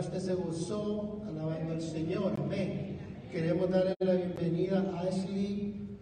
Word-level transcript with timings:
Usted 0.00 0.18
se 0.18 0.34
gozó 0.34 1.22
alabando 1.26 1.74
al 1.74 1.80
Señor, 1.80 2.32
amén. 2.38 2.98
Queremos 3.30 3.70
darle 3.70 3.94
la 4.00 4.14
bienvenida 4.14 4.84
a 4.92 5.00
Ashley 5.02 5.98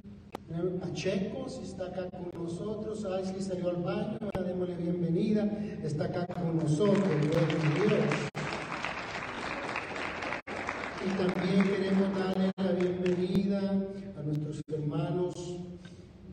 Pacheco, 0.81 1.49
si 1.49 1.65
está 1.65 1.87
acá 1.87 2.09
con 2.11 2.31
nosotros. 2.43 3.05
Ashley 3.05 3.43
salió 3.43 3.69
al 3.69 3.83
baño, 3.83 4.19
démosle 4.47 4.77
bienvenida. 4.77 5.45
Está 5.83 6.05
acá 6.05 6.27
con 6.27 6.57
nosotros, 6.57 7.07
gloria 7.77 7.99
a. 8.05 8.33
Y 11.05 11.09
también 11.19 11.63
queremos 11.64 12.19
darle 12.19 12.50
la 12.57 12.72
bienvenida 12.72 13.61
a 14.17 14.22
nuestros 14.22 14.63
hermanos 14.72 15.35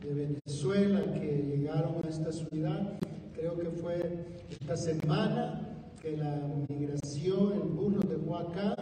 de 0.00 0.14
Venezuela 0.14 1.12
que 1.12 1.56
llegaron 1.56 2.04
a 2.04 2.08
esta 2.08 2.32
ciudad. 2.32 2.98
Creo 3.34 3.56
que 3.58 3.70
fue 3.70 4.24
esta 4.48 4.76
semana 4.76 5.66
que 6.00 6.16
la 6.16 6.40
migración, 6.68 6.99
el 7.26 7.60
burro 7.60 8.00
de 8.00 8.16
acá. 8.34 8.74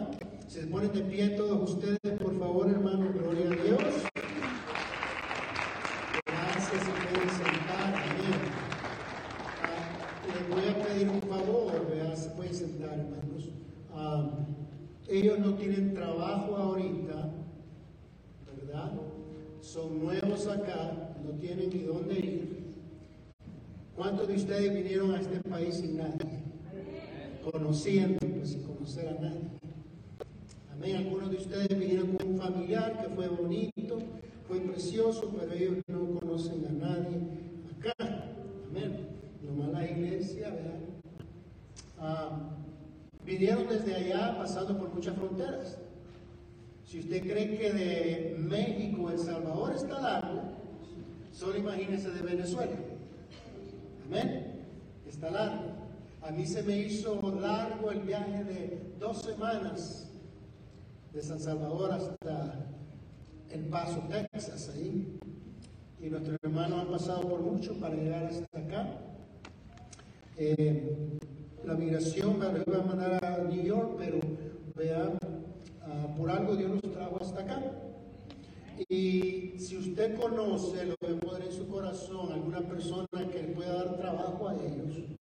Se 0.47 0.65
ponen 0.67 0.93
de 0.93 1.01
pie 1.01 1.29
todos 1.29 1.71
ustedes, 1.71 1.99
por 2.19 2.39
favor, 2.39 2.69
hermano, 2.69 3.11
gloria 3.13 3.47
a 3.47 3.63
Dios. 3.63 3.83
Gracias, 6.25 6.83
se 6.83 6.91
pueden 6.91 7.29
sentar. 7.29 7.93
Amén. 7.95 8.39
Ah, 9.61 10.27
les 10.27 10.49
voy 10.49 10.69
a 10.69 10.87
pedir 10.87 11.09
un 11.09 11.21
favor, 11.21 11.71
se 12.15 12.29
pueden 12.29 12.55
sentar, 12.55 12.93
hermanos. 12.93 13.49
Ah, 13.93 14.29
ellos 15.09 15.39
no 15.39 15.55
tienen 15.55 15.93
trabajo 15.93 16.55
ahorita, 16.55 17.31
¿verdad? 18.55 18.91
Son 19.59 19.99
nuevos 19.99 20.47
acá, 20.47 21.13
no 21.25 21.31
tienen 21.31 21.69
ni 21.69 21.79
dónde 21.79 22.13
ir. 22.13 22.73
¿Cuántos 23.95 24.29
de 24.29 24.35
ustedes 24.35 24.73
vinieron 24.73 25.13
a 25.13 25.19
este 25.19 25.39
país 25.41 25.75
sin 25.75 25.97
nadie? 25.97 26.38
Conociendo, 27.51 28.19
pues 28.19 28.49
sin 28.49 28.63
conocer 28.63 29.07
a 29.07 29.13
nadie. 29.13 29.41
Amén. 30.71 30.95
Algunos 30.97 31.31
de 31.31 31.37
ustedes 31.37 31.79
vinieron 31.79 32.15
con 32.15 32.27
un 32.27 32.37
familiar 32.37 33.01
que 33.01 33.09
fue 33.15 33.27
bonito, 33.27 33.99
fue 34.47 34.59
precioso, 34.59 35.33
pero 35.39 35.53
ellos 35.53 35.77
no 35.87 36.19
conocen 36.19 36.65
a 36.67 36.71
nadie 36.71 37.17
acá. 37.77 37.93
Amén. 38.69 39.07
Nomás 39.43 39.69
la 39.71 39.89
iglesia, 39.89 40.49
¿verdad? 40.49 40.79
Ah, 41.97 42.39
vinieron 43.25 43.67
desde 43.67 43.95
allá 43.95 44.37
pasando 44.37 44.77
por 44.77 44.93
muchas 44.93 45.15
fronteras. 45.15 45.77
Si 46.85 46.99
usted 46.99 47.21
cree 47.21 47.57
que 47.57 47.73
de 47.73 48.35
México 48.37 49.09
El 49.09 49.19
Salvador 49.19 49.73
está 49.75 49.99
largo, 49.99 50.41
solo 51.31 51.57
imagínese 51.57 52.11
de 52.11 52.21
Venezuela. 52.21 52.75
Amén. 54.07 54.65
Está 55.07 55.31
largo. 55.31 55.78
A 56.21 56.31
mí 56.31 56.45
se 56.45 56.61
me 56.63 56.77
hizo 56.77 57.19
largo 57.39 57.91
el 57.91 58.01
viaje 58.01 58.43
de 58.43 58.93
dos 58.99 59.21
semanas 59.21 60.11
de 61.13 61.21
San 61.21 61.39
Salvador 61.39 61.93
hasta 61.93 62.67
El 63.49 63.65
Paso, 63.65 64.03
Texas, 64.09 64.69
ahí. 64.75 65.17
Y 66.01 66.09
nuestros 66.09 66.37
hermanos 66.43 66.81
han 66.81 66.87
pasado 66.87 67.21
por 67.21 67.41
mucho 67.41 67.73
para 67.79 67.95
llegar 67.95 68.25
hasta 68.25 68.59
acá. 68.59 69.01
Eh, 70.37 71.17
la 71.63 71.73
migración 71.73 72.37
me 72.39 72.45
iba 72.45 72.77
a 72.77 72.85
mandar 72.85 73.25
a 73.25 73.43
New 73.43 73.63
York, 73.63 73.95
pero 73.97 74.19
vean, 74.75 75.17
uh, 75.87 76.17
por 76.17 76.29
algo 76.29 76.55
Dios 76.55 76.71
nos 76.71 76.93
trajo 76.93 77.17
hasta 77.21 77.41
acá. 77.41 77.61
Y 78.87 79.55
si 79.57 79.77
usted 79.77 80.17
conoce 80.19 80.85
lo 80.85 80.95
que 80.97 81.13
poder 81.15 81.43
en 81.43 81.51
su 81.51 81.67
corazón, 81.67 82.31
alguna 82.31 82.61
persona 82.61 83.07
que 83.31 83.43
le 83.43 83.49
pueda 83.49 83.83
dar 83.83 83.97
trabajo 83.97 84.47
a 84.47 84.55
ellos, 84.55 85.18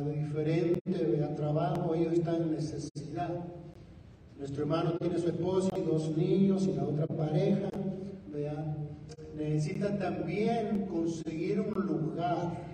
diferente 0.00 0.80
vea, 0.84 1.34
trabajo, 1.34 1.94
ellos 1.94 2.14
están 2.14 2.42
en 2.42 2.52
necesidad. 2.52 3.44
Nuestro 4.38 4.62
hermano 4.62 4.92
tiene 4.98 5.18
su 5.18 5.28
esposa 5.28 5.78
y 5.78 5.82
dos 5.82 6.16
niños 6.16 6.66
y 6.66 6.72
la 6.72 6.84
otra 6.84 7.06
pareja, 7.06 7.68
vea, 8.32 8.76
necesitan 9.36 9.98
también 9.98 10.86
conseguir 10.86 11.60
un 11.60 11.86
lugar 11.86 12.72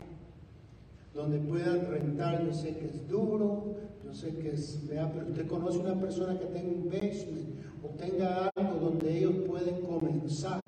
donde 1.14 1.38
puedan 1.38 1.86
rentar. 1.86 2.44
Yo 2.44 2.52
sé 2.52 2.76
que 2.76 2.86
es 2.86 3.08
duro, 3.08 3.76
yo 4.04 4.14
sé 4.14 4.34
que 4.36 4.50
es, 4.50 4.86
vea, 4.88 5.10
pero 5.12 5.26
usted 5.26 5.46
conoce 5.46 5.78
una 5.78 5.94
persona 5.94 6.38
que 6.38 6.46
tenga 6.46 6.68
un 6.68 6.88
basement 6.88 7.48
o 7.82 7.88
tenga 7.98 8.50
algo 8.54 8.90
donde 8.90 9.18
ellos 9.18 9.34
pueden 9.46 9.80
comenzar. 9.82 10.62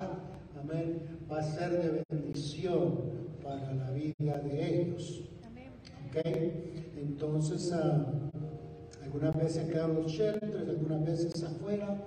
Amén. 0.59 1.01
Va 1.31 1.39
a 1.39 1.43
ser 1.43 1.71
de 1.71 2.03
bendición 2.09 2.99
para 3.43 3.73
la 3.73 3.91
vida 3.91 4.37
de 4.39 4.81
ellos. 4.81 5.23
Entonces, 6.13 7.71
uh, 7.71 9.03
algunas 9.03 9.35
veces 9.37 9.69
quedan 9.69 9.95
los 9.95 10.11
shelters, 10.11 10.67
algunas 10.67 11.05
veces 11.05 11.43
afuera, 11.43 11.97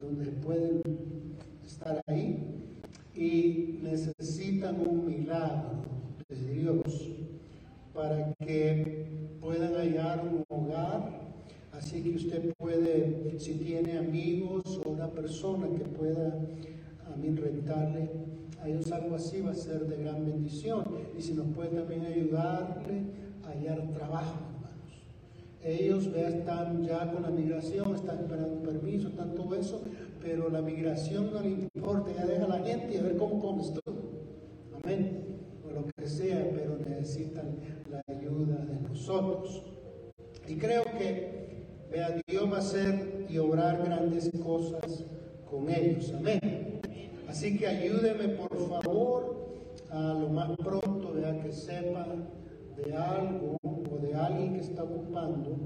donde 0.00 0.26
pueden 0.32 0.82
estar 1.64 2.02
ahí 2.06 2.42
y 3.14 3.78
necesitan 3.82 4.80
un 4.86 5.06
milagro 5.06 5.82
de 6.28 6.54
Dios 6.54 7.10
para 7.94 8.32
que 8.44 9.36
puedan 9.40 9.74
hallar 9.74 10.24
un 10.26 10.44
hogar. 10.48 11.22
Así 11.72 12.02
que 12.02 12.16
usted 12.16 12.52
puede, 12.58 13.38
si 13.38 13.54
tiene 13.54 13.98
amigos 13.98 14.80
o 14.84 14.90
una 14.90 15.08
persona 15.08 15.68
que 15.68 15.84
pueda 15.84 16.38
a 17.12 17.16
mí 17.16 17.34
rentarle 17.34 18.10
a 18.62 18.68
ellos 18.68 18.90
algo 18.92 19.16
así, 19.16 19.40
va 19.40 19.50
a 19.50 19.54
ser 19.54 19.86
de 19.86 20.02
gran 20.02 20.24
bendición. 20.24 20.84
Y 21.16 21.22
si 21.22 21.34
nos 21.34 21.46
puede 21.54 21.70
también 21.70 22.04
ayudarle 22.06 23.02
hallar 23.52 23.82
trabajo, 23.92 24.38
hermanos. 24.54 25.02
Ellos 25.62 26.12
vean, 26.12 26.32
están 26.34 26.82
ya 26.84 27.10
con 27.12 27.22
la 27.22 27.30
migración, 27.30 27.94
están 27.94 28.18
esperando 28.18 28.62
permiso, 28.62 29.08
están 29.08 29.34
todo 29.34 29.54
eso, 29.54 29.82
pero 30.20 30.48
la 30.48 30.62
migración 30.62 31.32
no 31.32 31.40
le 31.40 31.68
importa, 31.74 32.12
ya 32.12 32.26
deja 32.26 32.46
la 32.48 32.58
gente 32.60 32.94
y 32.94 32.98
a 32.98 33.02
ver 33.02 33.16
cómo 33.16 33.40
comes 33.40 33.72
tú. 33.72 33.80
Amén 34.82 35.22
lo 35.72 35.86
que 35.96 36.06
sea, 36.06 36.50
pero 36.54 36.78
necesitan 36.78 37.56
la 37.90 38.02
ayuda 38.08 38.56
de 38.64 38.88
nosotros. 38.88 39.62
Y 40.46 40.56
creo 40.56 40.84
que, 40.98 41.66
vea, 41.90 42.20
Dios 42.26 42.50
va 42.50 42.56
a 42.56 42.60
hacer 42.60 43.26
y 43.28 43.38
obrar 43.38 43.82
grandes 43.84 44.30
cosas 44.42 45.04
con 45.48 45.70
ellos. 45.70 46.12
Amén. 46.16 46.80
Así 47.28 47.56
que 47.56 47.66
ayúdeme, 47.66 48.28
por 48.28 48.56
favor, 48.68 49.36
a 49.90 50.14
lo 50.14 50.28
más 50.28 50.50
pronto, 50.56 51.12
vea, 51.14 51.40
que 51.40 51.52
sepa 51.52 52.06
de 52.76 52.96
algo 52.96 53.56
o 53.62 53.98
de 53.98 54.14
alguien 54.14 54.54
que 54.54 54.60
está 54.60 54.82
ocupando 54.84 55.56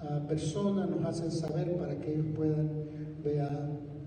a 0.00 0.26
personas, 0.26 0.88
nos 0.88 1.04
hacen 1.04 1.30
saber 1.30 1.76
para 1.76 1.96
que 1.96 2.12
ellos 2.12 2.26
puedan, 2.34 2.86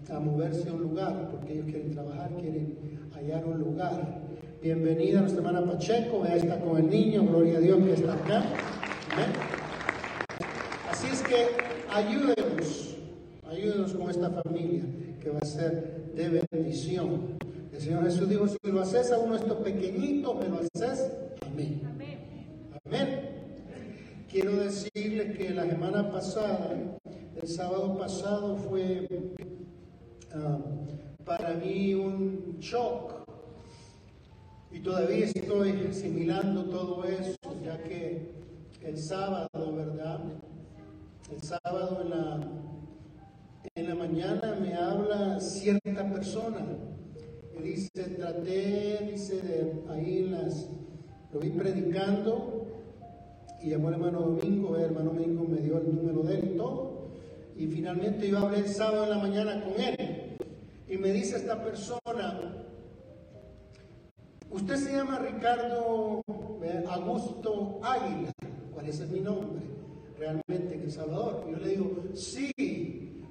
a 0.10 0.20
moverse 0.20 0.70
a 0.70 0.74
un 0.74 0.82
lugar, 0.82 1.30
porque 1.32 1.54
ellos 1.54 1.66
quieren 1.66 1.92
trabajar, 1.92 2.32
quieren 2.40 2.78
hallar 3.14 3.46
un 3.46 3.60
lugar. 3.60 4.22
Bienvenida 4.62 5.20
a 5.20 5.22
nuestra 5.22 5.42
hermana 5.46 5.66
Pacheco, 5.72 6.26
ella 6.26 6.36
está 6.36 6.60
con 6.60 6.78
el 6.78 6.90
niño, 6.90 7.26
gloria 7.26 7.58
a 7.58 7.62
Dios 7.62 7.80
que 7.84 7.94
está 7.94 8.14
acá. 8.14 8.44
Así 10.90 11.08
es 11.08 11.22
que 11.22 11.48
ayúdenos, 11.94 12.98
ayúdenos 13.50 13.94
con 13.94 14.10
esta 14.10 14.30
familia 14.30 14.84
que 15.22 15.30
va 15.30 15.40
a 15.42 15.46
ser 15.46 16.14
de 16.16 16.44
bendición. 16.52 17.38
El 17.74 17.80
Señor 17.80 18.04
Jesús 18.04 18.30
dijo, 18.30 18.48
si 18.48 18.58
lo 18.64 18.82
haces 18.82 19.12
a 19.12 19.20
uno 19.20 19.34
de 19.34 19.40
estos 19.40 19.58
pequeñitos, 19.58 20.36
me 20.38 20.50
lo 20.50 20.60
haces 20.60 21.12
amén. 21.46 21.99
Amén. 22.92 23.20
Quiero 24.28 24.56
decirles 24.56 25.38
que 25.38 25.52
la 25.52 25.64
semana 25.70 26.12
pasada, 26.12 26.76
el 27.40 27.48
sábado 27.48 27.96
pasado 27.96 28.58
fue 28.58 29.08
uh, 30.34 31.24
para 31.24 31.54
mí 31.54 31.94
un 31.94 32.58
shock 32.60 33.30
y 34.72 34.80
todavía 34.80 35.26
estoy 35.26 35.86
asimilando 35.88 36.64
todo 36.66 37.04
eso, 37.04 37.38
ya 37.64 37.78
que 37.84 38.32
el 38.82 38.98
sábado, 38.98 39.50
¿verdad? 39.54 40.22
El 41.32 41.44
sábado 41.44 42.02
en 42.02 42.10
la, 42.10 42.40
en 43.76 43.88
la 43.88 43.94
mañana 43.94 44.58
me 44.60 44.74
habla 44.74 45.40
cierta 45.40 46.12
persona. 46.12 46.66
Y 47.56 47.62
dice, 47.62 47.90
traté, 48.18 49.10
dice, 49.12 49.42
de 49.44 49.84
ahí 49.90 50.28
las, 50.28 50.72
lo 51.32 51.40
vi 51.40 51.50
predicando 51.52 52.66
y 53.62 53.70
llamó 53.70 53.90
al 53.90 53.96
hermano 53.96 54.22
Domingo, 54.22 54.76
el 54.76 54.84
hermano 54.84 55.12
Domingo 55.12 55.46
me 55.46 55.58
dio 55.58 55.78
el 55.78 55.96
número 55.96 56.24
de 56.24 56.40
él 56.40 56.52
y 56.54 56.58
todo. 56.58 57.10
Y 57.58 57.68
finalmente 57.68 58.30
yo 58.30 58.38
hablé 58.40 58.60
el 58.60 58.70
sábado 58.70 59.04
en 59.04 59.10
la 59.10 59.18
mañana 59.18 59.64
con 59.64 59.82
él. 59.82 60.38
Y 60.88 60.98
me 60.98 61.12
dice 61.12 61.38
esta 61.38 61.62
persona, 61.64 62.60
Usted 64.52 64.78
se 64.78 64.94
llama 64.94 65.20
Ricardo 65.20 66.24
eh, 66.64 66.84
Augusto 66.90 67.80
Águila. 67.84 68.32
¿Cuál 68.74 68.90
es 68.90 69.00
mi 69.10 69.20
nombre? 69.20 69.62
Realmente 70.18 70.74
en 70.74 70.82
El 70.82 70.92
Salvador. 70.92 71.46
Y 71.48 71.52
yo 71.52 71.58
le 71.60 71.68
digo, 71.70 72.04
sí. 72.16 72.52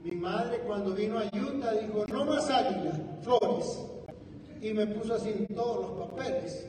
Mi 0.05 0.13
madre 0.13 0.61
cuando 0.61 0.95
vino 0.95 1.19
a 1.19 1.25
Utah 1.25 1.73
dijo, 1.73 2.05
no 2.07 2.25
más 2.25 2.49
Águila, 2.49 2.93
Flores. 3.23 3.85
Y 4.63 4.73
me 4.73 4.87
puso 4.87 5.15
así 5.15 5.31
en 5.31 5.47
todos 5.55 5.99
los 5.99 6.09
papeles. 6.09 6.69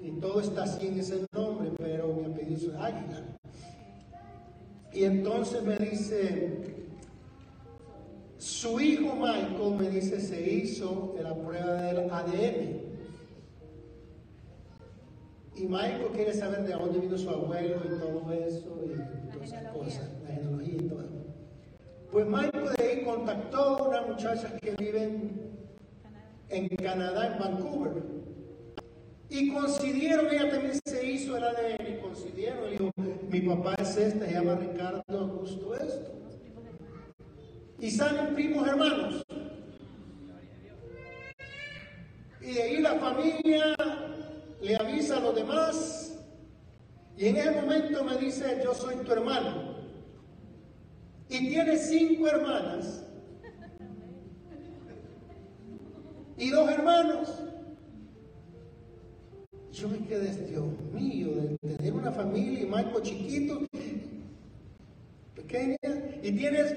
y 0.00 0.10
todo 0.20 0.40
está 0.40 0.62
así 0.62 0.86
en 0.86 1.00
ese 1.00 1.26
nombre, 1.32 1.55
pero 1.86 2.12
mi 2.12 2.24
apellido 2.24 2.72
es 2.72 2.78
Águila. 2.80 3.22
Y 4.92 5.04
entonces 5.04 5.62
me 5.62 5.76
dice, 5.76 6.58
su 8.38 8.80
hijo 8.80 9.14
Michael 9.14 9.76
me 9.78 9.90
dice, 9.90 10.20
se 10.20 10.40
hizo 10.40 11.14
la 11.22 11.34
prueba 11.34 11.82
del 11.82 12.10
ADN. 12.10 12.86
Y 15.54 15.64
Michael 15.66 16.08
quiere 16.12 16.34
saber 16.34 16.64
de 16.64 16.72
dónde 16.72 16.98
vino 16.98 17.16
su 17.16 17.30
abuelo 17.30 17.76
y 17.84 18.00
todo 18.00 18.32
eso, 18.32 18.80
y 18.84 19.32
todas 19.32 19.48
esas 19.48 19.72
cosas, 19.72 20.10
la 20.24 20.34
genealogía 20.34 20.74
y 20.74 20.88
todo. 20.88 21.06
Pues 22.10 22.26
Michael 22.26 22.68
de 22.76 22.84
ahí 22.84 23.04
contactó 23.04 23.58
a 23.58 23.88
una 23.88 24.02
muchacha 24.02 24.56
que 24.60 24.72
vive 24.72 25.20
en 26.48 26.68
Canadá, 26.68 27.32
en 27.32 27.38
Vancouver. 27.38 28.25
Y 29.28 29.52
coincidieron, 29.52 30.26
ella 30.30 30.50
también 30.50 30.78
se 30.84 31.06
hizo 31.06 31.36
el 31.36 31.44
ADN 31.44 31.86
y 31.88 32.00
coincidieron. 32.00 32.70
Dijo, 32.70 32.90
mi 33.28 33.40
papá 33.40 33.74
es 33.78 33.96
este, 33.96 34.26
se 34.26 34.32
llama 34.32 34.54
Ricardo 34.54 35.02
Augusto 35.08 35.74
esto. 35.74 36.12
Y 37.80 37.90
salen 37.90 38.34
primos 38.34 38.66
hermanos. 38.66 39.24
Y 42.40 42.52
de 42.52 42.62
ahí 42.62 42.78
la 42.78 42.94
familia 42.94 43.74
le 44.62 44.76
avisa 44.76 45.16
a 45.16 45.20
los 45.20 45.34
demás. 45.34 46.18
Y 47.16 47.26
en 47.26 47.36
ese 47.36 47.50
momento 47.50 48.04
me 48.04 48.16
dice, 48.18 48.60
yo 48.62 48.74
soy 48.74 48.96
tu 48.96 49.12
hermano. 49.12 49.74
Y 51.28 51.48
tiene 51.48 51.76
cinco 51.76 52.28
hermanas. 52.28 53.04
Y 56.38 56.50
dos 56.50 56.70
hermanos. 56.70 57.42
Yo 59.76 59.90
me 59.90 59.98
quedé, 59.98 60.32
Dios 60.48 60.64
mío, 60.94 61.28
de 61.34 61.58
tener 61.58 61.92
una 61.92 62.10
familia 62.10 62.62
y 62.62 62.64
Michael 62.64 63.02
chiquito, 63.02 63.60
pequeña, 65.34 65.76
y 66.22 66.32
tienes 66.32 66.74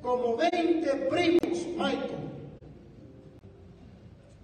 como 0.00 0.38
20 0.38 0.90
primos, 1.10 1.66
Michael. 1.76 2.30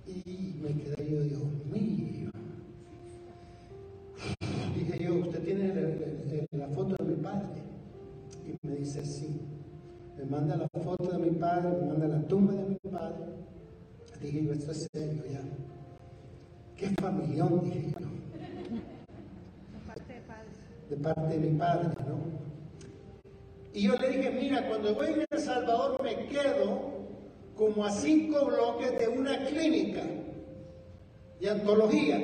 Y 0.06 0.56
me 0.60 0.82
quedé 0.82 1.10
yo, 1.10 1.22
Dios 1.22 1.42
mío. 1.72 2.30
Dije 4.74 5.02
yo, 5.02 5.14
¿usted 5.14 5.42
tiene 5.42 5.72
la, 6.52 6.68
foto 6.68 7.02
de 7.02 7.16
mi 7.16 7.22
padre? 7.22 7.46
Y 8.46 8.66
me 8.66 8.76
dice, 8.76 9.06
sí. 9.06 9.40
Me 10.18 10.26
manda 10.26 10.54
la 10.54 10.68
foto 10.82 11.12
de 11.12 11.18
mi 11.18 11.30
padre, 11.30 11.70
me 11.80 11.86
manda 11.86 12.08
la 12.08 12.28
tumba 12.28 12.52
de 12.52 12.64
mi 12.68 12.90
padre. 12.90 13.24
Dije 14.20 14.44
yo, 14.44 14.52
esto 14.52 14.72
es 14.72 14.86
serio 14.92 15.22
ya. 15.32 15.40
Qué 16.76 16.88
familión, 17.00 17.60
dije 17.64 17.92
yo. 17.98 18.06
De 20.90 20.96
parte 20.98 21.26
de 21.26 21.38
mi 21.38 21.58
padre, 21.58 21.88
¿no? 22.06 22.18
Y 23.72 23.82
yo 23.82 23.94
le 23.96 24.10
dije, 24.10 24.30
mira, 24.30 24.68
cuando 24.68 24.94
voy 24.94 25.06
a 25.06 25.26
El 25.30 25.40
Salvador 25.40 26.02
me 26.02 26.26
quedo 26.26 26.96
como 27.56 27.84
a 27.84 27.90
cinco 27.90 28.46
bloques 28.46 28.98
de 28.98 29.08
una 29.08 29.44
clínica 29.46 30.02
de 31.40 31.50
antología. 31.50 32.18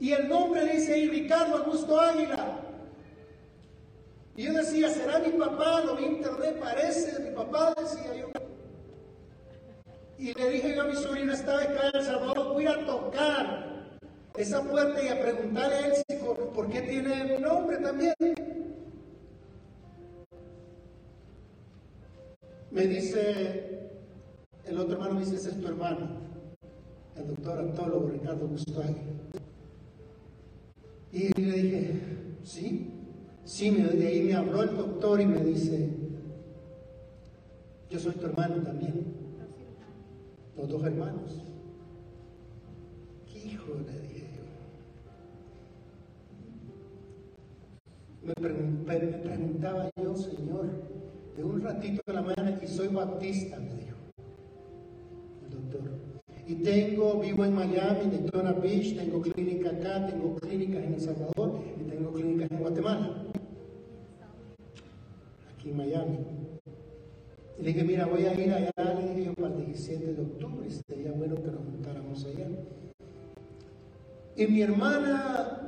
Y 0.00 0.12
el 0.12 0.28
nombre 0.28 0.66
dice 0.72 0.94
ahí 0.94 1.08
Ricardo 1.08 1.58
Augusto 1.58 2.00
Águila. 2.00 2.60
Y 4.36 4.42
yo 4.42 4.52
decía, 4.52 4.88
¿será 4.90 5.20
mi 5.20 5.30
papá? 5.38 5.82
Lo 5.84 5.96
vi 5.96 6.04
en 6.04 6.12
internet, 6.16 6.58
parece 6.60 7.20
mi 7.20 7.30
papá, 7.30 7.74
decía 7.80 8.14
yo. 8.16 8.43
Y 10.18 10.32
le 10.32 10.50
dije 10.50 10.74
yo 10.74 10.82
a 10.82 10.86
mi 10.86 10.94
sobrina, 10.94 11.34
estaba 11.34 11.62
acá 11.62 11.88
en 11.88 11.96
El 11.96 12.04
Salvador, 12.04 12.52
voy 12.52 12.66
a 12.66 12.86
tocar 12.86 13.88
esa 14.36 14.62
puerta 14.62 15.02
y 15.02 15.08
a 15.08 15.20
preguntarle 15.20 15.74
a 15.74 15.86
él 15.86 15.92
por 16.54 16.68
qué 16.70 16.82
tiene 16.82 17.24
mi 17.24 17.42
nombre 17.42 17.78
también. 17.78 18.14
Me 22.70 22.86
dice, 22.86 23.90
el 24.64 24.78
otro 24.78 24.94
hermano 24.94 25.14
me 25.14 25.20
dice, 25.20 25.36
ese 25.36 25.50
es 25.50 25.60
tu 25.60 25.68
hermano, 25.68 26.08
el 27.16 27.26
doctor 27.28 27.58
antólogo 27.58 28.08
Ricardo 28.08 28.46
Gustavo. 28.48 28.94
Y 31.12 31.40
le 31.40 31.52
dije, 31.52 32.00
sí, 32.42 32.90
sí, 33.44 33.70
de 33.70 34.06
ahí 34.06 34.22
me 34.22 34.34
habló 34.34 34.62
el 34.62 34.76
doctor 34.76 35.20
y 35.20 35.26
me 35.26 35.40
dice, 35.44 35.88
yo 37.90 37.98
soy 37.98 38.14
tu 38.14 38.26
hermano 38.26 38.62
también 38.62 39.23
los 40.56 40.68
dos 40.68 40.84
hermanos. 40.84 41.42
¿Qué 43.32 43.48
hijo 43.48 43.74
le 43.74 44.00
dije 44.08 44.28
yo? 44.36 44.44
Me, 48.26 48.34
preguntaba 48.34 49.90
yo, 50.02 50.16
Señor, 50.16 50.70
de 51.36 51.44
un 51.44 51.60
ratito 51.60 52.00
de 52.06 52.12
la 52.12 52.22
mañana 52.22 52.58
y 52.62 52.66
soy 52.66 52.88
baptista, 52.88 53.58
me 53.58 53.74
dijo 53.74 53.96
el 55.44 55.50
doctor. 55.50 55.90
Y 56.46 56.56
tengo, 56.56 57.20
vivo 57.20 57.44
en 57.44 57.54
Miami, 57.54 58.00
en 58.02 58.10
Daytona 58.10 58.52
Beach, 58.52 58.96
tengo 58.96 59.20
clínica 59.20 59.70
acá, 59.70 60.06
tengo 60.06 60.36
clínicas 60.36 60.84
en 60.84 60.94
El 60.94 61.00
Salvador 61.00 61.60
y 61.80 61.84
tengo 61.84 62.12
clínicas 62.12 62.50
en 62.50 62.58
Guatemala. 62.58 63.24
Aquí 65.52 65.70
en 65.70 65.76
Miami. 65.76 66.43
Y 67.58 67.62
le 67.62 67.72
dije, 67.72 67.84
mira, 67.84 68.06
voy 68.06 68.26
a 68.26 68.34
ir 68.34 68.52
allá, 68.52 68.72
le 68.76 69.08
dije 69.08 69.24
yo, 69.26 69.34
para 69.34 69.54
el 69.54 69.66
17 69.66 70.14
de 70.14 70.22
octubre, 70.22 70.68
sería 70.70 71.12
bueno 71.12 71.36
que 71.36 71.50
nos 71.50 71.62
juntáramos 71.64 72.24
allá. 72.24 72.48
Y 74.36 74.46
mi 74.48 74.62
hermana, 74.62 75.60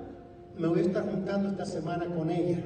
me 0.58 0.66
voy 0.66 0.80
a 0.80 0.82
estar 0.82 1.08
juntando 1.08 1.50
esta 1.50 1.64
semana 1.64 2.06
con 2.06 2.30
ella, 2.30 2.58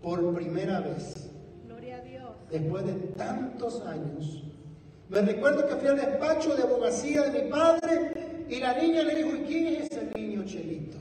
por 0.00 0.34
primera 0.34 0.80
vez. 0.80 1.30
Gloria 1.66 1.96
a 1.96 2.00
Dios. 2.00 2.30
Después 2.50 2.86
de 2.86 2.92
tantos 2.92 3.82
años. 3.82 4.42
Me 5.10 5.20
recuerdo 5.20 5.68
que 5.68 5.74
fui 5.76 5.88
al 5.88 5.96
despacho 5.96 6.56
de 6.56 6.62
abogacía 6.62 7.22
de 7.24 7.42
mi 7.42 7.50
padre 7.50 8.46
y 8.48 8.60
la 8.60 8.80
niña 8.80 9.02
le 9.02 9.16
dijo, 9.16 9.36
¿y 9.36 9.40
quién 9.40 9.66
es 9.74 9.90
ese 9.90 10.10
niño 10.14 10.42
Chelito? 10.46 10.96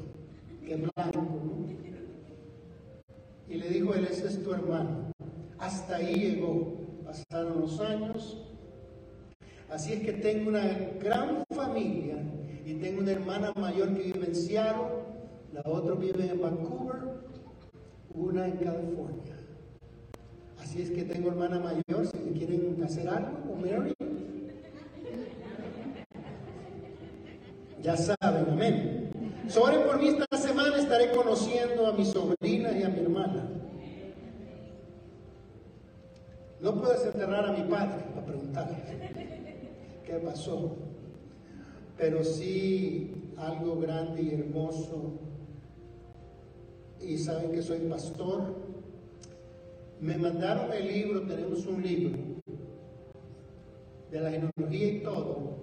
Que 0.66 0.76
blanco, 0.76 1.22
¿no? 1.22 1.62
Y 3.48 3.56
le 3.56 3.70
dijo, 3.70 3.94
él, 3.94 4.08
ese 4.10 4.28
es 4.28 4.44
tu 4.44 4.54
hermano. 4.54 5.12
Hasta 5.60 5.98
ahí 5.98 6.16
llegó 6.16 6.81
pasaron 7.12 7.62
los 7.62 7.80
años. 7.80 8.38
Así 9.70 9.94
es 9.94 10.00
que 10.02 10.14
tengo 10.14 10.50
una 10.50 10.64
gran 11.02 11.44
familia 11.54 12.18
y 12.66 12.76
tengo 12.76 13.02
una 13.02 13.12
hermana 13.12 13.52
mayor 13.56 13.94
que 13.94 14.04
vive 14.04 14.28
en 14.28 14.36
Seattle, 14.36 14.88
la 15.54 15.62
otra 15.66 15.96
vive 15.96 16.30
en 16.30 16.42
Vancouver, 16.42 17.02
una 18.14 18.48
en 18.48 18.58
California. 18.58 19.36
Así 20.62 20.82
es 20.82 20.92
que 20.92 21.04
tengo 21.04 21.30
hermana 21.30 21.60
mayor, 21.60 22.08
si 22.08 22.18
quieren 22.38 22.82
hacer 22.84 23.08
algo 23.10 23.32
o 23.52 23.56
Mary. 23.56 23.94
Ya 27.82 27.98
saben, 27.98 28.46
amén. 28.52 29.12
Sobre 29.48 29.80
por 29.80 30.00
mí 30.00 30.10
esta 30.10 30.38
semana 30.38 30.78
estaré 30.78 31.12
conociendo 31.12 31.88
a 31.88 31.94
mi 31.94 32.06
sobrina 32.06 32.72
y 32.78 32.84
a 32.84 32.90
mi 32.90 33.00
hermana. 33.00 33.61
No 36.62 36.80
puedes 36.80 37.04
enterrar 37.06 37.46
a 37.46 37.54
mi 37.54 37.64
padre 37.64 38.04
para 38.14 38.26
preguntarle 38.26 38.78
qué 40.06 40.14
pasó, 40.18 40.76
pero 41.98 42.24
sí 42.24 43.34
algo 43.36 43.80
grande 43.80 44.22
y 44.22 44.34
hermoso. 44.36 45.14
Y 47.00 47.18
saben 47.18 47.52
que 47.52 47.64
soy 47.64 47.80
pastor. 47.80 48.56
Me 50.00 50.18
mandaron 50.18 50.72
el 50.72 50.88
libro, 50.88 51.22
tenemos 51.24 51.66
un 51.66 51.82
libro 51.82 52.18
de 54.12 54.20
la 54.20 54.30
genealogía 54.30 54.88
y 54.88 55.00
todo, 55.00 55.58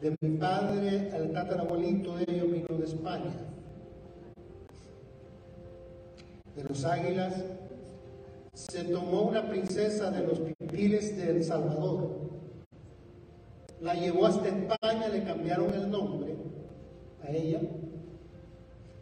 de 0.00 0.16
mi 0.20 0.36
padre, 0.38 1.10
el 1.14 1.32
tatarabuelito 1.32 2.16
de 2.16 2.24
ellos 2.28 2.52
vino 2.52 2.78
de 2.78 2.84
España, 2.84 3.32
de 6.54 6.64
los 6.64 6.84
águilas 6.84 7.34
se 8.56 8.84
tomó 8.84 9.24
una 9.24 9.46
princesa 9.46 10.10
de 10.10 10.26
los 10.26 10.40
pipiles 10.40 11.14
de 11.18 11.30
El 11.30 11.44
Salvador, 11.44 12.08
la 13.82 13.92
llevó 13.92 14.24
hasta 14.24 14.48
España, 14.48 15.08
le 15.08 15.22
cambiaron 15.24 15.74
el 15.74 15.90
nombre 15.90 16.34
a 17.22 17.30
ella. 17.30 17.60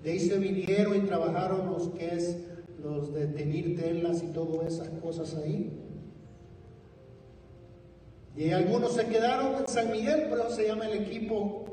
De 0.02 0.10
ahí 0.10 0.18
se 0.18 0.38
vinieron 0.38 0.96
y 0.96 1.00
trabajaron 1.02 1.66
los 1.70 1.88
que 1.90 2.16
es 2.16 2.36
los 2.82 3.14
de 3.14 3.28
tener 3.28 3.76
telas 3.76 4.24
y 4.24 4.26
todas 4.26 4.72
esas 4.72 4.88
cosas 5.00 5.36
ahí. 5.36 5.72
Y 8.36 8.50
algunos 8.50 8.94
se 8.94 9.06
quedaron 9.06 9.54
en 9.54 9.68
San 9.68 9.92
Miguel, 9.92 10.26
pero 10.30 10.50
se 10.50 10.66
llama 10.66 10.88
el 10.88 11.04
equipo 11.04 11.64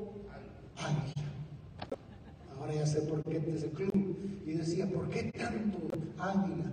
Águila. 0.77 1.31
Ahora 2.59 2.75
ya 2.75 2.85
sé 2.85 3.01
por 3.01 3.23
qué 3.23 3.38
es 3.38 3.47
ese 3.47 3.71
club. 3.71 4.15
Y 4.45 4.51
decía, 4.51 4.85
¿por 4.85 5.09
qué 5.09 5.31
tanto 5.31 5.79
Águila? 6.19 6.71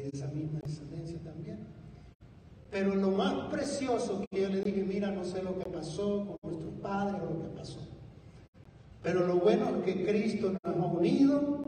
De 0.00 0.10
esa 0.12 0.28
misma 0.28 0.60
descendencia 0.64 1.18
también. 1.24 1.58
Pero 2.70 2.94
lo 2.94 3.10
más 3.10 3.50
precioso 3.52 4.24
que 4.30 4.42
yo 4.42 4.48
le 4.48 4.62
dije, 4.62 4.82
mira, 4.82 5.10
no 5.10 5.24
sé 5.24 5.42
lo 5.42 5.58
que 5.58 5.66
pasó 5.66 6.38
con 6.40 6.50
nuestros 6.50 6.74
padres 6.80 7.20
o 7.20 7.34
lo 7.34 7.42
que 7.42 7.48
pasó. 7.48 7.80
Pero 9.02 9.26
lo 9.26 9.36
bueno 9.36 9.76
es 9.76 9.84
que 9.84 10.06
Cristo 10.06 10.52
nos 10.52 10.76
ha 10.76 10.86
unido 10.86 11.64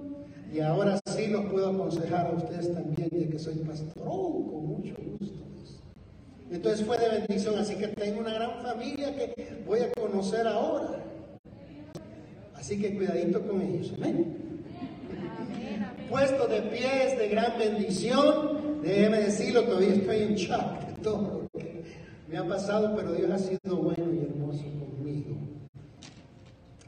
y 0.52 0.60
ahora 0.60 0.98
sí 1.06 1.26
los 1.26 1.44
puedo 1.46 1.70
aconsejar 1.70 2.28
a 2.28 2.30
ustedes 2.30 2.72
también, 2.72 3.10
ya 3.10 3.28
que 3.28 3.38
soy 3.38 3.56
pastor, 3.56 4.02
oh, 4.06 4.46
con 4.46 4.66
mucho 4.66 4.94
gusto. 5.18 5.44
Entonces 6.50 6.86
fue 6.86 6.96
de 6.98 7.08
bendición, 7.08 7.58
así 7.58 7.74
que 7.74 7.88
tengo 7.88 8.20
una 8.20 8.32
gran 8.32 8.62
familia 8.62 9.14
que 9.16 9.62
voy 9.66 9.80
a 9.80 9.90
conocer 9.92 10.46
ahora. 10.46 11.02
Así 12.54 12.80
que 12.80 12.94
cuidadito 12.94 13.46
con 13.46 13.60
ellos, 13.60 13.92
amén. 13.96 14.43
Puesto 16.08 16.46
de 16.46 16.62
pies 16.62 17.18
de 17.18 17.28
gran 17.28 17.58
bendición, 17.58 18.80
déjeme 18.82 19.20
decirlo, 19.20 19.64
todavía 19.64 19.94
estoy 19.94 20.18
en 20.18 20.34
shock 20.34 20.86
de 20.86 20.92
todo 21.02 21.42
lo 21.42 21.58
que 21.58 21.82
me 22.28 22.38
ha 22.38 22.46
pasado, 22.46 22.94
pero 22.94 23.12
Dios 23.12 23.30
ha 23.30 23.38
sido 23.38 23.76
bueno 23.76 24.12
y 24.12 24.18
hermoso 24.18 24.64
conmigo. 24.78 25.36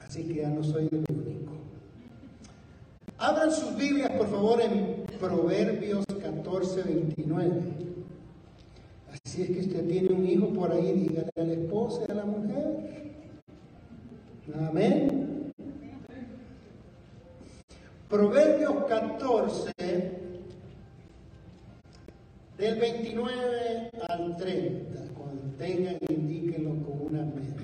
Así 0.04 0.24
que 0.24 0.34
ya 0.34 0.48
no 0.48 0.62
soy 0.62 0.88
el 0.92 1.04
único. 1.08 1.52
Abran 3.18 3.50
sus 3.50 3.74
Biblias, 3.76 4.10
por 4.12 4.28
favor, 4.28 4.60
en 4.60 5.04
Proverbios 5.18 6.04
14, 6.06 6.82
29. 6.82 7.50
Si 9.24 9.42
es 9.42 9.50
que 9.50 9.60
usted 9.60 9.88
tiene 9.88 10.14
un 10.14 10.26
hijo 10.26 10.48
por 10.48 10.70
ahí, 10.70 10.92
dígale 10.92 11.30
a 11.36 11.42
la 11.42 11.52
esposa 11.52 12.02
y 12.06 12.12
a 12.12 12.14
la 12.14 12.24
mujer. 12.24 13.14
Amén. 14.68 15.25
Proverbios 18.08 18.84
14, 18.84 19.72
del 22.56 22.80
29 22.80 23.90
al 24.08 24.36
30. 24.36 25.00
Cuando 25.14 25.42
tengan, 25.58 25.98
indíquenlo 26.08 26.70
con 26.84 27.06
una 27.08 27.22
amén. 27.22 27.54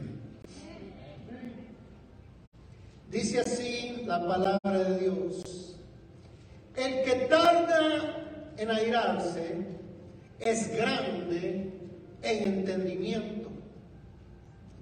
Dice 3.10 3.40
así 3.40 4.02
la 4.04 4.26
palabra 4.26 4.78
de 4.78 4.98
Dios. 4.98 5.76
El 6.74 7.04
que 7.04 7.26
tarda 7.26 8.16
en 8.56 8.70
airarse, 8.70 9.58
es 10.40 10.76
grande 10.76 11.70
en 12.22 12.48
entendimiento. 12.48 13.50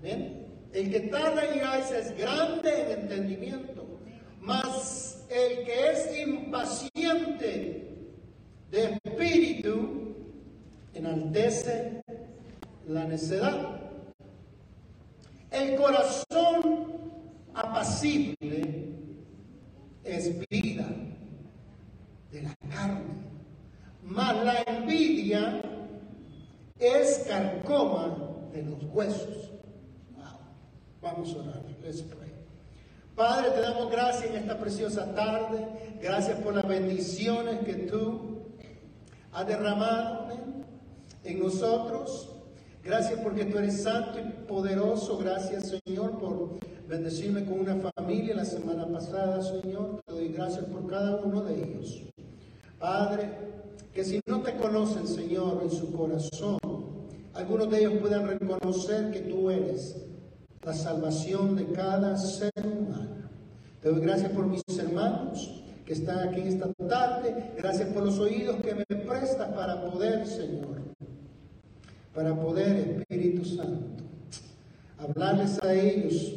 El 0.02 0.90
que 0.90 1.00
tarda 1.00 1.44
en 1.44 1.58
irse 1.58 1.98
es 1.98 2.16
grande 2.16 2.82
en 2.82 3.00
entendimiento, 3.00 3.79
mas 4.40 5.26
el 5.28 5.64
que 5.64 5.90
es 5.90 6.18
impaciente 6.18 7.96
de 8.70 8.98
espíritu 9.04 10.14
enaltece 10.94 12.02
la 12.88 13.04
necedad. 13.04 13.80
El 15.50 15.76
corazón 15.76 17.12
apacible 17.54 18.94
es 20.04 20.38
vida 20.48 20.88
de 22.30 22.42
la 22.42 22.54
carne 22.68 23.20
mas 24.10 24.44
la 24.44 24.62
envidia 24.62 25.62
es 26.78 27.24
carcoma 27.28 28.16
de 28.52 28.62
los 28.62 28.82
huesos. 28.92 29.52
Vamos 31.00 31.34
a 31.34 31.38
orar. 31.38 31.62
Let's 31.82 32.02
pray. 32.02 32.29
Padre, 33.20 33.50
te 33.50 33.60
damos 33.60 33.90
gracias 33.90 34.30
en 34.30 34.36
esta 34.36 34.58
preciosa 34.58 35.14
tarde. 35.14 35.58
Gracias 36.00 36.38
por 36.38 36.54
las 36.54 36.66
bendiciones 36.66 37.58
que 37.66 37.74
tú 37.74 38.46
has 39.30 39.46
derramado 39.46 40.28
en 41.22 41.38
nosotros. 41.38 42.30
Gracias 42.82 43.20
porque 43.20 43.44
tú 43.44 43.58
eres 43.58 43.82
santo 43.82 44.18
y 44.18 44.46
poderoso. 44.48 45.18
Gracias, 45.18 45.70
Señor, 45.84 46.18
por 46.18 46.60
bendecirme 46.88 47.44
con 47.44 47.60
una 47.60 47.76
familia 47.94 48.36
la 48.36 48.46
semana 48.46 48.86
pasada, 48.90 49.42
Señor. 49.42 50.00
Te 50.06 50.14
doy 50.14 50.28
gracias 50.28 50.64
por 50.64 50.88
cada 50.88 51.16
uno 51.16 51.42
de 51.42 51.62
ellos. 51.62 52.02
Padre, 52.78 53.28
que 53.92 54.02
si 54.02 54.22
no 54.24 54.40
te 54.40 54.56
conocen, 54.56 55.06
Señor, 55.06 55.60
en 55.62 55.70
su 55.70 55.92
corazón, 55.92 56.58
algunos 57.34 57.68
de 57.68 57.80
ellos 57.80 57.92
puedan 58.00 58.26
reconocer 58.26 59.10
que 59.10 59.20
tú 59.20 59.50
eres 59.50 60.06
la 60.64 60.74
salvación 60.74 61.56
de 61.56 61.66
cada 61.66 62.16
ser 62.18 62.52
humano. 62.56 63.30
Te 63.80 63.88
doy 63.88 64.00
gracias 64.00 64.30
por 64.32 64.46
mis 64.46 64.62
hermanos 64.78 65.62
que 65.86 65.94
están 65.94 66.28
aquí 66.28 66.42
esta 66.42 66.70
tarde. 66.86 67.52
Gracias 67.56 67.88
por 67.88 68.04
los 68.04 68.18
oídos 68.18 68.56
que 68.56 68.74
me 68.74 68.84
prestas 68.84 69.48
para 69.54 69.82
poder, 69.90 70.26
Señor, 70.26 70.82
para 72.14 72.38
poder, 72.38 73.00
Espíritu 73.00 73.44
Santo, 73.44 74.04
hablarles 74.98 75.62
a 75.62 75.72
ellos. 75.72 76.34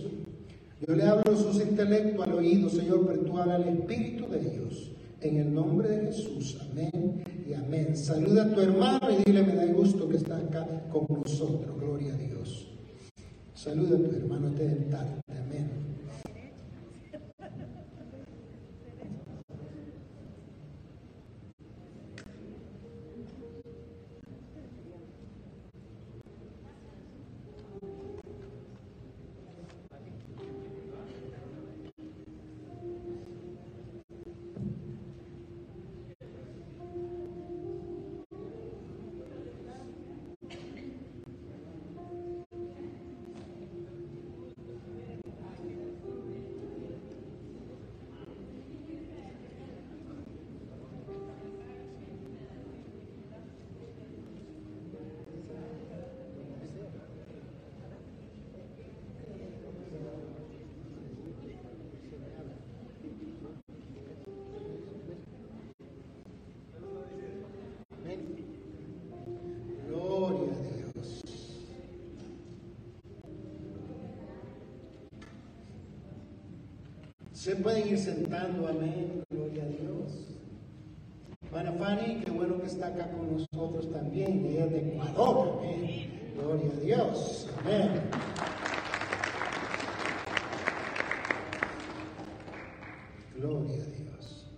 Yo 0.87 0.95
le 0.95 1.03
hablo 1.03 1.35
sus 1.35 1.61
intelectos 1.61 2.25
al 2.25 2.33
oído, 2.33 2.69
Señor, 2.69 3.05
pero 3.05 3.21
tú 3.21 3.37
hablas 3.37 3.61
al 3.61 3.67
Espíritu 3.67 4.27
de 4.29 4.39
ellos. 4.39 4.91
En 5.19 5.37
el 5.37 5.53
nombre 5.53 5.87
de 5.87 6.07
Jesús. 6.07 6.57
Amén 6.69 7.23
y 7.49 7.53
amén. 7.53 7.95
Saluda 7.95 8.43
a 8.43 8.53
tu 8.53 8.59
hermano 8.59 9.07
y 9.09 9.23
dile, 9.23 9.43
me 9.43 9.55
da 9.55 9.65
gusto 9.67 10.07
que 10.09 10.17
está 10.17 10.37
acá 10.37 10.67
con 10.91 11.07
nosotros. 11.09 11.77
Gloria 11.79 12.13
a 12.13 12.17
Dios. 12.17 12.72
Saluda 13.63 13.95
a 13.95 13.97
tu 13.97 14.13
hermano 14.13 14.49
te 14.55 14.65
Se 77.53 77.59
pueden 77.61 77.87
ir 77.87 77.99
sentando, 77.99 78.67
amén, 78.67 79.23
gloria 79.29 79.61
a 79.61 79.67
Dios. 79.67 80.25
Para 81.51 81.71
Fanny, 81.73 82.23
qué 82.25 82.31
bueno 82.31 82.59
que 82.59 82.65
está 82.65 82.87
acá 82.87 83.11
con 83.11 83.37
nosotros 83.37 83.91
también, 83.91 84.43
ella 84.43 84.65
es 84.65 84.71
de 84.71 84.79
Ecuador, 84.79 85.61
amén. 85.61 86.33
Gloria 86.33 86.71
a 86.71 86.79
Dios, 86.79 87.47
amén. 87.59 87.89
Gloria 93.37 93.83
a 93.83 93.85
Dios. 93.85 94.49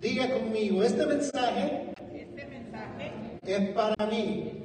Diga 0.00 0.34
conmigo, 0.34 0.82
este 0.82 1.06
mensaje, 1.06 1.92
este 2.12 2.46
mensaje 2.48 3.12
es 3.44 3.68
para 3.68 4.06
mí, 4.10 4.64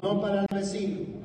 no 0.00 0.20
para 0.20 0.42
el 0.42 0.46
vecino. 0.54 1.18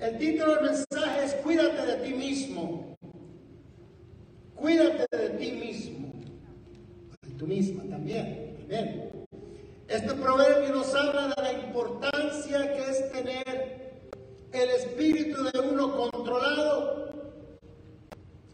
El 0.00 0.09
título 0.20 0.56
del 0.56 0.64
mensaje 0.64 1.24
es 1.24 1.34
Cuídate 1.36 1.86
de 1.86 1.94
ti 2.06 2.12
mismo. 2.12 2.96
Cuídate 4.54 5.16
de 5.16 5.30
ti 5.30 5.52
mismo. 5.52 6.12
De 7.22 7.34
tú 7.38 7.46
misma 7.46 7.82
también. 7.88 8.50
Este 9.88 10.14
proverbio 10.14 10.74
nos 10.74 10.94
habla 10.94 11.34
de 11.34 11.42
la 11.42 11.52
importancia 11.52 12.72
que 12.74 12.90
es 12.90 13.12
tener 13.12 14.04
el 14.52 14.70
espíritu 14.70 15.42
de 15.42 15.58
uno 15.58 15.96
controlado 15.96 17.10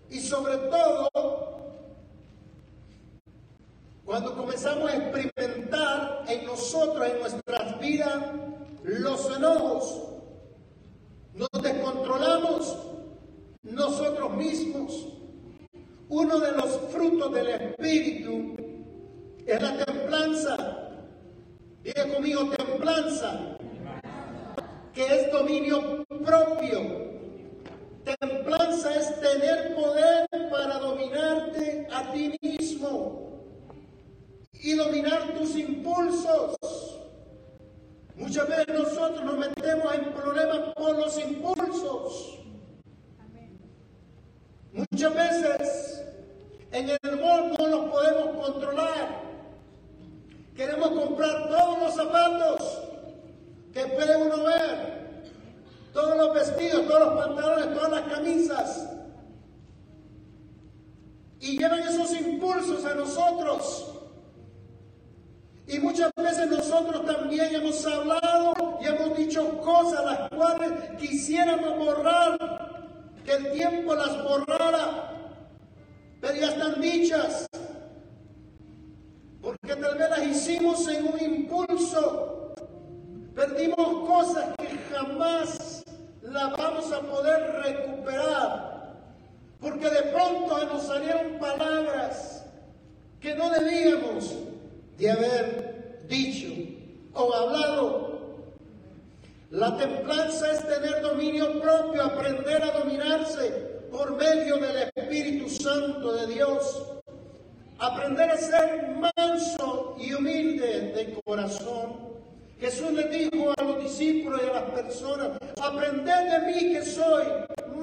y 0.08 0.20
sobre 0.20 0.56
todo 0.56 1.10
cuando 4.04 4.36
comenzamos 4.36 4.88
a 4.88 4.96
experimentar 4.96 6.24
en 6.28 6.46
nosotros, 6.46 7.06
en 7.06 7.18
nuestras 7.18 7.80
vidas, 7.80 8.22
los 8.84 9.36
enojos, 9.36 10.15
nos 11.36 11.62
descontrolamos 11.62 12.76
nosotros 13.62 14.36
mismos. 14.36 15.08
Uno 16.08 16.38
de 16.38 16.52
los 16.52 16.80
frutos 16.92 17.32
del 17.32 17.48
Espíritu 17.48 18.56
es 19.44 19.62
la 19.62 19.84
templanza. 19.84 20.56
Diga 21.82 22.08
conmigo 22.14 22.50
templanza, 22.50 23.58
que 24.92 25.04
es 25.04 25.30
dominio 25.30 26.04
propio. 26.08 27.06
Templanza 28.04 28.94
es 28.94 29.20
tener 29.20 29.74
poder 29.74 30.26
para 30.50 30.78
dominarte 30.78 31.86
a 31.92 32.12
ti 32.12 32.36
mismo 32.40 33.42
y 34.52 34.74
dominar 34.74 35.34
tus 35.34 35.56
impulsos. 35.56 36.56
Muchas 38.16 38.48
veces 38.48 38.68
nosotros 38.68 39.24
nos 39.24 39.38
metemos 39.38 39.94
en 39.94 40.12
problemas 40.12 40.58
por 40.74 40.96
los 40.96 41.18
impulsos. 41.18 42.38
Muchas 44.72 45.14
veces 45.14 46.02
en 46.72 46.90
el 46.90 47.16
mundo 47.16 47.56
no 47.58 47.66
los 47.68 47.90
podemos 47.90 48.46
controlar. 48.46 49.22
Queremos 50.54 50.88
comprar 50.88 51.48
todos 51.48 51.78
los 51.78 51.94
zapatos 51.94 52.82
que 53.74 53.86
puede 53.86 54.16
uno 54.16 54.44
ver, 54.44 55.22
todos 55.92 56.16
los 56.16 56.34
vestidos, 56.34 56.86
todos 56.86 57.00
los 57.00 57.24
pantalones, 57.26 57.74
todas 57.74 57.90
las 57.90 58.12
camisas. 58.12 58.88
Y 61.40 61.58
llevan 61.58 61.80
esos 61.80 62.10
impulsos 62.12 62.82
a 62.86 62.94
nosotros. 62.94 63.95
Y 65.68 65.80
muchas 65.80 66.12
veces 66.16 66.48
nosotros 66.48 67.04
también 67.04 67.52
hemos 67.52 67.84
hablado 67.84 68.78
y 68.80 68.86
hemos 68.86 69.16
dicho 69.16 69.60
cosas 69.60 70.04
las 70.04 70.28
cuales 70.30 70.70
quisiéramos 70.96 71.76
borrar, 71.76 72.38
que 73.24 73.32
el 73.32 73.52
tiempo 73.52 73.96
las 73.96 74.22
borrara, 74.22 75.12
pero 76.20 76.34
ya 76.34 76.50
están 76.50 76.80
dichas, 76.80 77.46
porque 79.42 79.74
tal 79.74 79.98
vez 79.98 80.10
las 80.10 80.22
hicimos 80.24 80.86
en 80.86 81.08
un 81.08 81.20
impulso, 81.20 82.54
perdimos 83.34 84.08
cosas 84.08 84.54
que 84.58 84.78
jamás 84.94 85.82
las 86.22 86.56
vamos 86.56 86.92
a 86.92 87.00
poder 87.00 87.60
recuperar, 87.64 88.94
porque 89.60 89.90
de 89.90 90.02
pronto 90.02 90.64
nos 90.64 90.86
salieron 90.86 91.40
palabras 91.40 92.44
que 93.18 93.34
no 93.34 93.50
debíamos 93.50 94.32
de 94.98 95.10
haber 95.10 96.06
dicho 96.08 96.48
o 97.14 97.34
hablado. 97.34 98.16
La 99.50 99.76
templanza 99.76 100.52
es 100.52 100.66
tener 100.66 101.02
dominio 101.02 101.60
propio, 101.60 102.02
aprender 102.02 102.62
a 102.62 102.78
dominarse 102.78 103.50
por 103.90 104.16
medio 104.16 104.56
del 104.58 104.90
Espíritu 104.94 105.48
Santo 105.48 106.14
de 106.14 106.34
Dios. 106.34 106.82
Aprender 107.78 108.30
a 108.30 108.36
ser 108.38 108.96
manso 109.16 109.96
y 109.98 110.14
humilde 110.14 110.92
de 110.92 111.20
corazón. 111.24 112.06
Jesús 112.58 112.90
le 112.92 113.04
dijo 113.08 113.52
a 113.56 113.62
los 113.62 113.82
discípulos 113.82 114.40
y 114.42 114.48
a 114.48 114.54
las 114.54 114.70
personas, 114.70 115.38
aprended 115.60 116.30
de 116.30 116.46
mí 116.46 116.72
que 116.72 116.82
soy 116.82 117.24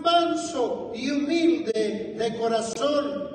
manso 0.01 0.91
y 0.95 1.11
humilde 1.11 2.15
de 2.17 2.37
corazón 2.39 3.33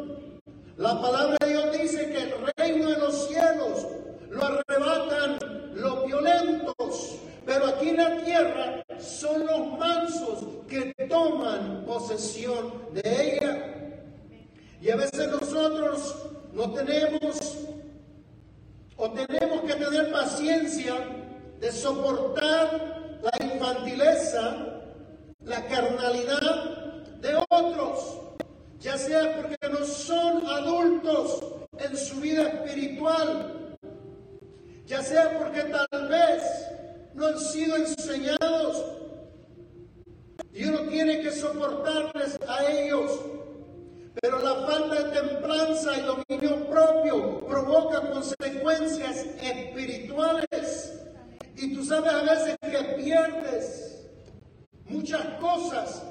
la 0.78 1.00
palabra 1.00 1.36
de 1.40 1.48
Dios 1.48 1.72
dice 1.72 2.08
que 2.08 2.22
el 2.22 2.34
reino 2.56 2.88
de 2.88 2.98
los 2.98 3.26
cielos 3.26 3.84
lo 4.30 4.44
arrebatan 4.44 5.38
los 5.74 6.06
violentos, 6.06 7.16
pero 7.46 7.66
aquí 7.66 7.90
en 7.90 7.96
la 7.96 8.24
tierra 8.24 8.84
son 8.98 9.46
los 9.46 9.78
mansos 9.78 10.44
que 10.68 10.92
toman 11.08 11.84
posesión 11.84 12.72
de 12.92 13.36
ella. 13.36 13.74
Y 14.80 14.90
a 14.90 14.96
veces 14.96 15.28
nosotros 15.28 16.16
no 16.52 16.72
tenemos 16.72 17.58
o 18.96 19.10
tenemos 19.10 19.60
que 19.62 19.74
tener 19.74 20.12
paciencia 20.12 20.94
de 21.60 21.72
soportar 21.72 23.18
la 23.22 23.46
infantileza, 23.46 24.82
la 25.44 25.66
carnalidad 25.66 27.02
de 27.20 27.34
otros 27.48 28.18
ya 28.80 28.96
sea 28.96 29.36
porque 29.36 29.56
no 29.68 29.84
son 29.84 30.46
adultos 30.46 31.42
en 31.78 31.96
su 31.96 32.20
vida 32.20 32.42
espiritual, 32.48 33.67
ya 34.88 35.02
sea 35.02 35.38
porque 35.38 35.64
tal 35.64 36.08
vez 36.08 36.42
no 37.14 37.26
han 37.26 37.38
sido 37.38 37.76
enseñados 37.76 38.84
y 40.52 40.64
uno 40.64 40.88
tiene 40.88 41.20
que 41.20 41.30
soportarles 41.30 42.38
a 42.48 42.64
ellos. 42.64 43.20
Pero 44.20 44.40
la 44.40 44.66
falta 44.66 44.94
de 44.94 45.20
templanza 45.20 45.96
y 45.96 46.00
dominio 46.00 46.66
propio 46.68 47.46
provoca 47.46 48.10
consecuencias 48.10 49.26
espirituales. 49.40 51.00
Y 51.54 51.74
tú 51.74 51.84
sabes 51.84 52.12
a 52.12 52.22
veces 52.22 52.56
que 52.60 52.94
pierdes 52.96 54.08
muchas 54.86 55.22
cosas 55.38 56.02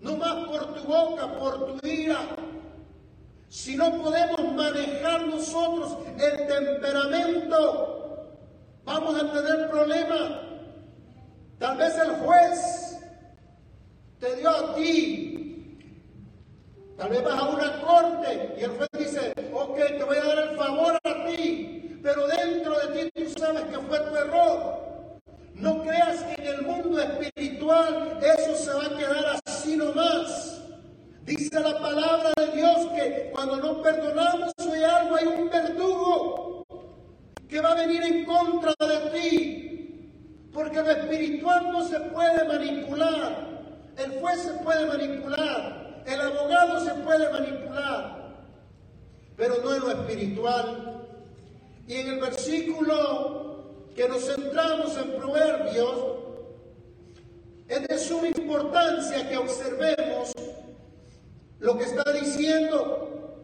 no 0.00 0.16
más 0.16 0.46
por 0.46 0.74
tu 0.74 0.84
boca, 0.84 1.38
por 1.38 1.80
tu 1.80 1.86
ira. 1.86 2.18
Si 3.54 3.76
no 3.76 3.88
podemos 4.02 4.52
manejar 4.52 5.28
nosotros 5.28 5.96
el 6.18 6.46
temperamento, 6.48 8.34
vamos 8.84 9.14
a 9.14 9.32
tener 9.32 9.70
problemas. 9.70 10.40
Tal 11.60 11.76
vez 11.76 11.96
el 11.96 12.10
juez 12.16 12.98
te 14.18 14.34
dio 14.34 14.50
a 14.50 14.74
ti. 14.74 15.78
Tal 16.96 17.10
vez 17.10 17.22
vas 17.22 17.38
a 17.40 17.44
una 17.44 17.80
corte 17.82 18.56
y 18.58 18.64
el 18.64 18.70
juez 18.72 18.88
dice, 18.98 19.32
ok, 19.52 19.76
te 19.76 20.02
voy 20.02 20.16
a 20.16 20.24
dar 20.24 20.38
el 20.50 20.56
favor 20.56 20.98
a 21.04 21.26
ti, 21.26 22.00
pero 22.02 22.26
dentro 22.26 22.76
de 22.80 23.08
ti 23.08 23.22
tú 23.22 23.38
sabes 23.38 23.62
que 23.66 23.78
fue 23.78 24.00
tu 24.00 24.16
error. 24.16 25.20
No 25.54 25.80
creas 25.80 26.24
que 26.24 26.42
en 26.42 26.54
el 26.54 26.62
mundo 26.62 27.00
espiritual 27.00 28.18
eso 28.20 28.56
se 28.56 28.72
va 28.72 28.86
a 28.86 28.98
quedar 28.98 29.40
así 29.46 29.76
nomás. 29.76 30.63
Dice 31.24 31.58
la 31.58 31.78
palabra 31.78 32.34
de 32.36 32.54
Dios 32.54 32.86
que 32.94 33.30
cuando 33.32 33.56
no 33.56 33.80
perdonamos 33.80 34.52
hay 34.58 34.82
algo, 34.82 35.16
hay 35.16 35.26
un 35.26 35.48
verdugo 35.48 36.66
que 37.48 37.60
va 37.60 37.70
a 37.70 37.74
venir 37.74 38.02
en 38.02 38.26
contra 38.26 38.74
de 38.78 39.10
ti. 39.10 40.10
Porque 40.52 40.82
lo 40.82 40.90
espiritual 40.90 41.72
no 41.72 41.82
se 41.88 41.98
puede 41.98 42.44
manipular. 42.46 43.48
El 43.96 44.20
juez 44.20 44.42
se 44.42 44.52
puede 44.62 44.86
manipular. 44.86 46.02
El 46.04 46.20
abogado 46.20 46.84
se 46.84 46.92
puede 46.92 47.32
manipular. 47.32 48.34
Pero 49.34 49.54
no 49.64 49.74
en 49.74 49.80
lo 49.80 49.90
espiritual. 49.92 51.06
Y 51.88 51.94
en 51.94 52.08
el 52.08 52.20
versículo 52.20 53.64
que 53.96 54.08
nos 54.10 54.26
centramos 54.26 54.94
en 54.98 55.16
proverbios, 55.16 55.94
es 57.66 57.88
de 57.88 57.98
suma 57.98 58.28
importancia 58.28 59.26
que 59.26 59.38
observemos 59.38 60.34
lo 61.60 61.78
que 61.78 61.84
está 61.84 62.12
diciendo, 62.12 63.40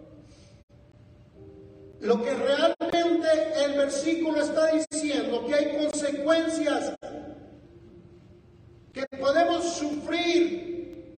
lo 2.00 2.22
que 2.22 2.34
realmente 2.34 3.28
el 3.64 3.76
versículo 3.76 4.40
está 4.40 4.70
diciendo, 4.72 5.46
que 5.46 5.54
hay 5.54 5.76
consecuencias 5.76 6.94
que 8.92 9.06
podemos 9.18 9.64
sufrir 9.74 11.16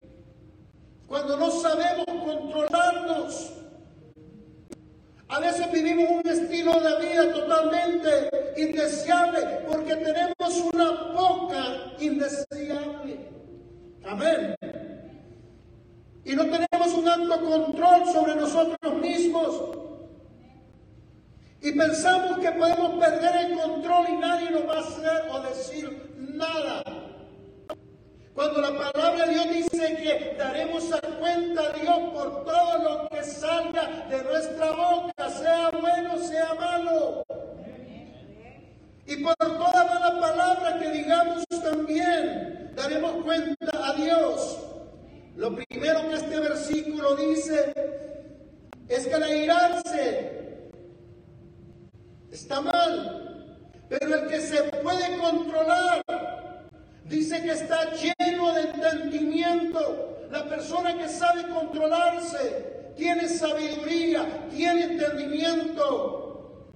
cuando 1.07 1.37
no 1.37 1.51
sabemos 1.51 2.07
controlarnos 2.07 3.61
a 5.31 5.39
veces 5.39 5.71
vivimos 5.71 6.11
un 6.11 6.29
estilo 6.29 6.81
de 6.81 7.07
vida 7.07 7.33
totalmente 7.33 8.31
indeseable 8.57 9.61
porque 9.69 9.95
tenemos 9.95 10.61
una 10.73 10.91
boca 11.13 11.95
indeseable. 12.01 13.29
Amén. 14.05 14.57
Y 16.25 16.35
no 16.35 16.45
tenemos 16.45 16.95
un 16.95 17.09
alto 17.09 17.41
control 17.45 18.05
sobre 18.13 18.35
nosotros 18.37 18.95
mismos. 18.95 19.79
Y 21.63 21.73
pensamos 21.73 22.39
que 22.39 22.51
podemos 22.53 22.99
perder 22.99 23.47
el 23.47 23.59
control 23.59 24.07
y 24.09 24.17
nadie 24.17 24.51
nos 24.51 24.69
va 24.69 24.77
a 24.77 24.81
hacer 24.81 25.31
o 25.31 25.41
decir 25.41 26.15
nada. 26.17 26.83
Cuando 28.35 28.61
la 28.63 28.93
palabra 28.93 29.27
de 29.27 29.33
Dios 29.33 29.51
dice 29.51 29.97
que 29.97 30.37
daremos 30.39 30.91
a 30.93 31.01
cuenta 31.01 31.63
a 31.63 31.73
Dios 31.73 31.99
por 32.15 32.45
todo 32.45 32.79
lo 32.79 33.09
que 33.09 33.23
salga 33.23 34.07
de 34.09 34.23
nuestra 34.23 34.71
boca, 34.71 35.31
sea 35.31 35.71
bueno, 35.71 36.19
sea 36.19 36.55
malo. 36.55 37.23
Y 39.07 39.17
por 39.17 39.37
toda 39.37 39.85
mala 39.85 40.21
palabra 40.21 40.79
que 40.79 40.91
digamos 40.91 41.45
también, 41.63 42.73
daremos 42.75 43.13
cuenta 43.25 43.71
a 43.73 43.93
Dios. 43.95 44.59
Lo 45.41 45.57
primero 45.57 46.07
que 46.07 46.17
este 46.17 46.39
versículo 46.39 47.17
dice 47.17 47.73
es 48.87 49.07
que 49.07 49.19
la 49.19 49.35
irarse 49.35 50.69
está 52.31 52.61
mal, 52.61 53.57
pero 53.89 54.17
el 54.17 54.29
que 54.29 54.39
se 54.39 54.63
puede 54.65 55.17
controlar 55.17 56.03
Dice 57.07 57.43
que 57.43 57.51
está 57.51 57.91
lleno 57.95 58.53
de 58.53 58.61
entendimiento. 58.61 60.29
La 60.31 60.45
persona 60.45 60.97
que 60.97 61.09
sabe 61.09 61.49
controlarse 61.49 62.93
tiene 62.97 63.29
sabiduría, 63.29 64.47
tiene 64.55 64.85
entendimiento. 64.85 66.67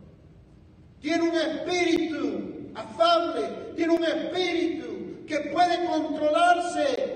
tiene 1.01 1.29
un 1.29 1.37
espíritu 1.37 2.71
afable, 2.75 3.43
tiene 3.77 3.93
un 3.93 4.05
espíritu 4.05 5.25
que 5.29 5.39
puede 5.53 5.85
controlarse. 5.85 7.14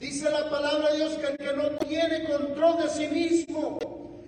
Dice 0.00 0.30
la 0.30 0.48
palabra 0.48 0.92
de 0.92 0.96
Dios 0.96 1.12
que 1.18 1.26
el 1.26 1.36
que 1.36 1.52
no 1.54 1.68
tiene 1.86 2.24
control 2.24 2.82
de 2.82 2.88
sí 2.88 3.06
mismo 3.08 3.78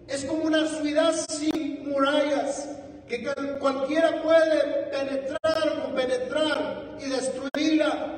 es 0.06 0.22
como 0.26 0.42
una 0.42 0.68
ciudad 0.68 1.14
sin 1.30 1.88
murallas, 1.88 2.68
que 3.08 3.24
cualquiera 3.58 4.22
puede 4.22 4.60
penetrar 4.90 5.82
o 5.86 5.94
penetrar 5.94 6.98
y 7.00 7.08
destruirla. 7.08 8.16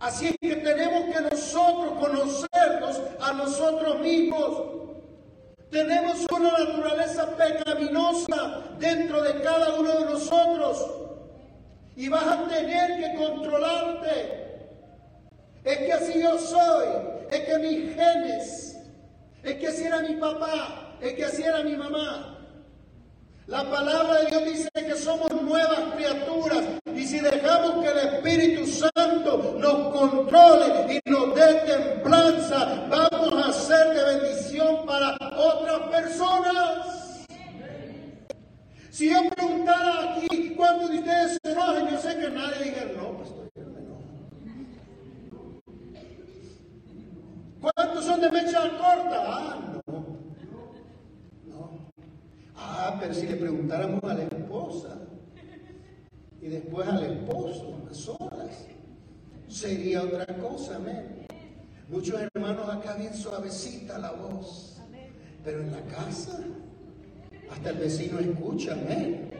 Así 0.00 0.34
que 0.40 0.56
tenemos 0.56 1.14
que 1.14 1.20
nosotros 1.20 1.92
conocernos 2.00 3.02
a 3.20 3.32
nosotros 3.34 4.00
mismos. 4.00 4.62
Tenemos 5.70 6.24
una 6.34 6.52
naturaleza 6.58 7.36
pecaminosa 7.36 8.64
dentro 8.78 9.22
de 9.22 9.42
cada 9.42 9.78
uno 9.78 9.98
de 9.98 10.04
nosotros 10.06 10.86
y 11.94 12.08
vas 12.08 12.26
a 12.26 12.48
tener 12.48 13.00
que 13.00 13.18
controlarte. 13.18 14.47
Es 15.68 15.78
que 15.80 15.92
así 15.92 16.22
yo 16.22 16.38
soy, 16.38 16.86
es 17.30 17.40
que 17.40 17.58
mis 17.58 17.94
genes, 17.94 18.78
es 19.42 19.54
que 19.56 19.66
así 19.66 19.84
era 19.84 20.00
mi 20.00 20.14
papá, 20.14 20.96
es 20.98 21.12
que 21.12 21.26
así 21.26 21.42
era 21.42 21.62
mi 21.62 21.76
mamá. 21.76 22.38
La 23.46 23.64
palabra 23.70 24.22
de 24.22 24.26
Dios 24.30 24.44
dice 24.46 24.68
que 24.74 24.94
somos 24.94 25.30
nuevas 25.42 25.94
criaturas. 25.94 26.64
Y 26.94 27.04
si 27.04 27.20
dejamos 27.20 27.84
que 27.84 27.90
el 27.90 27.98
Espíritu 27.98 28.66
Santo 28.66 29.56
nos 29.58 29.94
controle 29.94 31.00
y 31.04 31.10
nos 31.10 31.34
dé 31.34 31.54
templanza, 31.66 32.86
vamos 32.88 33.46
a 33.46 33.52
ser 33.52 33.88
de 33.88 34.04
bendición 34.04 34.86
para 34.86 35.16
otras 35.36 35.80
personas. 35.90 37.26
Si 38.90 39.10
yo 39.10 39.28
preguntara 39.36 40.14
aquí 40.14 40.54
cuántos 40.56 40.90
de 40.90 40.98
ustedes 41.00 41.38
se 41.42 41.52
enojan, 41.52 41.90
yo 41.90 42.00
sé 42.00 42.18
que 42.18 42.30
nadie 42.30 42.64
diga 42.64 42.84
no, 42.96 43.18
pastor, 43.18 43.50
yo 43.54 43.66
me 43.66 43.80
enojo. 43.80 44.02
¿Cuántos 47.60 48.04
son 48.04 48.20
de 48.20 48.30
mecha 48.30 48.60
corta? 48.78 49.24
Ah, 49.26 49.68
Ah, 52.60 52.96
pero 52.98 53.12
si 53.12 53.26
le 53.26 53.36
preguntáramos 53.36 54.02
a 54.04 54.14
la 54.14 54.22
esposa 54.24 54.98
y 56.40 56.48
después 56.48 56.88
al 56.88 57.04
esposo, 57.04 57.86
a 57.90 57.94
solas, 57.94 58.66
sería 59.48 60.02
otra 60.02 60.26
cosa, 60.38 60.76
amén. 60.76 61.26
Muchos 61.88 62.20
hermanos 62.20 62.68
acá 62.68 62.94
bien 62.94 63.14
suavecita 63.14 63.98
la 63.98 64.12
voz, 64.12 64.78
pero 65.44 65.60
en 65.60 65.70
la 65.72 65.82
casa 65.82 66.40
hasta 67.50 67.70
el 67.70 67.76
vecino 67.76 68.18
escucha, 68.18 68.72
amén. 68.72 69.30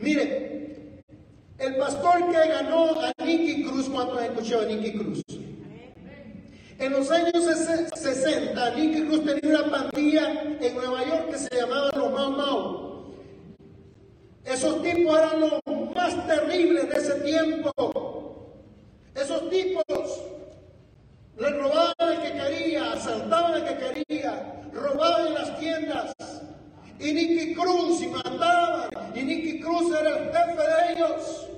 Mire, 0.00 1.02
el 1.58 1.76
pastor 1.76 2.30
que 2.30 2.48
ganó 2.48 3.00
a 3.00 3.12
Nicky 3.24 3.64
Cruz, 3.64 3.88
¿cuántos 3.88 4.22
escuchado 4.22 4.62
a 4.62 4.66
Nicky 4.66 4.92
Cruz? 4.98 5.21
En 6.82 6.94
los 6.94 7.08
años 7.12 7.44
60, 7.94 8.70
Nicky 8.74 9.02
Cruz 9.02 9.24
tenía 9.24 9.60
una 9.60 9.70
pandilla 9.70 10.32
en 10.60 10.74
Nueva 10.74 11.06
York 11.06 11.30
que 11.30 11.38
se 11.38 11.54
llamaba 11.54 11.90
los 11.94 12.10
Mau 12.10 12.30
Mau. 12.32 13.04
Esos 14.44 14.82
tipos 14.82 15.16
eran 15.16 15.40
los 15.42 15.60
más 15.94 16.26
terribles 16.26 16.88
de 16.88 16.96
ese 16.96 17.14
tiempo. 17.20 18.58
Esos 19.14 19.48
tipos 19.48 19.84
le 21.38 21.50
robaban 21.50 21.94
al 22.00 22.20
que 22.20 22.32
quería, 22.32 22.94
asaltaban 22.94 23.54
al 23.54 23.64
que 23.64 24.04
quería, 24.04 24.60
robaban 24.72 25.28
en 25.28 25.34
las 25.34 25.58
tiendas. 25.60 26.12
Y 26.98 27.12
Nicky 27.12 27.54
Cruz 27.54 28.02
y 28.02 28.08
mataban. 28.08 28.90
Y 29.14 29.22
Nicky 29.22 29.60
Cruz 29.60 29.88
era 29.96 30.18
el 30.18 30.32
jefe 30.32 30.62
de 30.62 30.92
ellos. 30.94 31.48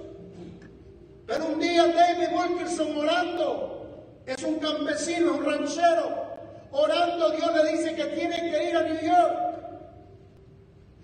Pero 1.26 1.46
un 1.46 1.58
día 1.58 1.86
David 1.86 2.28
Wilkerson 2.30 2.94
orando 2.98 3.83
es 4.26 4.42
un 4.42 4.58
campesino, 4.58 5.34
un 5.34 5.44
ranchero. 5.44 6.24
Orando, 6.70 7.30
Dios 7.30 7.54
le 7.54 7.72
dice 7.72 7.94
que 7.94 8.04
tiene 8.06 8.36
que 8.36 8.70
ir 8.70 8.76
a 8.76 8.82
New 8.82 9.00
York. 9.00 9.44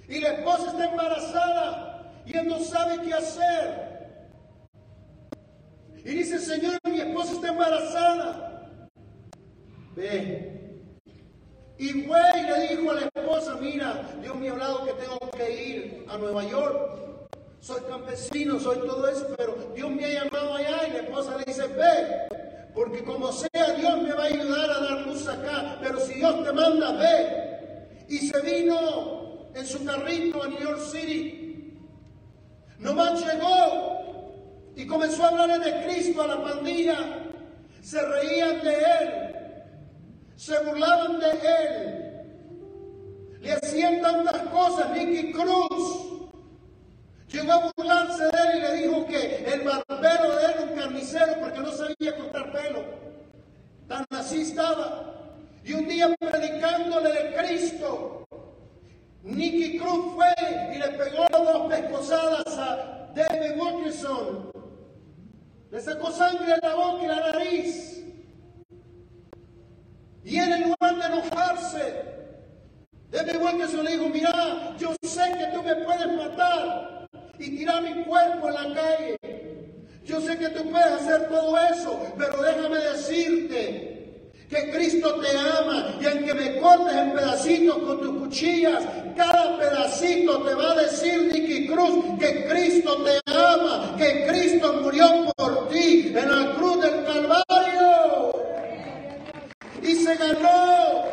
Y 0.09 0.21
la 0.21 0.31
esposa 0.31 0.71
está 0.71 0.91
embarazada 0.91 2.13
y 2.27 2.37
él 2.37 2.49
no 2.49 2.59
sabe 2.59 3.01
qué 3.03 3.15
hacer. 3.15 3.91
Y 6.05 6.11
dice, 6.11 6.39
Señor, 6.39 6.79
mi 6.85 7.01
esposa 7.01 7.33
está 7.33 7.49
embarazada. 7.49 8.89
Ve. 9.95 10.61
Y 11.79 12.03
güey 12.03 12.43
le 12.43 12.69
dijo 12.69 12.91
a 12.91 12.95
la 12.95 13.01
esposa, 13.15 13.57
mira, 13.61 14.03
Dios 14.21 14.35
me 14.37 14.49
ha 14.49 14.53
hablado 14.53 14.85
que 14.85 14.93
tengo 14.95 15.19
que 15.31 15.67
ir 15.67 16.07
a 16.09 16.19
Nueva 16.19 16.45
York. 16.45 17.01
Soy 17.61 17.81
campesino, 17.83 18.59
soy 18.59 18.79
todo 18.79 19.07
eso, 19.07 19.27
pero 19.37 19.55
Dios 19.75 19.91
me 19.91 20.05
ha 20.05 20.25
llamado 20.25 20.55
allá 20.55 20.89
y 20.89 20.93
la 20.93 20.99
esposa 20.99 21.37
le 21.37 21.45
dice, 21.45 21.67
ve. 21.69 22.39
Porque 22.81 23.05
como 23.05 23.31
sea, 23.31 23.75
Dios 23.77 24.01
me 24.01 24.11
va 24.14 24.23
a 24.23 24.27
ayudar 24.29 24.71
a 24.71 24.81
dar 24.81 25.07
luz 25.07 25.29
acá. 25.29 25.77
Pero 25.83 26.01
si 26.01 26.14
Dios 26.14 26.43
te 26.43 26.51
manda, 26.51 26.93
ve. 26.93 28.07
Y 28.09 28.16
se 28.21 28.40
vino 28.40 29.51
en 29.55 29.66
su 29.66 29.85
carrito 29.85 30.43
a 30.43 30.49
New 30.49 30.61
York 30.61 30.81
City. 30.90 31.77
Nomás 32.79 33.21
llegó 33.21 34.73
y 34.77 34.87
comenzó 34.87 35.25
a 35.25 35.29
hablar 35.29 35.62
de 35.62 35.85
Cristo 35.85 36.23
a 36.23 36.29
la 36.29 36.43
pandilla. 36.43 36.97
Se 37.83 38.01
reían 38.01 38.62
de 38.62 38.75
él. 38.75 39.35
Se 40.37 40.59
burlaban 40.61 41.21
de 41.21 41.31
él. 41.33 42.23
Le 43.43 43.53
hacían 43.53 44.01
tantas 44.01 44.38
cosas. 44.49 44.97
Nicky 44.97 45.33
Cruz 45.33 46.10
Llegó 47.33 47.53
a 47.53 47.73
burlarse 47.77 48.25
de 48.25 48.31
él 48.31 48.57
y 48.57 48.61
le 48.61 48.75
dijo 48.75 49.07
que 49.07 49.45
el 49.45 49.61
barbero 49.62 50.37
de 50.37 50.45
él 50.45 50.51
era 50.53 50.62
un 50.62 50.77
carnicero 50.77 51.35
porque 51.38 51.61
no 51.61 51.71
sabía 51.71 52.16
cortar 52.16 52.53
pelo. 52.53 52.85
Tan 53.87 54.05
así 54.11 54.43
estaba. 54.43 55.14
Y 55.64 55.75
un 55.75 55.87
día 55.87 56.12
predicándole 56.19 57.12
de 57.12 57.35
Cristo, 57.37 58.27
Nicky 59.23 59.79
Cruz 59.79 60.14
fue 60.14 60.75
y 60.75 60.79
le 60.79 60.88
pegó 60.88 61.27
dos 61.31 61.69
pescosadas 61.69 62.59
a 62.59 63.11
David 63.14 63.61
Wilkerson. 63.61 64.51
Le 65.71 65.81
sacó 65.81 66.11
sangre 66.11 66.55
en 66.55 66.61
la 66.69 66.75
boca 66.75 67.05
y 67.05 67.07
la 67.07 67.33
nariz. 67.33 68.05
Y 70.25 70.37
él 70.37 70.53
en 70.53 70.62
lugar 70.62 70.97
de 70.97 71.07
enojarse, 71.07 72.05
David 73.11 73.37
Wilkerson 73.40 73.85
le 73.85 73.93
dijo, 73.93 74.09
mira, 74.09 74.77
yo 74.79 74.95
sé 75.03 75.33
que 75.38 75.47
tú 75.55 75.62
me 75.62 75.77
puedes 75.77 76.16
matar, 76.16 77.00
y 77.40 77.57
tirar 77.57 77.83
mi 77.83 78.05
cuerpo 78.05 78.48
en 78.48 78.55
la 78.55 78.74
calle. 78.74 79.16
Yo 80.05 80.20
sé 80.20 80.37
que 80.37 80.48
tú 80.50 80.70
puedes 80.70 80.92
hacer 80.92 81.29
todo 81.29 81.57
eso, 81.59 81.98
pero 82.18 82.42
déjame 82.42 82.79
decirte 82.79 83.90
que 84.48 84.70
Cristo 84.70 85.20
te 85.20 85.38
ama 85.38 85.96
y 86.00 86.07
aunque 86.07 86.35
me 86.35 86.61
cortes 86.61 86.94
en 86.94 87.12
pedacitos 87.12 87.79
con 87.79 88.00
tus 88.00 88.18
cuchillas, 88.18 88.85
cada 89.16 89.57
pedacito 89.59 90.42
te 90.42 90.55
va 90.55 90.72
a 90.72 90.83
decir, 90.83 91.31
Nicky 91.33 91.68
Cruz, 91.68 92.18
que 92.18 92.44
Cristo 92.46 93.05
te 93.05 93.33
ama, 93.33 93.94
que 93.96 94.26
Cristo 94.26 94.81
murió 94.83 95.33
por 95.37 95.68
ti 95.68 96.12
en 96.14 96.31
la 96.31 96.55
cruz 96.57 96.83
del 96.83 97.05
Calvario. 97.05 98.33
Y 99.83 99.94
se 99.94 100.14
ganó 100.16 101.05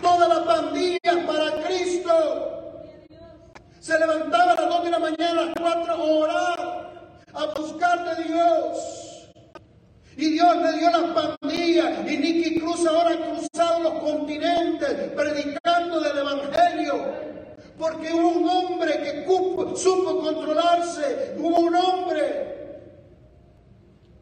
toda 0.00 0.28
la 0.28 0.44
pandilla 0.44 1.26
para 1.26 1.62
Cristo. 1.66 2.63
Se 3.84 3.98
levantaba 3.98 4.52
a 4.52 4.54
las 4.54 4.68
dos 4.70 4.84
de 4.84 4.90
la 4.90 4.98
mañana, 4.98 5.42
a 5.42 5.44
las 5.44 5.54
4 5.60 5.92
a 5.92 6.02
orar, 6.02 6.90
a 7.34 7.44
buscar 7.54 8.16
de 8.16 8.24
Dios. 8.24 9.28
Y 10.16 10.30
Dios 10.30 10.56
le 10.56 10.78
dio 10.78 10.90
las 10.90 11.10
pandillas. 11.10 12.10
Y 12.10 12.16
Nicky 12.16 12.60
Cruz 12.60 12.86
ahora 12.86 13.10
ha 13.10 13.16
cruzado 13.18 13.80
los 13.80 14.02
continentes 14.02 14.90
predicando 15.14 16.00
del 16.00 16.16
Evangelio. 16.16 16.94
Porque 17.76 18.10
hubo 18.10 18.28
un 18.30 18.48
hombre 18.48 19.02
que 19.02 19.76
supo 19.76 20.18
controlarse. 20.18 21.34
Hubo 21.36 21.58
un 21.58 21.76
hombre 21.76 22.80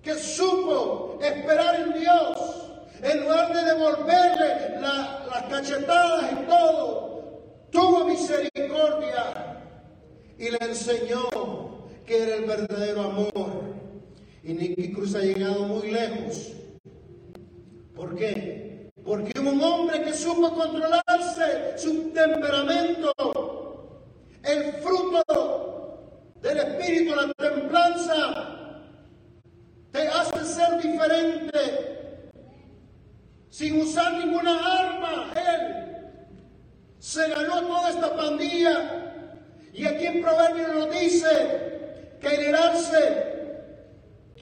que 0.03 0.15
supo 0.15 1.21
esperar 1.23 1.77
en 1.77 2.01
Dios. 2.01 2.67
En 3.01 3.21
lugar 3.21 3.55
de 3.55 3.63
devolverle 3.63 4.81
las 4.81 5.43
cachetadas 5.49 6.33
y 6.33 6.47
todo, 6.47 7.69
tuvo 7.71 8.07
misericordia 8.07 9.52
y 10.39 10.51
le 10.51 10.59
enseñó 10.61 11.29
que 12.07 12.23
era 12.23 12.37
el 12.37 12.45
verdadero 12.45 13.03
amor. 13.03 13.63
Y 14.43 14.55
Nicky 14.55 14.93
Cruz 14.93 15.15
ha 15.15 15.21
llegado 15.21 15.65
muy 15.65 15.91
lejos. 15.91 16.53
¿Por 17.95 18.17
qué? 18.17 18.91
Porque 19.05 19.39
un 19.39 19.63
hombre 19.63 20.03
que 20.03 20.13
supo 20.13 20.55
controlarse 20.55 21.77
su 21.77 22.11
temperamento. 22.11 23.13
El 24.43 24.73
fruto 24.75 26.33
del 26.41 26.59
espíritu, 26.59 27.15
la 27.15 27.33
templanza, 27.35 28.83
te 29.93 30.09
hace 30.09 30.45
ser 30.45 30.83
diferente. 30.83 31.93
Sin 33.51 33.81
usar 33.83 34.15
ninguna 34.15 34.81
arma, 34.81 35.33
Él 35.37 35.83
se 36.99 37.29
ganó 37.29 37.61
toda 37.67 37.91
esta 37.91 38.17
pandilla. 38.17 39.12
Y 39.73 39.87
aquí 39.87 40.07
en 40.07 40.21
Proverbios 40.23 40.69
nos 40.69 40.91
dice 40.91 42.19
que 42.21 42.29
herirse 42.29 43.33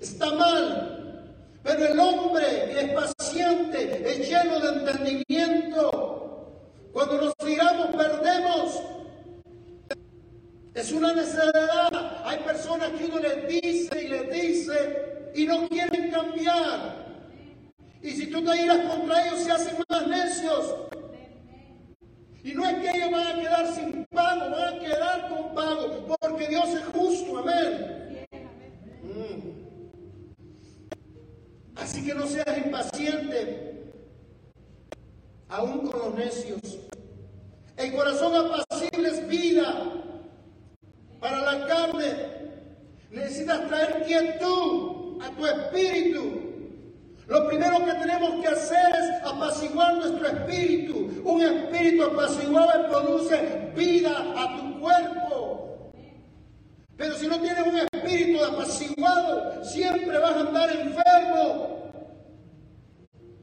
está 0.01 0.35
mal, 0.35 1.37
pero 1.63 1.87
el 1.87 2.01
hombre 2.01 2.81
es 2.81 2.93
paciente, 2.93 4.03
es 4.11 4.29
lleno 4.29 4.59
de 4.59 4.79
entendimiento. 4.81 6.51
Cuando 6.93 7.21
nos 7.21 7.37
tiramos, 7.37 7.95
perdemos. 7.95 8.83
Es 10.75 10.93
una 10.93 11.13
necesidad. 11.15 12.23
Hay 12.25 12.39
personas 12.39 12.91
que 12.91 13.05
uno 13.05 13.19
les 13.21 13.47
dice 13.47 14.03
y 14.03 14.09
les 14.09 14.31
dice 14.31 15.31
y 15.35 15.47
no 15.47 15.69
quieren 15.69 16.11
cambiar. 16.11 17.07
Y 18.03 18.11
si 18.11 18.27
tú 18.29 18.43
te 18.45 18.63
irás 18.63 18.79
contra 18.79 19.27
ellos, 19.27 19.41
se 19.41 19.53
hacen 19.53 19.77
más 19.89 20.07
necios. 20.09 20.75
Y 22.43 22.53
no 22.53 22.65
es 22.67 22.75
que 22.79 22.91
ellos 22.91 23.11
van 23.11 23.27
a 23.27 23.41
quedar 23.41 23.75
sin 23.75 24.05
pago, 24.07 24.51
van 24.51 24.75
a 24.75 24.79
quedar 24.79 25.29
con 25.29 25.55
pago, 25.55 26.07
porque 26.21 26.49
Dios 26.49 26.69
es 26.71 26.85
justo, 26.87 27.39
amén. 27.39 28.27
Mm. 29.03 29.51
Así 31.77 32.05
que 32.05 32.15
no 32.15 32.27
seas 32.27 32.59
impaciente, 32.65 33.93
aún 35.49 35.87
con 35.87 35.99
los 35.99 36.15
necios. 36.15 36.61
El 37.77 37.93
corazón 37.95 38.35
apacible 38.35 39.09
es 39.09 39.29
vida 39.29 39.93
para 41.21 41.41
la 41.41 41.67
carne. 41.67 42.31
Necesitas 43.11 43.69
traer 43.69 44.05
quietud 44.05 45.21
a 45.23 45.31
tu 45.31 45.47
espíritu. 45.47 46.50
Lo 47.31 47.47
primero 47.47 47.85
que 47.85 47.93
tenemos 47.93 48.43
que 48.43 48.49
hacer 48.49 48.93
es 48.93 49.25
apaciguar 49.25 49.95
nuestro 49.95 50.27
espíritu. 50.27 51.23
Un 51.25 51.41
espíritu 51.41 52.03
apaciguado 52.03 52.89
produce 52.89 53.71
vida 53.77 54.11
a 54.37 54.57
tu 54.57 54.81
cuerpo. 54.81 55.93
Pero 56.97 57.15
si 57.15 57.29
no 57.29 57.41
tienes 57.41 57.65
un 57.65 57.79
espíritu 57.79 58.45
apaciguado, 58.45 59.65
siempre 59.65 60.19
vas 60.19 60.33
a 60.33 60.41
andar 60.41 60.71
enfermo. 60.73 61.93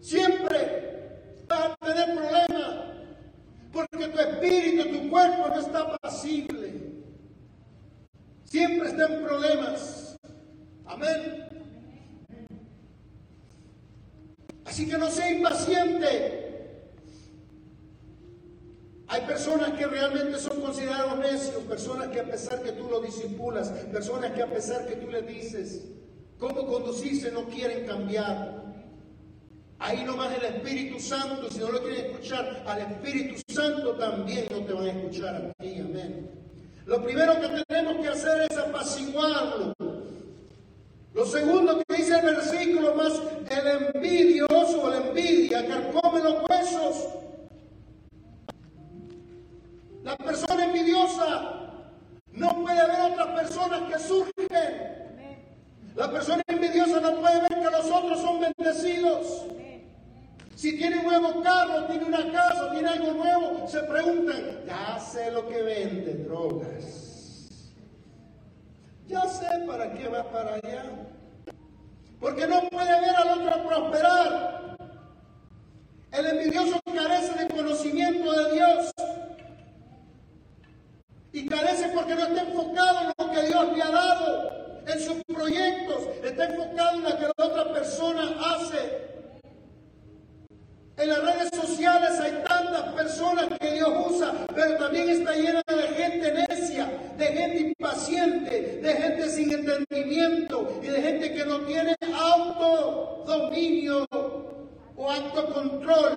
Siempre 0.02 1.46
vas 1.48 1.72
a 1.80 1.86
tener 1.86 2.14
problemas. 2.14 2.74
Porque 3.72 4.08
tu 4.10 4.20
espíritu, 4.20 5.00
tu 5.00 5.10
cuerpo 5.10 5.48
no 5.48 5.62
está 5.62 5.80
apacible. 5.80 6.74
Siempre 8.44 8.90
está 8.90 9.06
en 9.06 9.24
problemas. 9.24 10.18
Amén. 10.86 11.47
Así 14.68 14.88
que 14.88 14.98
no 14.98 15.10
sea 15.10 15.32
impaciente. 15.32 16.44
Hay 19.08 19.22
personas 19.22 19.72
que 19.72 19.88
realmente 19.88 20.38
son 20.38 20.60
considerados 20.60 21.18
necios, 21.20 21.64
personas 21.64 22.10
que 22.10 22.20
a 22.20 22.26
pesar 22.26 22.62
que 22.62 22.74
tú 22.74 22.90
lo 22.90 23.00
disipulas, 23.00 23.70
personas 23.70 24.34
que 24.34 24.44
a 24.44 24.48
pesar 24.48 24.86
que 24.86 24.98
tú 24.98 25.10
le 25.10 25.22
dices 25.22 25.86
cómo 26.38 26.68
conducirse 26.68 27.32
no 27.32 27.46
quieren 27.46 27.88
cambiar. 27.88 28.66
Ahí 29.80 30.04
nomás 30.04 30.36
el 30.36 30.44
Espíritu 30.44 31.00
Santo, 31.00 31.50
si 31.50 31.60
no 31.60 31.72
lo 31.72 31.82
quieren 31.82 32.08
escuchar, 32.08 32.64
al 32.68 32.80
Espíritu 32.80 33.42
Santo 33.48 33.96
también 33.96 34.48
no 34.52 34.66
te 34.66 34.74
van 34.74 34.86
a 34.86 34.92
escuchar 34.92 35.36
a 35.36 35.64
ti. 35.64 35.80
Amén. 35.80 36.30
Lo 36.86 37.02
primero 37.02 37.40
que 37.40 37.64
tenemos 37.68 38.02
que 38.02 38.10
hacer 38.10 38.48
es 38.50 38.58
apaciguarlo. 38.58 39.74
Lo 41.14 41.26
segundo 41.26 41.82
que 41.84 41.96
dice 41.96 42.20
el 42.20 42.26
versículo 42.26 42.87
La 50.08 50.16
persona 50.16 50.64
envidiosa 50.64 51.70
no 52.32 52.64
puede 52.64 52.88
ver 52.88 53.12
otras 53.12 53.28
personas 53.28 53.82
que 53.92 54.00
surgen. 54.00 55.34
La 55.96 56.10
persona 56.10 56.42
envidiosa 56.48 57.02
no 57.02 57.20
puede 57.20 57.42
ver 57.42 57.50
que 57.50 57.70
los 57.70 57.92
otros 57.92 58.22
son 58.22 58.40
bendecidos. 58.40 59.48
Si 60.56 60.78
tiene 60.78 61.00
un 61.00 61.08
nuevo 61.08 61.44
carro, 61.44 61.88
tiene 61.88 62.06
una 62.06 62.32
casa, 62.32 62.72
tiene 62.72 62.88
algo 62.88 63.12
nuevo, 63.16 63.68
se 63.68 63.82
preguntan, 63.82 64.62
ya 64.66 64.98
sé 64.98 65.30
lo 65.30 65.46
que 65.46 65.62
vende, 65.62 66.14
drogas. 66.24 67.74
Ya 69.10 69.28
sé 69.28 69.46
para 69.68 69.94
qué 69.94 70.08
va 70.08 70.32
para 70.32 70.54
allá. 70.54 70.86
Porque 72.22 72.48
no 72.48 72.62
puede 72.70 73.02
ver 73.02 73.14
al 73.14 73.42
otro 73.42 73.68
prosperar. 73.68 74.78
El 76.14 76.26
envidioso 76.28 76.80
carece 76.96 77.44
de 77.44 77.54
conocimiento 77.54 78.32
de 78.32 78.54
Dios. 78.54 78.94
Y 81.38 81.46
carece 81.46 81.90
porque 81.90 82.16
no 82.16 82.24
está 82.26 82.42
enfocado 82.42 83.00
en 83.02 83.14
lo 83.16 83.32
que 83.32 83.42
Dios 83.46 83.78
le 83.78 83.84
ha 83.84 83.92
dado, 83.92 84.82
en 84.88 85.00
sus 85.00 85.24
proyectos. 85.26 86.08
Está 86.24 86.46
enfocado 86.46 86.96
en 86.96 87.04
lo 87.04 87.16
que 87.16 87.26
la 87.38 87.46
otra 87.46 87.74
persona 87.74 88.36
hace. 88.44 89.08
En 90.98 91.10
las 91.10 91.24
redes 91.24 91.52
sociales 91.54 92.20
hay 92.20 92.44
tantas 92.44 92.92
personas 92.96 93.50
que 93.60 93.72
Dios 93.72 93.88
usa, 94.10 94.34
pero 94.56 94.78
también 94.78 95.12
está 95.12 95.36
llena 95.36 95.62
de 95.68 95.88
gente 95.90 96.46
necia, 96.50 96.92
de 97.20 97.26
gente 97.28 97.60
impaciente, 97.60 98.80
de 98.82 98.94
gente 98.96 99.30
sin 99.30 99.52
entendimiento 99.54 100.80
y 100.82 100.88
de 100.88 101.02
gente 101.04 101.36
que 101.36 101.46
no 101.46 101.60
tiene 101.60 101.96
autodominio 102.16 104.08
o 104.96 105.12
autocontrol. 105.12 106.16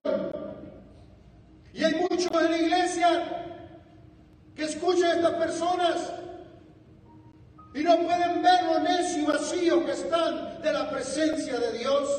Y 1.74 1.84
hay 1.84 1.94
muchos 1.96 2.42
en 2.42 2.50
la 2.50 2.58
iglesia 2.58 3.40
que 4.60 4.66
escuchan 4.66 5.10
a 5.10 5.14
estas 5.14 5.34
personas 5.36 6.12
y 7.74 7.82
no 7.82 7.96
pueden 7.96 8.42
ver 8.42 8.62
lo 8.64 8.80
necio 8.80 9.22
y 9.22 9.24
vacío 9.24 9.86
que 9.86 9.92
están 9.92 10.60
de 10.60 10.70
la 10.70 10.90
presencia 10.90 11.58
de 11.58 11.78
Dios. 11.78 12.10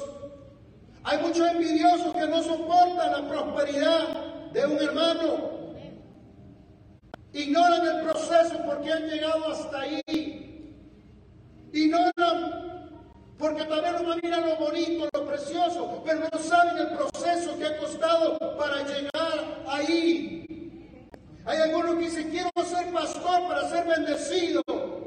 Hay 1.04 1.20
muchos 1.20 1.48
envidiosos 1.48 2.12
que 2.16 2.26
no 2.26 2.42
soportan 2.42 3.12
la 3.12 3.30
prosperidad 3.30 4.08
de 4.54 4.66
un 4.66 4.78
hermano. 4.82 5.52
Ignoran 7.34 7.86
el 7.86 8.06
proceso 8.06 8.58
porque 8.66 8.92
han 8.92 9.04
llegado 9.04 9.52
hasta 9.52 9.80
ahí. 9.80 10.74
Ignoran 11.74 12.98
porque 13.38 13.66
también 13.66 14.02
no 14.02 14.16
miran 14.16 14.50
lo 14.50 14.56
bonito, 14.56 15.08
lo 15.14 15.28
precioso, 15.28 16.02
pero 16.04 16.22
no 16.22 16.40
saben 16.40 16.76
el 16.76 16.88
proceso 16.98 17.56
que 17.60 17.68
ha 17.68 17.78
costado 17.78 18.40
para 18.58 18.82
llegar 18.82 19.64
ahí. 19.68 20.51
Hay 21.46 21.58
algunos 21.58 21.96
que 21.96 22.06
dicen, 22.06 22.30
quiero 22.30 22.50
ser 22.64 22.92
pastor 22.94 23.48
para 23.48 23.70
ser 23.70 23.88
bendecido 23.88 24.62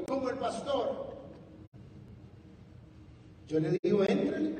como 0.07 0.29
el 0.29 0.37
pastor. 0.37 1.15
Yo 3.47 3.59
le 3.59 3.77
digo, 3.81 4.03
entre. 4.03 4.55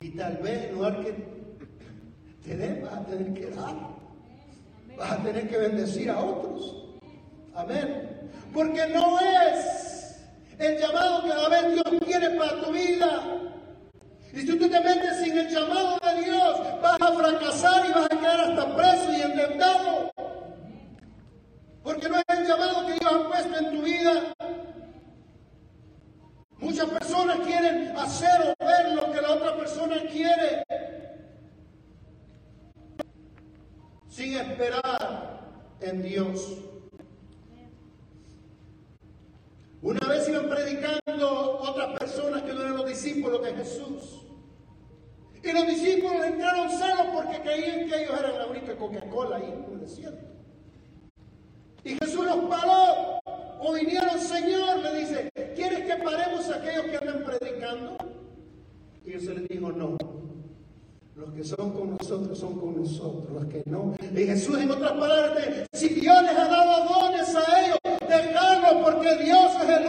Y 0.00 0.10
tal 0.10 0.36
vez 0.38 0.64
en 0.64 0.74
lugar 0.74 1.04
que 1.04 1.14
te 2.44 2.56
den, 2.56 2.82
vas 2.82 2.94
a 2.94 3.04
tener 3.04 3.34
que 3.34 3.50
dar. 3.50 3.76
Vas 4.96 5.12
a 5.12 5.22
tener 5.22 5.48
que 5.48 5.58
bendecir 5.58 6.10
a 6.10 6.18
otros. 6.18 6.84
Amén. 7.54 8.30
Porque 8.54 8.86
no 8.88 9.18
es 9.20 10.20
el 10.58 10.78
llamado 10.78 11.24
que 11.24 11.32
a 11.32 11.48
vez 11.48 11.74
Dios 11.74 12.02
quiere 12.04 12.30
para 12.38 12.60
tu 12.62 12.72
vida. 12.72 13.22
Y 14.32 14.40
si 14.40 14.46
tú 14.46 14.68
te 14.68 14.80
metes 14.80 15.18
sin 15.22 15.36
el 15.36 15.48
llamado 15.48 15.97
fracasar 17.12 17.86
y 17.86 17.92
vas 17.92 18.06
a 18.06 18.08
quedar 18.08 18.40
hasta 18.40 18.76
preso 18.76 19.12
y 19.12 19.22
endeudado. 19.22 20.12
Porque 21.82 22.08
no 22.08 22.16
es 22.18 22.24
el 22.28 22.46
llamado 22.46 22.86
que 22.86 22.92
Dios 22.94 23.12
ha 23.12 23.28
puesto 23.28 23.58
en 23.58 23.70
tu 23.70 23.82
vida. 23.82 24.34
Muchas 26.58 26.90
personas 26.90 27.38
quieren 27.40 27.96
hacer 27.96 28.54
o 28.58 28.64
ver 28.64 28.94
lo 28.94 29.12
que 29.12 29.20
la 29.20 29.30
otra 29.32 29.56
persona 29.56 29.96
quiere 30.10 30.64
sin 34.08 34.34
esperar 34.34 35.40
en 35.80 36.02
Dios. 36.02 36.58
Una 39.80 40.08
vez 40.08 40.28
iban 40.28 40.48
predicando 40.48 41.60
otras 41.60 41.96
personas 41.98 42.42
que 42.42 42.52
no 42.52 42.62
eran 42.62 42.76
los 42.76 42.86
discípulos 42.86 43.40
de 43.42 43.54
Jesús. 43.54 44.17
Y 45.42 45.52
los 45.52 45.66
discípulos 45.66 46.24
entraron 46.26 46.70
celos 46.70 47.06
porque 47.14 47.40
creían 47.40 47.88
que 47.88 48.02
ellos 48.02 48.18
eran 48.18 48.38
la 48.38 48.46
única 48.46 48.76
Coca-Cola 48.76 49.36
ahí 49.36 49.44
en 49.44 49.64
el. 49.72 49.78
Y 51.84 51.94
Jesús 51.94 52.24
los 52.24 52.36
paró. 52.50 53.20
O 53.60 53.72
vinieron, 53.72 54.18
Señor, 54.20 54.78
le 54.78 55.00
dice, 55.00 55.30
¿quieres 55.56 55.80
que 55.80 56.02
paremos 56.02 56.48
a 56.48 56.56
aquellos 56.56 56.84
que 56.84 56.96
andan 56.96 57.24
predicando? 57.24 57.96
Y 59.04 59.10
Jesús 59.10 59.34
les 59.34 59.48
dijo, 59.48 59.72
no. 59.72 59.96
Los 61.16 61.32
que 61.32 61.42
son 61.42 61.72
con 61.72 61.96
nosotros 61.96 62.38
son 62.38 62.60
con 62.60 62.76
nosotros, 62.76 63.28
los 63.32 63.46
que 63.46 63.62
no. 63.66 63.94
Y 64.14 64.24
Jesús 64.24 64.58
en 64.58 64.70
otras 64.70 64.92
palabras, 64.92 65.66
si 65.72 65.88
Dios 65.88 66.22
les 66.22 66.36
ha 66.36 66.48
dado 66.48 66.84
dones 66.84 67.34
a 67.34 67.64
ellos, 67.64 67.78
dejadlo 68.08 68.84
porque 68.84 69.16
Dios 69.24 69.52
es 69.62 69.68
el 69.68 69.87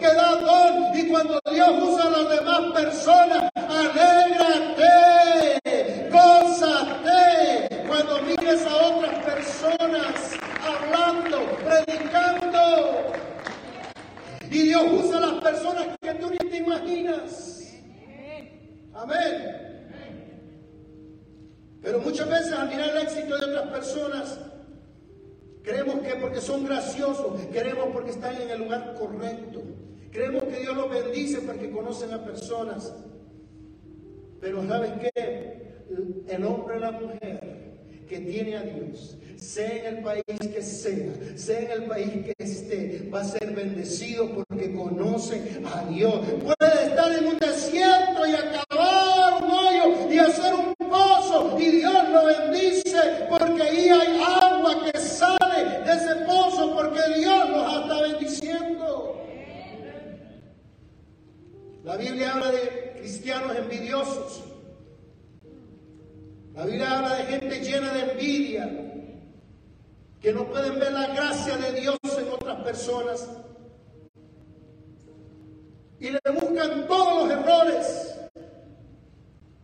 que 0.00 0.06
da 0.14 0.36
don. 0.36 0.96
Y 0.98 1.08
cuando 1.08 1.38
Dios 1.52 1.70
usa 1.82 2.04
a 2.06 2.10
las 2.10 2.28
demás 2.30 2.72
personas, 2.72 3.50
alégrate, 3.54 4.88
gózate. 6.10 7.84
Cuando 7.86 8.22
mires 8.22 8.64
a 8.66 8.76
otras 8.86 9.24
personas 9.24 10.32
hablando, 10.64 11.38
predicando. 11.64 13.12
Y 14.50 14.58
Dios 14.68 14.84
usa 14.90 15.18
a 15.18 15.20
las 15.20 15.42
personas 15.42 15.86
que 16.00 16.14
tú 16.14 16.30
ni 16.30 16.38
te 16.48 16.56
imaginas. 16.56 17.74
Amén. 18.94 19.58
Pero 21.82 22.00
muchas 22.00 22.28
veces 22.28 22.52
al 22.52 22.68
mirar 22.68 22.88
el 22.90 23.02
éxito 23.02 23.36
de 23.38 23.44
otras 23.44 23.68
personas, 23.68 24.38
creemos 25.62 25.96
que 26.00 26.14
porque 26.16 26.40
son 26.40 26.64
graciosos, 26.64 27.40
creemos 27.52 27.88
porque 27.92 28.10
están 28.10 28.40
en 28.40 28.50
el 28.50 28.58
lugar 28.58 28.94
correcto, 28.98 29.62
creemos 30.10 30.44
que 30.44 30.60
Dios 30.60 30.76
los 30.76 30.90
bendice 30.90 31.40
porque 31.40 31.70
conocen 31.70 32.12
a 32.12 32.24
personas. 32.24 32.92
Pero 34.40 34.66
¿sabes 34.66 34.92
qué? 35.00 35.84
El 36.28 36.44
hombre 36.44 36.76
y 36.76 36.80
la 36.80 36.92
mujer 36.92 37.58
que 38.08 38.20
tiene 38.20 38.56
a 38.56 38.62
Dios, 38.62 39.16
sea 39.36 39.88
en 39.88 39.96
el 39.96 40.02
país 40.02 40.24
que 40.26 40.62
sea, 40.62 41.12
sea 41.36 41.60
en 41.60 41.70
el 41.70 41.84
país 41.84 42.10
que 42.24 42.34
esté, 42.38 43.08
va 43.12 43.20
a 43.20 43.24
ser 43.24 43.54
bendecido 43.54 44.30
porque 44.34 44.74
conoce 44.74 45.60
a 45.64 45.84
Dios. 45.90 46.14
Puede 46.42 46.86
estar 46.86 47.12
en 47.12 47.26
un 47.26 47.38
desierto 47.38 48.26
y 48.26 48.32
acabar 48.34 49.42
un 49.42 49.50
hoyo 49.50 50.10
y 50.10 50.18
hacer 50.18 50.54
un 50.54 50.74
pozo 50.88 51.56
y 51.58 51.70
Dios 51.70 52.08
lo 52.10 52.24
bendice 52.24 52.98
porque 53.28 53.62
ahí 53.62 53.88
hay 53.88 54.22
agua 54.24 54.84
que 54.84 54.98
sale 54.98 55.37
ese 55.86 56.14
pozo 56.26 56.74
porque 56.74 57.00
Dios 57.18 57.48
nos 57.50 57.82
está 57.82 58.02
bendiciendo. 58.02 59.26
La 61.84 61.96
Biblia 61.96 62.34
habla 62.34 62.50
de 62.50 62.96
cristianos 62.98 63.56
envidiosos. 63.56 64.44
La 66.54 66.66
Biblia 66.66 66.98
habla 66.98 67.14
de 67.14 67.24
gente 67.24 67.60
llena 67.60 67.92
de 67.92 68.12
envidia, 68.12 68.68
que 70.20 70.32
no 70.32 70.44
pueden 70.50 70.78
ver 70.78 70.92
la 70.92 71.06
gracia 71.14 71.56
de 71.56 71.80
Dios 71.80 71.96
en 72.18 72.28
otras 72.32 72.62
personas. 72.62 73.28
Y 76.00 76.10
le 76.10 76.20
buscan 76.32 76.86
todos 76.86 77.28
los 77.28 77.38
errores. 77.38 78.14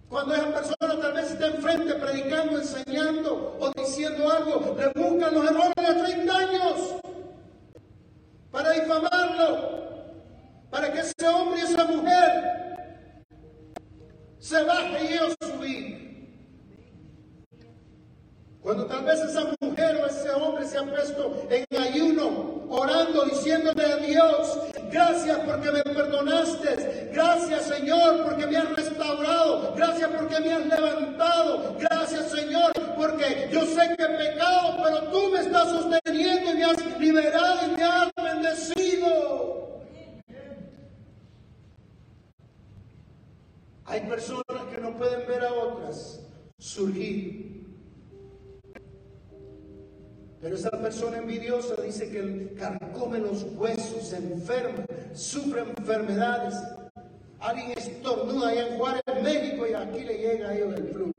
Cuando 0.09 0.35
esa 0.35 0.54
persona 0.54 0.83
tal 1.00 1.12
vez 1.12 1.30
está 1.30 1.46
enfrente 1.46 1.94
predicando, 1.94 2.59
enseñando 2.59 3.57
o 3.61 3.70
diciendo 3.70 4.30
algo, 4.30 4.76
le 4.78 4.87
buscan 4.88 5.35
los 5.35 5.44
errores 5.44 5.74
de 5.76 6.02
30 6.02 6.37
años 6.37 6.94
para 8.50 8.70
difamarlo, 8.72 9.85
para 10.70 10.92
que 10.92 11.00
ese 11.00 11.28
hombre 11.28 11.61
y 11.61 11.62
esa 11.62 11.85
mujer 11.85 12.54
se 14.38 14.62
baje 14.62 15.04
y 15.04 15.12
ellos 15.14 15.35
subir. 15.40 16.04
Cuando 18.61 18.87
tal 18.87 19.04
vez 19.04 19.20
esa 19.20 19.44
mujer 19.61 19.96
o 19.96 20.07
ese 20.07 20.30
hombre 20.30 20.66
se 20.66 20.78
ha 20.78 20.83
puesto 20.83 21.46
en 21.50 21.64
ayuno, 21.78 22.64
orando, 22.70 23.24
diciéndole 23.24 23.85
a 23.85 23.96
Dios, 23.96 24.59
gracias 24.94 25.38
porque 25.40 25.72
me 25.72 25.83
perdonaste, 25.83 27.11
gracias 27.12 27.62
Señor 27.62 28.22
porque 28.22 28.46
me 28.46 28.57
has 28.59 28.76
restaurado, 28.76 29.74
gracias 29.74 30.09
porque 30.16 30.40
me 30.40 30.52
has 30.52 30.66
levantado, 30.66 31.76
gracias 31.80 32.30
Señor 32.30 32.72
porque 32.96 33.48
yo 33.52 33.66
sé 33.66 33.96
que 33.96 34.04
he 34.04 34.30
pecado, 34.30 34.76
pero 34.85 35.11
tú 35.11 35.30
me 35.33 35.40
estás 35.40 35.68
sosteniendo 35.68 36.52
y 36.52 36.54
me 36.54 36.64
has 36.64 37.00
liberado 37.00 37.59
y 37.66 37.76
me 37.76 37.83
has 37.83 38.12
bendecido. 38.14 39.83
Hay 43.87 44.00
personas 44.02 44.62
que 44.72 44.80
no 44.80 44.96
pueden 44.96 45.26
ver 45.26 45.44
a 45.44 45.52
otras 45.52 46.20
surgir 46.57 47.63
pero 50.44 50.57
esa 50.57 50.70
persona 50.72 51.16
envidiosa 51.16 51.74
dice 51.83 52.11
que 52.11 52.54
carcome 52.59 53.18
los 53.18 53.46
huesos, 53.57 54.12
enferma, 54.12 54.85
sufre 55.14 55.62
enfermedades. 55.62 56.54
Alguien 57.40 57.70
estornuda 57.70 58.50
allá 58.50 58.68
en 58.68 58.76
Juárez, 58.76 59.02
México, 59.22 59.66
y 59.66 59.72
aquí 59.72 60.04
le 60.04 60.18
llega 60.18 60.50
a 60.50 60.54
ellos 60.54 60.74
el 60.76 60.88
flu. 60.88 61.12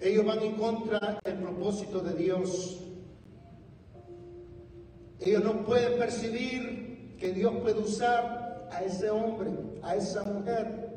Ellos 0.00 0.24
van 0.24 0.38
en 0.40 0.54
contra 0.54 1.20
del 1.22 1.34
propósito 1.34 2.00
de 2.00 2.14
Dios. 2.14 2.78
Ellos 5.20 5.44
no 5.44 5.66
pueden 5.66 5.98
percibir 5.98 7.16
que 7.20 7.34
Dios 7.34 7.52
puede 7.60 7.80
usar 7.80 8.66
a 8.72 8.82
ese 8.82 9.10
hombre, 9.10 9.50
a 9.82 9.94
esa 9.94 10.24
mujer, 10.24 10.91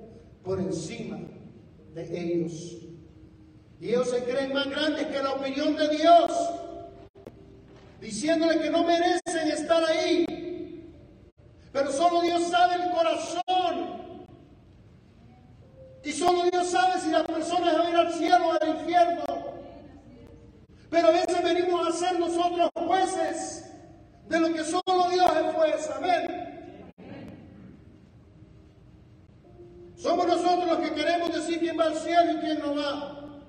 por 0.46 0.60
encima 0.60 1.18
de 1.94 2.20
ellos. 2.20 2.78
Y 3.82 3.90
ellos 3.90 4.10
se 4.10 4.24
creen 4.24 4.54
más 4.54 4.70
grandes 4.70 5.08
que 5.08 5.22
la 5.22 5.34
opinión 5.34 5.76
de 5.76 5.90
Dios, 5.90 6.32
diciéndole 8.00 8.62
que 8.62 8.70
no 8.70 8.84
merecen 8.84 9.48
estar 9.52 9.84
ahí. 9.84 10.26
Pero 11.74 11.92
solo 11.92 12.22
Dios 12.22 12.44
sabe 12.44 12.76
el 12.76 12.92
corazón. 12.92 13.96
Y 16.04 16.12
solo 16.12 16.44
Dios 16.52 16.68
sabe 16.68 17.02
si 17.02 17.10
la 17.10 17.24
persona 17.26 17.74
va 17.74 17.88
a 17.88 17.90
ir 17.90 17.96
al 17.96 18.14
cielo 18.14 18.48
o 18.48 18.52
al 18.52 18.70
infierno. 18.80 19.24
Pero 20.90 21.08
a 21.08 21.12
veces 21.12 21.44
venimos 21.44 21.88
a 21.88 21.92
ser 21.92 22.20
nosotros 22.20 22.70
jueces 22.76 23.66
de 24.30 24.40
lo 24.40 24.54
que 24.54 24.64
solo 24.64 25.10
Dios 25.10 25.32
es 25.36 25.56
juez. 25.56 25.90
Amén. 25.98 26.55
Somos 30.06 30.28
nosotros 30.28 30.68
los 30.68 30.88
que 30.88 30.94
queremos 30.94 31.34
decir 31.34 31.58
quién 31.58 31.80
va 31.80 31.86
al 31.86 31.96
cielo 31.96 32.34
y 32.34 32.36
quién 32.36 32.60
no 32.60 32.76
va. 32.76 33.42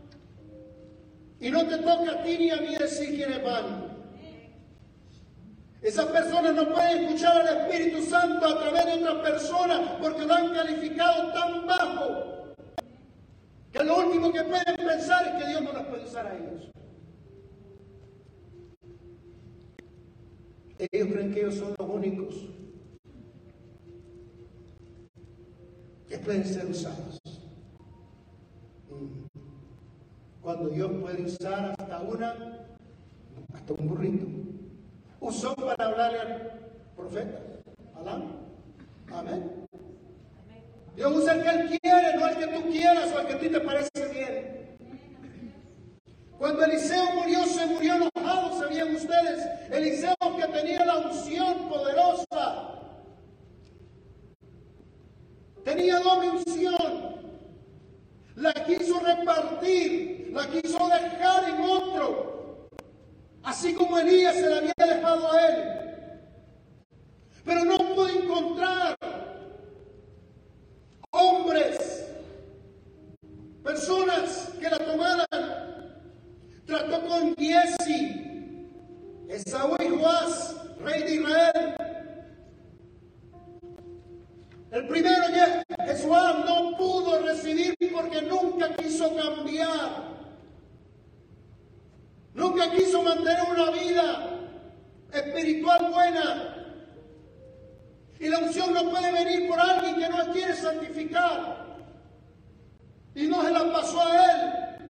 Y 1.38 1.50
no 1.50 1.66
te 1.66 1.76
toca 1.76 2.12
a 2.12 2.22
ti 2.22 2.38
ni 2.38 2.50
a 2.50 2.56
mí 2.56 2.74
decir 2.76 3.14
quiénes 3.14 3.44
van. 3.44 3.94
Esas 5.82 6.06
personas 6.06 6.54
no 6.54 6.72
pueden 6.72 7.04
escuchar 7.04 7.42
al 7.42 7.58
Espíritu 7.58 8.02
Santo 8.04 8.46
a 8.46 8.58
través 8.58 8.86
de 8.86 8.92
otras 8.94 9.16
personas 9.16 9.80
porque 10.00 10.24
lo 10.24 10.32
han 10.32 10.54
calificado 10.54 11.30
tan 11.34 11.66
bajo 11.66 12.54
que 13.70 13.84
lo 13.84 13.98
último 13.98 14.32
que 14.32 14.42
pueden 14.44 14.76
pensar 14.76 15.26
es 15.26 15.42
que 15.42 15.50
Dios 15.50 15.60
no 15.60 15.72
los 15.74 15.82
puede 15.82 16.04
usar 16.04 16.26
a 16.26 16.36
ellos. 16.38 16.70
Ellos 20.78 21.08
creen 21.12 21.34
que 21.34 21.40
ellos 21.40 21.56
son 21.56 21.74
los 21.78 21.86
únicos 21.86 22.34
que 26.08 26.18
pueden 26.18 26.44
ser 26.44 26.66
usados. 26.66 27.20
Mm. 28.90 29.26
Cuando 30.42 30.68
Dios 30.68 30.90
puede 31.00 31.22
usar 31.22 31.74
hasta 31.76 32.00
una, 32.00 32.34
hasta 33.52 33.72
un 33.72 33.88
burrito. 33.88 34.26
Usó 35.20 35.54
para 35.56 35.86
hablarle 35.86 36.20
al 36.20 36.70
profeta. 36.96 37.40
Amén. 39.12 39.66
Dios 40.94 41.12
usa 41.14 41.34
el 41.34 41.42
que 41.42 41.48
Él 41.48 41.80
quiere, 41.80 42.16
no 42.16 42.26
el 42.28 42.36
que 42.36 42.46
tú 42.46 42.70
quieras 42.70 43.12
o 43.12 43.20
el 43.20 43.26
que 43.26 43.32
a 43.32 43.38
ti 43.38 43.48
te 43.48 43.60
parece 43.60 44.08
bien. 44.12 44.76
Cuando 46.38 46.64
Eliseo 46.64 47.04
murió, 47.14 47.44
se 47.46 47.66
murió 47.66 47.94
enojado, 47.94 48.58
sabían 48.60 48.94
ustedes. 48.94 49.70
Eliseo 49.70 50.14
que 50.36 50.46
tenía 50.48 50.84
la 50.84 50.98
unción 50.98 51.68
poderosa 51.68 52.76
tenía 55.66 55.98
doble 55.98 56.30
unción. 56.30 57.16
La 58.36 58.52
quiso 58.52 59.00
repartir, 59.00 60.30
la 60.32 60.46
quiso 60.46 60.88
dejar 60.88 61.48
en 61.48 61.60
otro, 61.60 62.68
así 63.42 63.74
como 63.74 63.98
Elías 63.98 64.34
se 64.34 64.48
la 64.48 64.58
había 64.58 64.74
dejado 64.78 65.32
a 65.32 65.46
él. 65.48 65.56
Pero 67.44 67.64
no 67.64 67.78
pudo 67.78 68.08
encontrar 68.08 68.96
hombres, 71.10 72.06
personas 73.64 74.52
que 74.60 74.70
la 74.70 74.78
tomaran. 74.78 75.26
Trató 76.66 77.06
con 77.06 77.34
Giesi, 77.36 78.68
Esaú 79.28 79.76
y 79.80 79.88
Joás, 79.96 80.56
rey 80.80 81.02
de 81.02 81.14
Israel. 81.14 81.85
El 84.76 84.86
primero, 84.88 85.22
Jesús 85.86 86.06
no 86.06 86.76
pudo 86.76 87.20
recibir 87.20 87.74
porque 87.94 88.20
nunca 88.20 88.76
quiso 88.76 89.16
cambiar. 89.16 90.04
Nunca 92.34 92.70
quiso 92.72 93.00
mantener 93.02 93.38
una 93.50 93.70
vida 93.70 94.30
espiritual 95.14 95.90
buena. 95.90 96.56
Y 98.20 98.28
la 98.28 98.38
unción 98.40 98.74
no 98.74 98.90
puede 98.90 99.12
venir 99.12 99.48
por 99.48 99.58
alguien 99.58 99.96
que 99.96 100.08
no 100.10 100.30
quiere 100.34 100.54
santificar. 100.54 101.78
Y 103.14 103.28
no 103.28 103.42
se 103.44 103.52
la 103.52 103.72
pasó 103.72 103.98
a 103.98 104.24
él. 104.26 104.90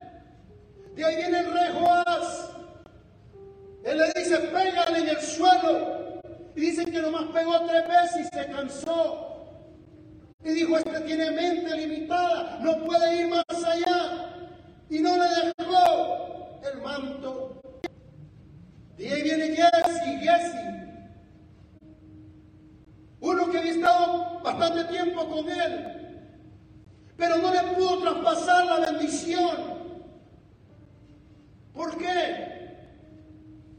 De 0.95 1.03
ahí 1.03 1.15
viene 1.17 1.39
el 1.39 1.53
rey 1.53 1.69
Joás. 1.77 2.51
Él 3.83 3.97
le 3.97 4.13
dice, 4.15 4.37
pégale 4.37 4.99
en 4.99 5.09
el 5.09 5.21
suelo. 5.21 6.21
Y 6.55 6.61
dicen 6.61 6.89
que 6.89 7.01
nomás 7.01 7.25
pegó 7.33 7.59
tres 7.65 7.85
veces 7.85 8.31
y 8.31 8.37
se 8.37 8.45
cansó. 8.49 9.32
Y 10.45 10.49
dijo, 10.49 10.77
este 10.77 10.99
tiene 11.01 11.31
mente 11.31 11.77
limitada, 11.77 12.59
no 12.61 12.77
puede 12.85 13.21
ir 13.21 13.27
más 13.27 13.43
allá. 13.65 14.29
Y 14.89 14.99
no 14.99 15.15
le 15.15 15.53
dejó 15.57 16.59
el 16.71 16.81
manto. 16.81 17.61
Y 18.97 19.05
ahí 19.05 19.23
viene 19.23 19.55
Jesse, 19.55 20.19
Jesse. 20.21 20.73
Uno 23.21 23.49
que 23.49 23.57
había 23.57 23.71
estado 23.71 24.41
bastante 24.43 24.83
tiempo 24.93 25.25
con 25.29 25.49
él, 25.49 26.27
pero 27.15 27.37
no 27.37 27.53
le 27.53 27.61
pudo 27.73 27.99
traspasar 27.99 28.65
la 28.65 28.91
bendición. 28.91 29.55
¿Por 31.73 31.97
qué? 31.97 32.53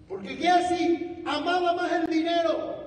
Porque 0.08 0.36
Giesi 0.36 1.22
amaba 1.26 1.74
más 1.74 1.92
el 1.92 2.06
dinero. 2.06 2.84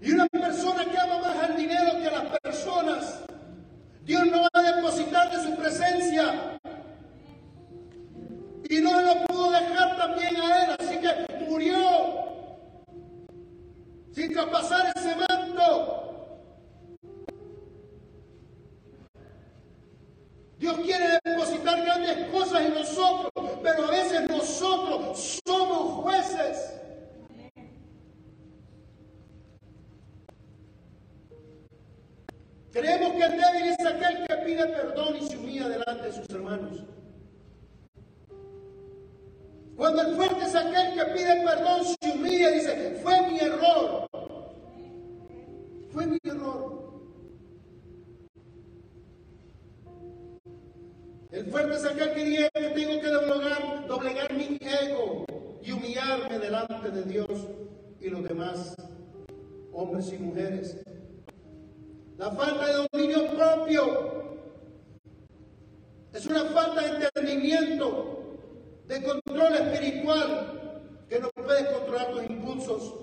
Y 0.00 0.12
una 0.12 0.26
persona 0.26 0.84
que 0.84 0.98
ama 0.98 1.18
más 1.18 1.48
el 1.48 1.56
dinero 1.56 1.92
que 2.00 2.10
las 2.10 2.40
personas, 2.40 3.20
Dios 4.04 4.26
no 4.26 4.42
va 4.42 4.48
a 4.52 4.62
depositar 4.62 5.30
de 5.30 5.42
su 5.42 5.56
presencia. 5.56 6.58
Y 8.68 8.80
no 8.80 9.00
lo 9.00 9.26
pudo 9.26 9.50
dejar 9.52 9.96
también 9.96 10.36
a 10.36 10.64
él, 10.64 10.76
así 10.78 10.98
que 10.98 11.44
murió 11.48 12.26
sin 14.12 14.32
traspasar 14.32 14.92
ese 14.96 15.14
manto. 15.16 16.06
Dios 20.58 20.78
quiere 20.78 21.18
depositar 21.22 21.82
grandes 21.84 22.28
cosas 22.30 22.62
en 22.62 22.74
nosotros, 22.74 23.30
pero 23.62 23.84
a 23.84 23.90
veces 23.90 24.28
nosotros 24.28 25.40
somos 25.46 26.02
jueces. 26.02 26.76
Creemos 32.76 33.12
que 33.12 33.24
el 33.24 33.32
débil 33.32 33.70
es 33.70 33.86
aquel 33.86 34.26
que 34.26 34.36
pide 34.44 34.66
perdón 34.66 35.16
y 35.16 35.26
se 35.26 35.38
humilla 35.38 35.66
delante 35.66 36.08
de 36.08 36.12
sus 36.12 36.28
hermanos. 36.28 36.84
Cuando 39.74 40.02
el 40.02 40.14
fuerte 40.14 40.44
es 40.44 40.54
aquel 40.54 40.92
que 40.92 41.04
pide 41.14 41.42
perdón, 41.42 41.80
se 41.86 42.10
humilla 42.12 42.50
y 42.50 42.54
dice, 42.56 43.00
fue 43.02 43.30
mi 43.30 43.38
error. 43.38 44.06
Fue 45.88 46.06
mi 46.06 46.18
error. 46.22 47.00
El 51.30 51.46
fuerte 51.46 51.76
es 51.76 51.84
aquel 51.86 52.12
que 52.12 52.24
dice 52.26 52.50
que 52.52 52.60
tengo 52.60 53.00
que 53.00 53.08
doblegar, 53.08 53.86
doblegar 53.86 54.34
mi 54.34 54.58
ego 54.60 55.24
y 55.62 55.72
humillarme 55.72 56.38
delante 56.38 56.90
de 56.90 57.04
Dios 57.04 57.48
y 58.02 58.10
los 58.10 58.22
demás 58.28 58.76
hombres 59.72 60.12
y 60.12 60.18
mujeres. 60.18 60.85
La 62.18 62.30
falta 62.30 62.66
de 62.66 62.86
dominio 62.90 63.26
propio 63.36 64.24
es 66.14 66.24
una 66.24 66.44
falta 66.46 66.80
de 66.80 67.04
entendimiento 67.04 68.38
de 68.86 69.02
control 69.02 69.54
espiritual 69.54 70.82
que 71.10 71.20
no 71.20 71.28
puede 71.30 71.70
controlar 71.70 72.10
tus 72.12 72.30
impulsos. 72.30 72.94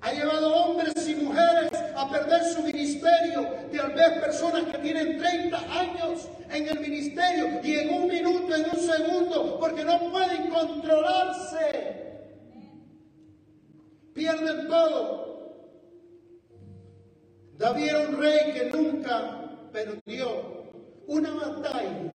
Ha 0.00 0.12
llevado 0.12 0.54
hombres 0.54 1.06
y 1.06 1.14
mujeres 1.16 1.70
a 1.94 2.10
perder 2.10 2.42
su 2.44 2.62
ministerio. 2.62 3.46
Tal 3.76 3.92
vez 3.92 4.10
personas 4.20 4.64
que 4.64 4.78
tienen 4.78 5.18
30 5.18 5.58
años 5.78 6.28
en 6.50 6.66
el 6.66 6.80
ministerio 6.80 7.60
y 7.62 7.76
en 7.76 7.90
un 7.90 8.08
minuto, 8.08 8.54
en 8.54 8.70
un 8.70 8.76
segundo, 8.76 9.58
porque 9.60 9.84
no 9.84 10.10
pueden 10.10 10.48
controlarse. 10.48 12.20
Pierden 14.14 14.66
todo. 14.66 15.29
David 17.60 17.88
era 17.88 18.08
un 18.08 18.16
rey 18.16 18.54
que 18.54 18.70
nunca 18.70 19.68
perdió 19.70 20.64
una 21.06 21.30
batalla 21.34 22.10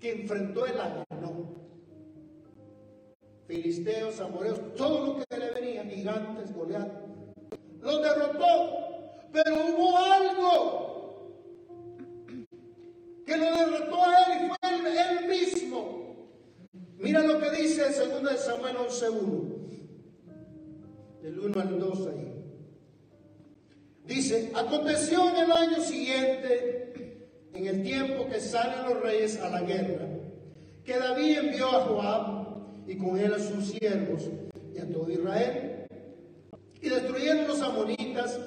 que 0.00 0.22
enfrentó 0.22 0.66
el 0.66 0.74
ganó. 1.08 1.62
Filisteos, 3.46 4.18
amoreos, 4.18 4.58
todo 4.74 5.06
lo 5.06 5.24
que 5.24 5.38
le 5.38 5.52
venía, 5.52 5.84
gigantes, 5.84 6.52
Goliat, 6.52 6.90
los 7.82 8.02
derrotó. 8.02 8.80
Pero 9.30 9.54
hubo 9.54 9.96
algo 9.96 11.38
que 13.24 13.36
lo 13.36 13.44
derrotó 13.44 14.02
a 14.02 14.24
él 14.24 14.32
y 14.42 14.48
fue 14.48 14.58
él, 15.20 15.28
mismo. 15.28 15.80
Mira 16.98 17.22
lo 17.22 17.38
que 17.38 17.50
dice 17.50 17.86
el 17.86 17.92
segundo 17.92 18.28
de 18.28 18.38
Samuel 18.38 18.76
11.1, 18.76 19.52
del 21.22 21.38
1 21.38 21.60
al 21.60 21.78
2 21.78 22.08
ahí. 22.08 22.31
Dice, 24.12 24.52
aconteció 24.54 25.26
en 25.30 25.36
el 25.36 25.52
año 25.52 25.80
siguiente 25.82 27.28
en 27.54 27.66
el 27.66 27.82
tiempo 27.82 28.28
que 28.28 28.40
salen 28.40 28.84
los 28.84 29.02
reyes 29.02 29.40
a 29.40 29.48
la 29.48 29.62
guerra, 29.62 30.06
que 30.84 30.98
David 30.98 31.38
envió 31.38 31.68
a 31.68 31.80
Joab 31.80 32.46
y 32.86 32.96
con 32.98 33.18
él 33.18 33.32
a 33.32 33.38
sus 33.38 33.68
siervos 33.68 34.28
y 34.74 34.78
a 34.80 34.92
todo 34.92 35.10
Israel, 35.10 35.86
y 36.82 36.88
destruyeron 36.90 37.48
los 37.48 37.62
amonitas 37.62 38.38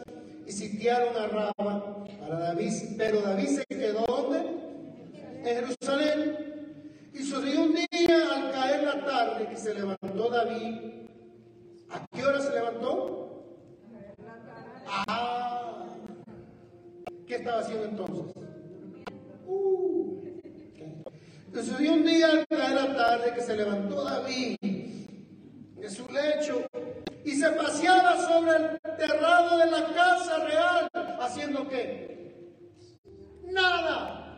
y 0.45 0.51
sitiaron 0.51 1.17
a 1.17 1.27
Rama 1.27 2.05
para 2.19 2.39
David, 2.39 2.71
pero 2.95 3.21
David 3.21 3.47
se 3.47 3.65
quedó 3.65 4.05
¿dónde? 4.05 4.43
En 5.39 5.45
Jerusalén. 5.45 6.37
Y 7.11 7.23
sucedió 7.23 7.63
un 7.63 7.73
día 7.73 8.35
al 8.35 8.51
caer 8.51 8.83
la 8.83 9.03
tarde 9.03 9.47
que 9.47 9.55
se 9.55 9.73
levantó 9.73 10.29
David. 10.29 11.07
¿A 11.89 12.05
qué 12.13 12.23
hora 12.23 12.39
se 12.39 12.51
levantó? 12.53 13.24
Ah, 14.87 15.85
¿qué 17.27 17.35
estaba 17.35 17.59
haciendo 17.59 17.85
entonces? 17.85 18.45
Sucedió 21.65 21.93
un 21.93 22.05
día 22.05 22.45
la 22.49 22.95
tarde 22.95 23.33
que 23.33 23.41
se 23.41 23.55
levantó 23.55 24.03
David 24.03 24.57
de 24.61 25.89
su 25.89 26.05
lecho 26.11 26.61
y 27.23 27.31
se 27.31 27.49
paseaba 27.51 28.17
sobre 28.27 28.51
el 28.51 28.97
terrado 28.97 29.57
de 29.57 29.71
la 29.71 29.85
casa 29.93 30.45
real, 30.45 30.87
haciendo 31.19 31.67
qué? 31.67 32.35
Nada. 33.45 34.37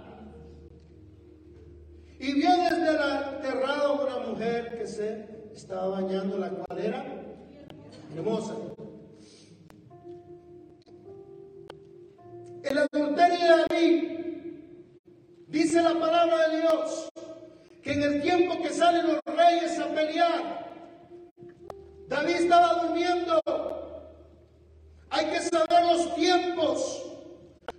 Y 2.19 2.33
vio 2.33 2.49
desde 2.49 2.91
el 2.91 3.41
terrado 3.41 4.05
una 4.05 4.27
mujer 4.27 4.77
que 4.77 4.87
se 4.87 5.25
estaba 5.53 5.99
bañando, 5.99 6.37
la 6.37 6.49
cual 6.49 6.79
era 6.79 7.05
hermosa. 8.15 8.53
El 12.63 12.77
adulterio 12.77 13.39
de 13.39 13.65
David 13.69 14.17
Dice 15.47 15.81
la 15.81 15.97
palabra 15.97 16.49
de 16.49 16.57
Dios 16.57 17.09
que 17.81 17.93
en 17.93 18.03
el 18.03 18.21
tiempo 18.21 18.61
que 18.61 18.69
salen 18.69 19.07
los 19.07 19.21
reyes 19.25 19.79
a 19.79 19.87
pelear, 19.87 20.73
David 22.09 22.35
estaba 22.35 22.83
durmiendo. 22.83 23.41
Hay 25.09 25.25
que 25.27 25.39
saber 25.39 25.85
los 25.85 26.13
tiempos. 26.15 27.01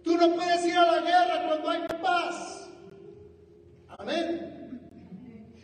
Tú 0.02 0.16
no 0.16 0.34
puedes 0.34 0.64
ir 0.64 0.78
a 0.78 0.92
la 0.92 1.00
guerra 1.02 1.46
cuando 1.46 1.68
hay 1.68 1.86
paz. 2.00 2.70
Amén. 3.98 4.80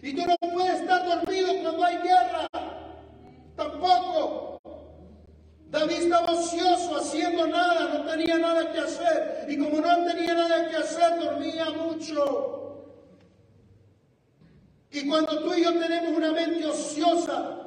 Y 0.03 0.15
tú 0.15 0.27
no 0.27 0.37
puedes 0.53 0.83
estar 0.83 1.07
dormido 1.07 1.63
cuando 1.63 1.85
hay 1.85 1.97
guerra. 2.03 2.49
Tampoco. 3.57 4.54
David 5.75 6.03
estaba 6.05 6.33
ocioso, 6.33 6.99
haciendo 6.99 7.49
nada, 7.49 7.99
no 7.99 8.05
tenía 8.05 8.39
nada 8.39 8.71
que 8.73 8.79
hacer. 8.79 9.47
Y 9.49 9.59
como 9.59 9.81
no 9.81 10.05
tenía 10.05 10.33
nada 10.33 10.69
que 10.69 10.77
hacer, 10.77 11.19
dormía 11.19 11.69
mucho. 11.71 12.87
Y 14.93 15.09
cuando 15.09 15.41
tú 15.41 15.53
y 15.53 15.65
yo 15.65 15.73
tenemos 15.77 16.17
una 16.17 16.31
mente 16.31 16.65
ociosa, 16.65 17.59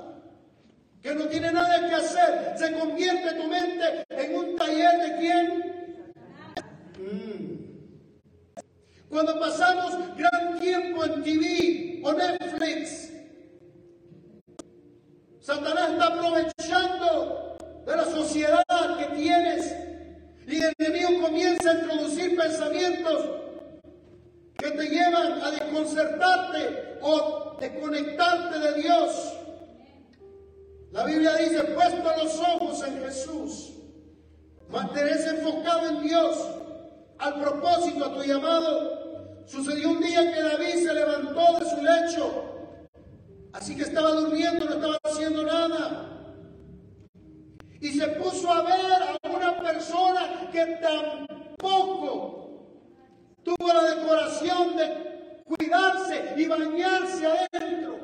que 1.01 1.13
no 1.15 1.25
tiene 1.25 1.51
nada 1.51 1.85
que 1.85 1.95
hacer, 1.95 2.53
se 2.57 2.71
convierte 2.79 3.33
tu 3.33 3.43
mente 3.49 4.05
en 4.09 4.35
un 4.37 4.55
taller 4.55 5.01
de 5.01 5.17
quién? 5.17 5.75
Mm. 6.97 7.57
Cuando 9.09 9.37
pasamos 9.37 10.15
gran 10.15 10.57
tiempo 10.61 11.03
en 11.03 11.23
TV 11.23 12.01
o 12.05 12.13
Netflix, 12.13 13.11
Satanás 15.41 15.91
está 15.91 16.07
aprovechando 16.07 17.36
de 17.87 17.95
la 17.95 18.05
sociedad 18.05 18.63
que 18.99 19.15
tienes. 19.15 19.73
Y 20.45 20.61
el 20.61 20.73
enemigo 20.77 21.21
comienza 21.23 21.71
a 21.71 21.73
introducir 21.75 22.37
pensamientos 22.37 23.25
que 24.57 24.71
te 24.71 24.87
llevan 24.87 25.41
a 25.41 25.51
desconcertarte 25.51 26.99
o 27.01 27.57
desconectarte 27.59 28.59
de 28.59 28.81
Dios. 28.81 29.33
La 30.91 31.05
Biblia 31.05 31.35
dice, 31.35 31.63
puesto 31.63 32.11
los 32.17 32.39
ojos 32.39 32.83
en 32.87 33.03
Jesús, 33.03 33.73
mantenerse 34.69 35.29
enfocado 35.29 35.89
en 35.89 36.01
Dios, 36.01 36.37
al 37.19 37.41
propósito, 37.41 38.05
a 38.05 38.13
tu 38.13 38.23
llamado. 38.23 39.43
Sucedió 39.45 39.91
un 39.91 40.01
día 40.01 40.33
que 40.33 40.41
David 40.41 40.87
se 40.87 40.93
levantó 40.93 41.59
de 41.59 41.69
su 41.69 41.81
lecho, 41.81 42.43
así 43.53 43.75
que 43.75 43.83
estaba 43.83 44.11
durmiendo, 44.11 44.65
no 44.65 44.75
estaba 44.75 44.97
haciendo 45.03 45.43
nada 45.43 46.16
y 47.79 47.89
se 47.91 48.07
puso 48.09 48.51
a 48.51 48.63
ver 48.63 49.03
a 49.03 49.17
una 49.29 49.57
persona 49.59 50.49
que 50.51 50.65
tampoco 50.81 52.37
tuvo 53.43 53.67
la 53.67 53.95
decoración 53.95 54.75
de 54.75 55.43
cuidarse 55.45 56.33
y 56.35 56.45
bañarse 56.45 57.25
adentro. 57.25 57.97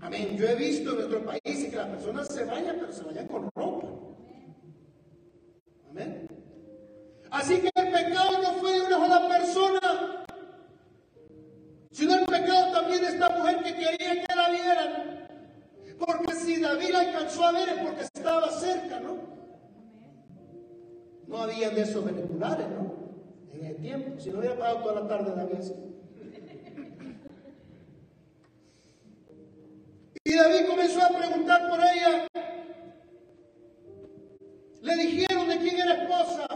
Amén. 0.00 0.36
Yo 0.36 0.46
he 0.46 0.54
visto 0.54 0.90
en 0.90 0.96
nuestro 0.96 1.24
país 1.24 1.40
que 1.70 1.76
las 1.76 1.88
personas 1.88 2.28
se 2.28 2.44
vayan, 2.44 2.76
pero 2.78 2.92
se 2.92 3.02
vayan 3.02 3.26
con 3.26 3.50
ropa. 3.54 3.88
Amén. 5.90 6.28
Así 7.30 7.60
que 7.60 7.70
el 7.74 7.90
pecado 7.90 8.42
no 8.42 8.52
fue 8.60 8.72
de 8.72 8.86
una 8.86 8.98
sola 8.98 9.28
persona, 9.28 10.24
sino 11.90 12.14
el 12.14 12.26
pecado 12.26 12.72
también 12.72 13.00
de 13.00 13.08
esta 13.08 13.30
mujer 13.30 13.62
que 13.62 13.74
quería 13.74 14.24
que 14.24 14.34
la 14.34 14.50
vieran. 14.50 15.25
Porque 15.98 16.34
si 16.34 16.60
David 16.60 16.94
alcanzó 16.94 17.44
a 17.44 17.52
ver 17.52 17.68
es 17.70 17.78
porque 17.78 18.02
estaba 18.02 18.50
cerca, 18.50 19.00
¿no? 19.00 19.16
No 21.26 21.38
había 21.38 21.70
de 21.70 21.82
esos 21.82 22.04
veneculares, 22.04 22.66
¿no? 22.68 22.94
En 23.52 23.64
el 23.64 23.76
tiempo. 23.76 24.20
Si 24.20 24.30
no 24.30 24.38
hubiera 24.38 24.56
pagado 24.56 24.82
toda 24.82 25.00
la 25.00 25.08
tarde 25.08 25.34
David 25.34 25.58
así. 25.58 25.74
Y 30.24 30.34
David 30.34 30.66
comenzó 30.68 31.02
a 31.02 31.08
preguntar 31.08 31.68
por 31.68 31.78
ella. 31.78 32.28
Le 34.82 34.96
dijeron 34.96 35.48
de 35.48 35.58
quién 35.58 35.78
era 35.78 36.02
esposa. 36.02 36.46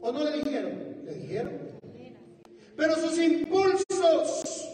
¿O 0.00 0.12
no 0.12 0.24
le 0.24 0.32
dijeron? 0.38 0.96
Le 1.04 1.14
dijeron. 1.14 1.52
Pero 2.76 2.94
sus 2.96 3.18
impulsos 3.18 4.71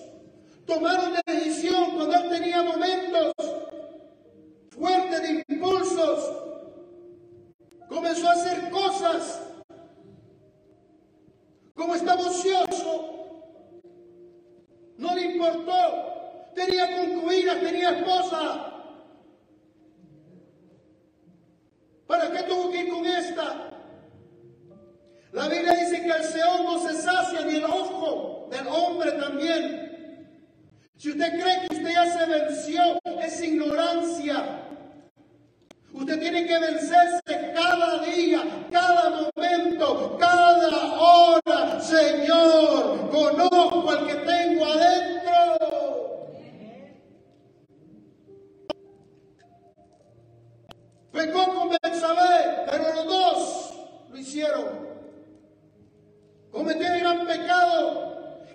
tomaron 0.69 1.15
la 1.15 1.23
decisión 1.27 1.93
cuando 1.97 2.15
él 2.15 2.29
tenía 2.29 2.63
momentos 2.63 3.33
fuertes 4.71 5.23
de 5.23 5.45
impulsos. 5.49 6.33
Comenzó 7.89 8.29
a 8.29 8.33
hacer 8.33 8.71
cosas 8.71 9.41
como 11.75 11.95
estaba 11.95 12.21
ocioso. 12.21 13.15
No 14.99 15.15
le 15.15 15.23
importó 15.23 16.09
tenía 16.55 16.97
concubina, 16.97 17.61
tenía 17.61 17.91
esposa. 17.91 18.75
¿Para 22.07 22.31
qué 22.33 22.43
tuvo 22.45 22.71
que 22.71 22.83
ir 22.83 22.91
con 22.91 23.07
esta? 23.07 23.71
La 25.33 25.49
Biblia 25.49 25.75
dice 25.75 26.03
que 26.03 26.11
el 26.11 26.25
Seón 26.25 26.65
no 26.65 26.79
se 26.81 26.95
sacia 26.95 27.43
ni 27.43 27.57
el 27.57 27.65
ojo 27.65 28.49
del 28.51 28.67
hombre 28.67 29.13
también. 29.13 29.88
Si 30.99 31.11
usted 31.11 31.41
cree 31.41 31.61
que 31.61 31.77
usted 31.77 31.93
ya 31.93 32.07
se 32.13 32.27
venció, 32.27 32.83
es 33.23 33.41
ignorancia. 33.41 34.65
Usted 35.93 36.19
tiene 36.19 36.45
que 36.45 36.59
vencerse 36.59 37.53
cada 37.55 38.03
día, 38.03 38.43
cada 38.73 39.11
momento, 39.11 40.17
cada 40.19 40.95
hora. 41.01 41.81
Señor, 41.81 43.11
conozco 43.11 43.91
al 43.91 44.09
que 44.09 44.15
tengo 44.15 44.67
adentro. 44.67 45.18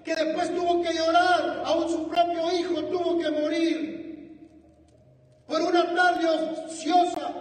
Que 0.04 0.16
después 0.16 0.54
tuvo 0.56 0.82
que 0.82 0.93
llorar, 0.93 1.64
aún 1.66 1.89
su 1.89 2.08
propio 2.08 2.51
hijo 2.51 2.84
tuvo 2.86 3.18
que 3.20 3.32
morir. 3.32 4.49
Por 5.47 5.62
una 5.62 5.95
tarde 5.95 6.28
ociosa, 6.28 7.34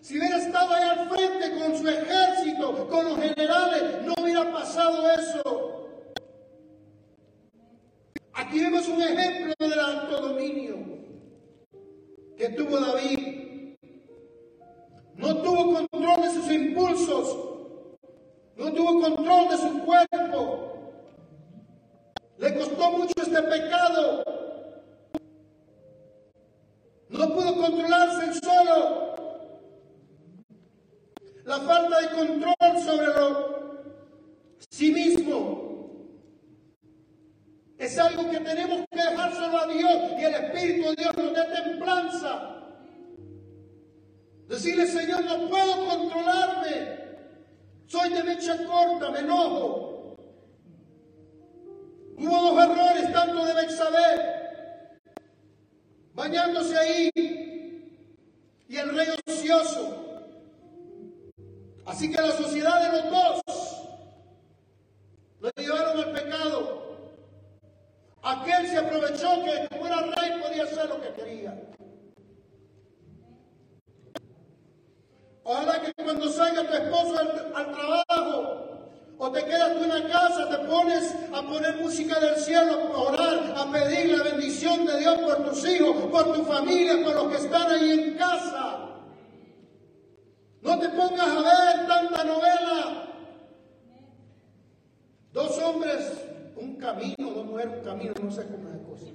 si 0.00 0.18
hubiera 0.18 0.38
estado 0.38 0.74
ahí 0.74 0.82
al 0.82 1.08
frente 1.08 1.58
con 1.58 1.78
su 1.78 1.88
ejército, 1.88 2.88
con 2.88 3.04
los 3.04 3.18
generales, 3.18 4.02
no 4.04 4.14
hubiera 4.22 4.52
pasado 4.52 5.10
eso. 5.12 5.88
Aquí 8.32 8.60
vemos 8.60 8.88
un 8.88 9.02
ejemplo 9.02 9.54
del 9.58 9.78
alto 9.78 10.20
dominio 10.20 10.76
que 12.36 12.48
tuvo 12.50 12.78
David 12.80 13.34
no 15.16 15.36
tuvo 15.38 15.74
control 15.74 16.22
de 16.22 16.30
sus 16.30 16.50
impulsos. 16.50 17.38
No 18.56 18.72
tuvo 18.72 19.00
control 19.00 19.48
de 19.48 19.56
su 19.56 19.84
cuerpo. 19.84 20.73
Le 22.38 22.54
costó 22.54 22.90
mucho 22.90 23.14
este 23.16 23.42
pecado. 23.42 24.24
No 27.08 27.32
pudo 27.32 27.54
controlarse 27.56 28.24
él 28.24 28.34
solo. 28.34 29.14
La 31.44 31.58
falta 31.58 32.00
de 32.00 32.08
control 32.10 32.82
sobre 32.82 33.06
lo 33.06 33.54
sí 34.70 34.92
mismo 34.92 35.64
es 37.78 37.98
algo 37.98 38.30
que 38.30 38.40
tenemos 38.40 38.86
que 38.90 38.96
dejárselo 38.96 39.58
a 39.58 39.66
Dios 39.66 40.12
y 40.18 40.24
el 40.24 40.34
Espíritu 40.34 40.88
de 40.90 40.96
Dios 40.96 41.16
nos 41.16 41.34
dé 41.34 41.44
templanza. 41.62 42.50
Decirle, 44.48 44.86
Señor, 44.86 45.24
no 45.24 45.48
puedo 45.48 45.86
controlarme. 45.86 47.04
Soy 47.86 48.10
de 48.10 48.24
mecha 48.24 48.56
corta, 48.66 49.10
me 49.10 49.20
enojo. 49.20 49.93
Hubo 52.16 52.42
dos 52.42 52.64
errores, 52.64 53.12
tanto 53.12 53.44
de 53.44 53.54
Bexabé, 53.54 55.00
bañándose 56.14 56.78
ahí, 56.78 57.10
y 58.68 58.76
el 58.76 58.96
rey 58.96 59.08
ocioso. 59.26 60.04
Así 61.86 62.10
que 62.10 62.20
la 62.20 62.32
sociedad 62.32 62.80
de 62.80 63.02
los 63.02 63.10
dos 63.10 63.42
lo 65.40 65.50
llevaron 65.56 65.98
al 66.00 66.12
pecado. 66.12 66.84
Aquel 68.22 68.66
se 68.68 68.78
aprovechó 68.78 69.28
que 69.44 69.68
como 69.68 69.86
era 69.86 70.00
rey 70.00 70.40
podía 70.40 70.64
hacer 70.64 70.88
lo 70.88 71.00
que 71.00 71.12
quería. 71.12 71.60
Ojalá 75.44 75.82
que 75.82 75.92
cuando 76.02 76.30
salga 76.30 76.66
tu 76.66 76.74
esposo 76.74 77.18
al, 77.18 77.72
trabajo 77.72 78.73
o 79.18 79.30
te 79.30 79.44
quedas 79.44 79.74
tú 79.74 79.84
en 79.84 79.88
la 79.88 80.08
casa, 80.08 80.48
te 80.48 80.58
pones 80.66 81.14
a 81.32 81.42
poner 81.42 81.76
música 81.76 82.18
del 82.18 82.36
cielo, 82.36 82.92
a 82.94 82.98
orar, 82.98 83.54
a 83.56 83.70
pedir 83.70 84.16
la 84.16 84.24
bendición 84.24 84.84
de 84.86 84.98
Dios 84.98 85.18
por 85.18 85.50
tus 85.50 85.68
hijos, 85.68 85.96
por 86.10 86.32
tu 86.32 86.44
familia, 86.44 87.02
por 87.04 87.14
los 87.14 87.28
que 87.28 87.36
están 87.36 87.70
ahí 87.70 87.92
en 87.92 88.14
casa. 88.16 88.80
No 90.62 90.78
te 90.78 90.88
pongas 90.88 91.28
a 91.28 91.40
ver 91.40 91.86
tanta 91.86 92.24
novela. 92.24 93.08
Dos 95.32 95.58
hombres, 95.58 96.12
un 96.56 96.76
camino, 96.76 97.30
dos 97.34 97.44
mujeres, 97.46 97.78
un 97.78 97.84
camino, 97.84 98.14
no 98.22 98.30
sé 98.30 98.46
cómo 98.46 98.68
es 98.68 98.74
la 98.74 98.82
cosa. 98.82 99.06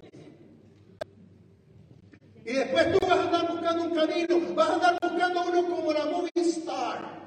Y 2.46 2.54
después 2.54 2.92
tú 2.94 3.08
vas 3.08 3.20
a 3.20 3.24
andar 3.24 3.52
buscando 3.52 3.84
un 3.84 3.96
camino, 3.96 4.56
vas 4.56 4.70
a 4.70 4.74
andar 4.74 5.00
buscando 5.02 5.42
uno 5.44 5.76
como 5.76 5.94
la 5.94 6.06
movie 6.06 6.32
star 6.36 7.20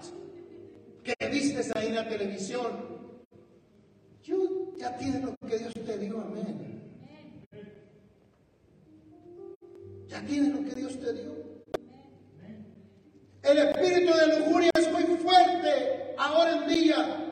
que 1.03 1.15
viste 1.29 1.61
ahí 1.75 1.89
en 1.89 1.95
la 1.95 2.09
televisión. 2.09 2.93
Yo, 4.23 4.73
ya 4.77 4.97
tienes 4.97 5.23
lo 5.23 5.35
que 5.49 5.59
Dios 5.59 5.73
te 5.75 5.99
dio, 5.99 6.21
amén. 6.21 6.81
Ya 10.07 10.25
tienes 10.25 10.53
lo 10.53 10.65
que 10.69 10.75
Dios 10.75 11.01
te 11.01 11.13
dio. 11.13 11.53
El 13.43 13.59
espíritu 13.59 14.17
de 14.17 14.39
lujuria 14.39 14.71
es 14.79 14.93
muy 14.93 15.03
fuerte 15.17 16.15
ahora 16.17 16.53
en 16.53 16.69
día. 16.69 17.23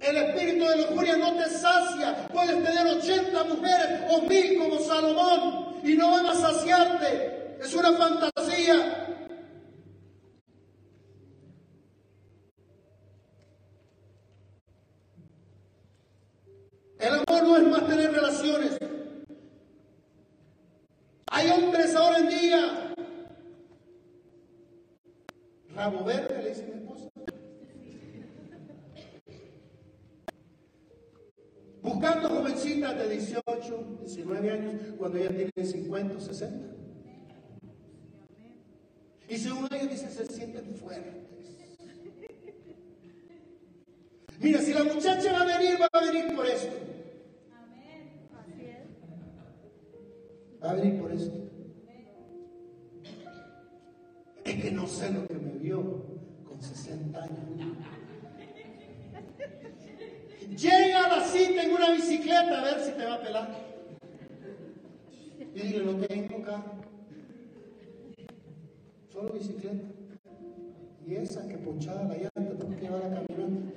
El 0.00 0.16
espíritu 0.18 0.66
de 0.66 0.76
lujuria 0.76 1.16
no 1.16 1.34
te 1.36 1.48
sacia. 1.48 2.28
Puedes 2.28 2.62
tener 2.62 2.86
80 2.98 3.44
mujeres 3.44 4.00
o 4.10 4.22
mil 4.22 4.58
como 4.58 4.78
Salomón 4.80 5.76
y 5.82 5.94
no 5.94 6.10
van 6.10 6.26
a 6.26 6.34
saciarte. 6.34 7.56
Es 7.60 7.72
una 7.74 7.92
fantasía. 7.92 9.06
El 16.98 17.12
amor 17.14 17.42
no 17.42 17.56
es 17.56 17.62
más 17.64 17.86
tener 17.86 18.12
relaciones. 18.12 18.78
Hay 21.30 21.50
hombres 21.50 21.94
ahora 21.94 22.18
en 22.18 22.28
día. 22.28 22.92
Rabo 25.86 26.04
verde, 26.04 26.42
le 26.42 26.48
dice 26.48 26.64
mi 26.64 26.80
esposa. 26.80 27.08
Buscando 31.80 32.28
jovencitas 32.28 32.98
de 32.98 33.08
18, 33.08 33.98
19 34.00 34.50
años, 34.50 34.74
cuando 34.98 35.18
ya 35.18 35.28
tienen 35.28 35.52
50, 35.54 36.20
60. 36.20 36.66
Y 39.28 39.36
según 39.36 39.68
ellos 39.70 39.90
dicen, 39.90 40.10
se 40.10 40.26
sienten 40.26 40.74
fuertes. 40.74 41.14
Mira, 44.40 44.60
si 44.60 44.74
la 44.74 44.82
muchacha 44.82 45.32
va 45.32 45.42
a 45.42 45.58
venir, 45.58 45.80
va 45.80 45.88
a 45.92 46.04
venir 46.04 46.34
por 46.34 46.46
esto. 46.46 46.76
Va 50.60 50.70
a 50.70 50.74
venir 50.74 51.00
por 51.00 51.12
esto. 51.12 51.46
Es 54.44 54.62
que 54.62 54.70
no 54.72 54.88
sé 54.88 55.12
lo 55.12 55.26
que 55.28 55.45
con 55.72 56.60
60 56.60 57.22
años. 57.22 57.36
Llega 60.56 61.04
a 61.04 61.18
la 61.18 61.24
cita 61.24 61.62
en 61.64 61.72
una 61.72 61.90
bicicleta 61.90 62.60
a 62.60 62.64
ver 62.64 62.80
si 62.80 62.92
te 62.92 63.04
va 63.04 63.14
a 63.14 63.20
pelar. 63.20 63.48
Y 65.54 65.60
dile, 65.60 65.84
no 65.84 66.06
tengo 66.06 66.42
carro. 66.42 66.72
Solo 69.12 69.32
bicicleta. 69.32 69.84
Y 71.06 71.14
esa 71.14 71.46
que 71.48 71.56
ponchada 71.58 72.04
la 72.04 72.14
llanta, 72.14 72.56
tengo 72.58 72.76
que 72.76 72.80
llevar 72.80 73.02
a 73.02 73.14
caminando. 73.14 73.72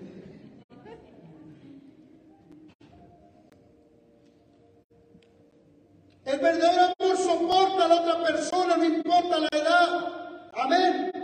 El 6.25 6.39
verdadero 6.39 6.93
amor 6.99 7.17
soporta 7.17 7.85
a 7.85 7.87
la 7.87 8.01
otra 8.01 8.23
persona, 8.23 8.77
no 8.77 8.85
importa 8.85 9.39
la 9.39 9.47
edad. 9.51 10.51
Amén. 10.53 11.18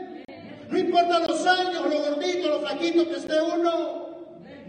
No 0.75 0.81
importa 0.81 1.19
los 1.19 1.47
años, 1.47 1.89
lo 1.89 1.99
gordito, 1.99 2.49
lo 2.49 2.59
flaquito 2.59 3.07
que 3.07 3.15
esté 3.15 3.41
uno. 3.41 4.09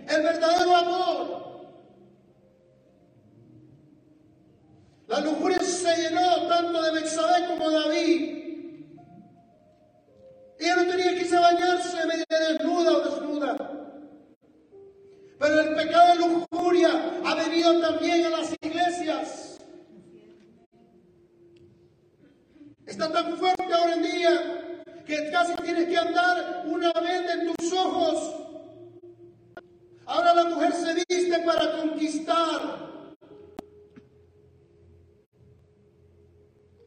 El 0.09 0.22
verdadero 0.22 0.76
amor. 0.76 1.66
La 5.09 5.18
lujuria 5.18 5.59
se 5.59 5.96
llenó 5.96 6.46
tanto 6.46 6.80
de 6.80 6.92
Bexabé 6.92 7.48
como 7.48 7.70
de 7.70 7.78
David. 7.80 8.44
Ella 10.61 10.76
no 10.76 10.86
tenía 10.86 11.11
que 11.11 11.22
irse 11.22 11.36
a 11.36 11.40
bañarse 11.40 12.07
media 12.07 12.24
desnuda 12.50 12.92
o 12.92 13.00
desnuda. 13.00 13.57
Pero 15.40 15.61
el 15.61 15.74
pecado 15.74 16.09
de 16.09 16.28
lujuria 16.28 17.20
ha 17.24 17.34
venido 17.34 17.80
también 17.80 18.26
a 18.26 18.30
las 18.30 18.54
iglesias. 18.62 19.59
Está 22.86 23.11
tan 23.11 23.36
fuerte 23.36 23.72
ahora 23.74 23.94
en 23.94 24.02
día 24.02 24.65
que 25.07 25.30
casi 25.30 25.54
tienes 25.62 25.86
que 25.86 25.96
andar 25.96 26.64
una 26.66 26.92
vez 26.94 27.30
en 27.30 27.54
tus 27.54 27.72
ojos. 27.72 28.34
Ahora 30.04 30.34
la 30.34 30.44
mujer 30.44 30.72
se 30.72 30.94
viste 30.94 31.38
para 31.44 31.76
conquistar. 31.78 32.86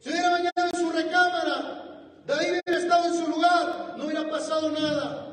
Se 0.00 0.10
hubiera 0.10 0.30
bañado 0.30 0.66
en 0.72 0.80
su 0.80 0.90
recámara, 0.90 2.22
David 2.26 2.60
hubiera 2.64 2.80
estado 2.80 3.04
en 3.06 3.14
su 3.14 3.30
lugar, 3.30 3.94
no 3.98 4.04
hubiera 4.04 4.30
pasado 4.30 4.70
nada. 4.70 5.26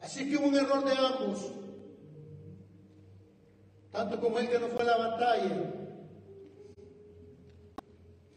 Así 0.00 0.28
que 0.28 0.36
hubo 0.36 0.46
un 0.46 0.56
error 0.56 0.84
de 0.84 0.92
ambos. 0.92 1.52
Tanto 3.90 4.20
como 4.20 4.38
el 4.38 4.48
que 4.48 4.58
no 4.58 4.68
fue 4.68 4.82
a 4.82 4.84
la 4.84 4.96
batalla. 4.98 5.72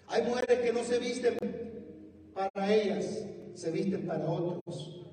Hay 0.08 0.24
mujeres 0.24 0.60
que 0.60 0.74
no 0.74 0.84
se 0.84 0.98
visten 0.98 1.59
para 2.34 2.74
ellas, 2.74 3.26
se 3.54 3.72
visten 3.72 4.06
para 4.06 4.26
otros. 4.30 5.06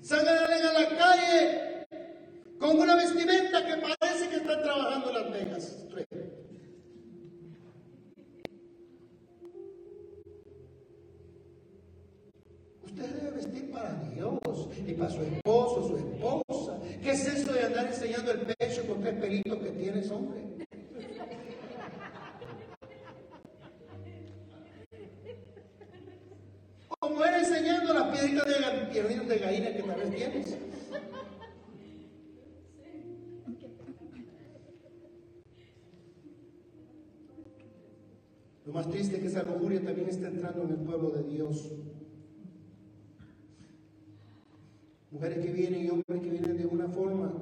Salgan 0.00 0.36
a 0.38 0.72
la 0.72 0.88
calle 0.96 1.86
con 2.58 2.78
una 2.78 2.96
vestimenta 2.96 3.66
que 3.66 3.74
parece 3.76 4.28
que 4.28 4.36
están 4.36 4.62
trabajando 4.62 5.08
en 5.08 5.14
Las 5.14 5.32
Vegas. 5.32 5.86
Usted 12.84 13.06
debe 13.14 13.30
vestir 13.36 13.70
para 13.72 13.94
Dios 14.14 14.68
y 14.86 14.92
para 14.92 15.10
su 15.10 15.22
esposo, 15.22 15.88
su 15.88 15.96
esposa. 15.96 16.80
¿Qué 17.02 17.10
es 17.10 17.26
eso 17.26 17.52
de 17.52 17.64
andar 17.64 17.86
enseñando 17.86 18.30
el 18.32 18.40
pecho 18.40 18.86
con 18.86 19.00
tres 19.00 19.14
pelitos 19.14 19.58
que 19.58 19.70
tienes, 19.70 20.10
hombre? 20.10 20.42
Mujer 27.22 27.40
enseñando 27.40 27.94
las 27.94 28.08
piedritas 28.08 28.46
de, 28.46 28.86
piedritas 28.90 29.28
de 29.28 29.38
gallina 29.38 29.72
que 29.72 29.82
tal 29.84 30.00
vez 30.00 30.10
tienes. 30.10 30.58
Lo 38.66 38.72
más 38.72 38.90
triste 38.90 39.16
es 39.16 39.22
que 39.22 39.28
esa 39.28 39.44
lujuria 39.44 39.84
también 39.84 40.08
está 40.08 40.28
entrando 40.28 40.64
en 40.64 40.70
el 40.70 40.76
pueblo 40.78 41.10
de 41.10 41.22
Dios. 41.22 41.70
Mujeres 45.12 45.38
que 45.46 45.52
vienen 45.52 45.84
y 45.84 45.90
hombres 45.90 46.22
que 46.22 46.30
vienen 46.30 46.56
de 46.56 46.66
una 46.66 46.88
forma 46.88 47.32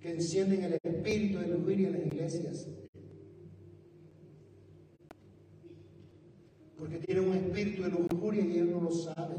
que 0.00 0.12
encienden 0.12 0.64
el 0.64 0.78
espíritu 0.82 1.40
de 1.40 1.48
lujuria 1.48 1.88
en 1.88 1.92
las 1.92 2.06
iglesias. 2.06 2.66
Porque 6.88 7.06
tienen 7.06 7.28
un 7.28 7.36
espíritu 7.36 7.82
de 7.82 7.90
lujuria 7.90 8.42
y 8.42 8.52
ellos 8.52 8.68
no 8.68 8.80
lo 8.80 8.90
saben. 8.90 9.38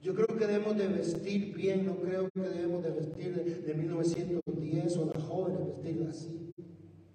Yo 0.00 0.14
creo 0.14 0.26
que 0.38 0.46
debemos 0.46 0.76
de 0.78 0.88
vestir 0.88 1.54
bien, 1.54 1.84
no 1.84 1.96
creo 1.96 2.30
que 2.30 2.40
debemos 2.40 2.82
de 2.82 2.90
vestir 2.90 3.34
de, 3.34 3.74
1910 3.74 4.96
o 4.96 5.12
las 5.12 5.22
jóvenes 5.22 5.66
vestir 5.66 6.06
así. 6.08 6.50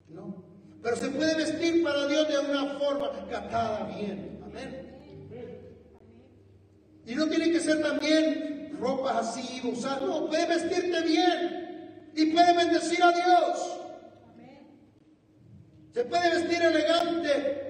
No. 0.10 0.44
Pero 0.84 0.96
se 0.96 1.10
puede 1.10 1.36
vestir 1.36 1.84
para 1.84 2.08
Dios 2.08 2.28
de 2.28 2.38
una 2.38 2.78
forma 2.80 3.12
captada 3.30 3.88
bien. 3.96 4.40
Amén. 4.46 5.00
Y 7.06 7.16
no 7.16 7.28
tiene 7.28 7.52
que 7.52 7.60
ser 7.60 7.82
también 7.82 8.78
ropas 8.80 9.30
así, 9.30 9.68
usar. 9.68 10.04
No, 10.04 10.28
puede 10.28 10.46
vestirte 10.46 11.02
bien 11.02 12.12
y 12.16 12.26
puede 12.28 12.56
bendecir 12.56 13.02
a 13.02 13.12
Dios. 13.12 13.80
Se 15.94 16.04
puede 16.04 16.30
vestir 16.30 16.62
elegante 16.62 17.67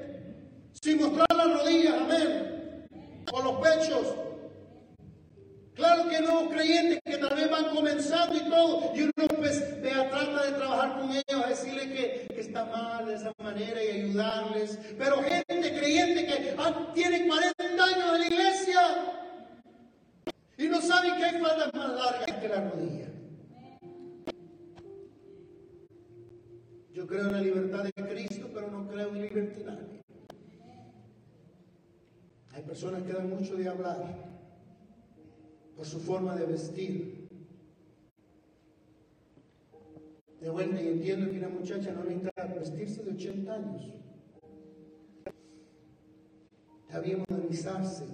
sin 0.82 1.00
mostrar 1.00 1.28
las 1.36 1.54
rodillas, 1.54 1.94
amén, 1.94 2.88
o 3.32 3.42
los 3.42 3.56
pechos. 3.56 4.16
Claro 5.74 6.10
que 6.10 6.20
no, 6.22 6.50
creyentes 6.50 7.00
que 7.06 7.18
tal 7.18 7.36
vez 7.36 7.52
van 7.52 7.76
comenzando 7.76 8.36
y 8.36 8.50
todo, 8.50 8.92
y 8.96 9.02
uno 9.04 9.28
pues 9.38 9.82
trata 9.82 10.44
de 10.44 10.52
trabajar 10.54 11.00
con 11.00 11.12
ellos, 11.12 11.46
a 11.46 11.50
decirle 11.50 11.94
que, 11.94 12.28
está 12.38 12.66
mal 12.66 13.06
de 13.06 13.16
esa 13.16 13.32
manera 13.44 13.84
y 13.84 14.02
ayudarles. 14.02 14.80
Pero 14.98 15.18
gente 15.22 15.78
creyente 15.78 16.26
que 16.26 16.56
tiene 16.94 17.28
40 17.28 17.84
años 17.84 18.14
en 18.14 18.20
la 18.20 18.28
iglesia, 18.28 18.82
y 20.58 20.68
no 20.68 20.82
saben 20.82 21.18
que 21.18 21.26
hay 21.26 21.40
faldas 21.40 21.74
más 21.74 21.90
largas 21.94 22.38
que 22.40 22.50
la 22.50 22.70
rodilla. 22.70 23.08
Yo 26.92 27.06
creo 27.06 27.28
en 27.28 27.32
la 27.32 27.42
libertad 27.42 27.84
de 27.84 27.94
Cristo, 27.94 28.50
pero 28.52 28.72
no 28.72 28.88
creo 28.88 29.10
en 29.10 29.22
libertinaje. 29.22 30.07
Hay 32.58 32.64
personas 32.64 33.04
que 33.04 33.14
dan 33.14 33.30
mucho 33.30 33.56
de 33.56 33.70
hablar 33.70 34.16
por 35.76 35.86
su 35.86 36.00
forma 36.00 36.36
de 36.36 36.48
vestir. 36.48 37.30
De 40.42 40.50
vuelta, 40.50 40.82
y 40.82 40.88
entiendo 40.88 41.30
que 41.30 41.38
una 41.38 41.50
muchacha 41.50 41.92
no 41.92 42.04
necesita 42.04 42.46
vestirse 42.48 43.04
de 43.04 43.12
80 43.12 43.54
años. 43.54 43.94
Está 46.88 47.00
bien 47.00 47.24
modernizarse 47.30 48.06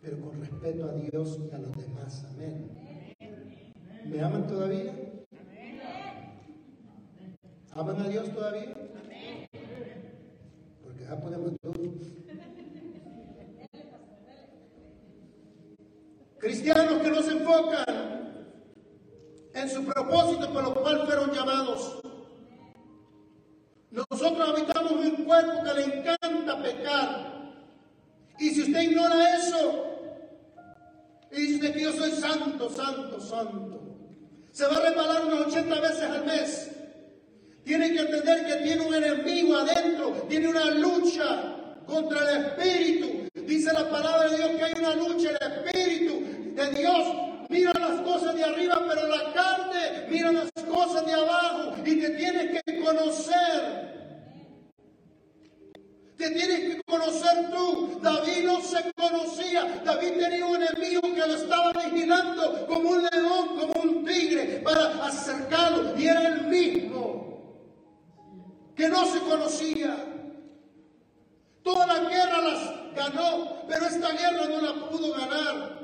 pero 0.00 0.20
con 0.20 0.40
respeto 0.40 0.84
a 0.84 0.92
Dios 0.94 1.40
y 1.48 1.54
a 1.54 1.58
los 1.58 1.76
demás. 1.76 2.24
Amén. 2.34 2.70
¿Me 4.04 4.20
aman 4.20 4.46
todavía? 4.48 4.94
¿Aman 7.70 8.00
a 8.00 8.08
Dios 8.08 8.32
todavía? 8.32 8.74
Porque 10.82 11.04
ya 11.04 11.20
podemos 11.20 11.52
Cristianos 16.42 17.00
que 17.00 17.08
no 17.08 17.22
se 17.22 17.30
enfocan 17.30 18.34
en 19.54 19.70
su 19.70 19.84
propósito 19.84 20.52
por 20.52 20.64
lo 20.64 20.74
cual 20.74 21.06
fueron 21.06 21.30
llamados. 21.30 22.02
Nosotros 23.92 24.48
habitamos 24.48 24.90
un 24.90 25.24
cuerpo 25.24 25.62
que 25.62 25.74
le 25.74 25.84
encanta 25.84 26.60
pecar. 26.60 27.52
Y 28.40 28.50
si 28.50 28.62
usted 28.62 28.80
ignora 28.80 29.36
eso, 29.36 29.84
y 31.30 31.42
dice 31.42 31.72
que 31.72 31.80
yo 31.80 31.92
soy 31.92 32.10
santo, 32.10 32.68
santo, 32.70 33.20
santo. 33.20 33.80
Se 34.50 34.66
va 34.66 34.78
a 34.78 34.80
reparar 34.80 35.24
unas 35.24 35.46
80 35.46 35.80
veces 35.80 36.02
al 36.02 36.24
mes. 36.24 36.70
Tiene 37.62 37.92
que 37.92 38.00
entender 38.00 38.46
que 38.46 38.64
tiene 38.64 38.84
un 38.84 38.94
enemigo 38.94 39.58
adentro, 39.58 40.26
tiene 40.28 40.48
una 40.48 40.72
lucha 40.72 41.54
contra 41.86 42.18
el 42.28 42.46
espíritu. 42.46 43.28
Dice 43.46 43.72
la 43.72 43.88
palabra 43.88 44.28
de 44.28 44.38
Dios 44.38 44.50
que 44.50 44.64
hay 44.64 44.74
una 44.76 44.96
lucha, 44.96 45.30
el 45.30 45.52
espíritu 45.52 46.21
de 46.54 46.70
Dios 46.70 47.32
mira 47.48 47.72
las 47.78 48.00
cosas 48.00 48.34
de 48.34 48.44
arriba, 48.44 48.82
pero 48.88 49.08
la 49.08 49.32
carne 49.32 50.06
mira 50.08 50.32
las 50.32 50.50
cosas 50.64 51.04
de 51.04 51.12
abajo 51.12 51.74
y 51.84 52.00
te 52.00 52.10
tienes 52.10 52.62
que 52.62 52.80
conocer. 52.80 53.92
Te 56.16 56.30
tienes 56.30 56.60
que 56.60 56.82
conocer 56.84 57.50
tú. 57.50 57.98
David 58.00 58.44
no 58.44 58.60
se 58.60 58.92
conocía. 58.92 59.82
David 59.84 60.12
tenía 60.18 60.46
un 60.46 60.62
enemigo 60.62 61.00
que 61.02 61.26
lo 61.26 61.34
estaba 61.34 61.72
vigilando 61.72 62.66
como 62.66 62.90
un 62.90 63.02
león, 63.02 63.48
como 63.58 63.82
un 63.82 64.04
tigre, 64.04 64.62
para 64.64 65.04
acercarlo. 65.04 65.98
Y 65.98 66.06
era 66.06 66.28
el 66.28 66.46
mismo 66.46 67.02
que 68.76 68.88
no 68.88 69.04
se 69.06 69.18
conocía. 69.20 69.96
Toda 71.62 71.86
la 71.86 72.08
guerra 72.08 72.40
las 72.40 72.94
ganó, 72.94 73.62
pero 73.68 73.86
esta 73.86 74.10
guerra 74.12 74.46
no 74.48 74.60
la 74.60 74.88
pudo 74.90 75.12
ganar. 75.12 75.81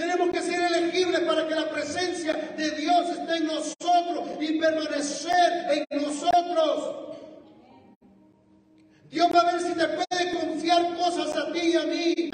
Tenemos 0.00 0.30
que 0.30 0.40
ser 0.40 0.58
elegibles 0.62 1.20
para 1.20 1.46
que 1.46 1.54
la 1.54 1.68
presencia 1.68 2.32
de 2.32 2.70
Dios 2.70 3.10
esté 3.10 3.36
en 3.36 3.46
nosotros 3.48 4.30
y 4.40 4.58
permanecer 4.58 5.86
en 5.90 6.02
nosotros. 6.02 7.18
Dios 9.10 9.28
va 9.30 9.40
a 9.40 9.52
ver 9.52 9.60
si 9.60 9.74
te 9.74 9.86
puede 9.88 10.40
confiar 10.40 10.96
cosas 10.96 11.36
a 11.36 11.52
ti 11.52 11.60
y 11.60 11.76
a 11.76 11.82
mí. 11.82 12.30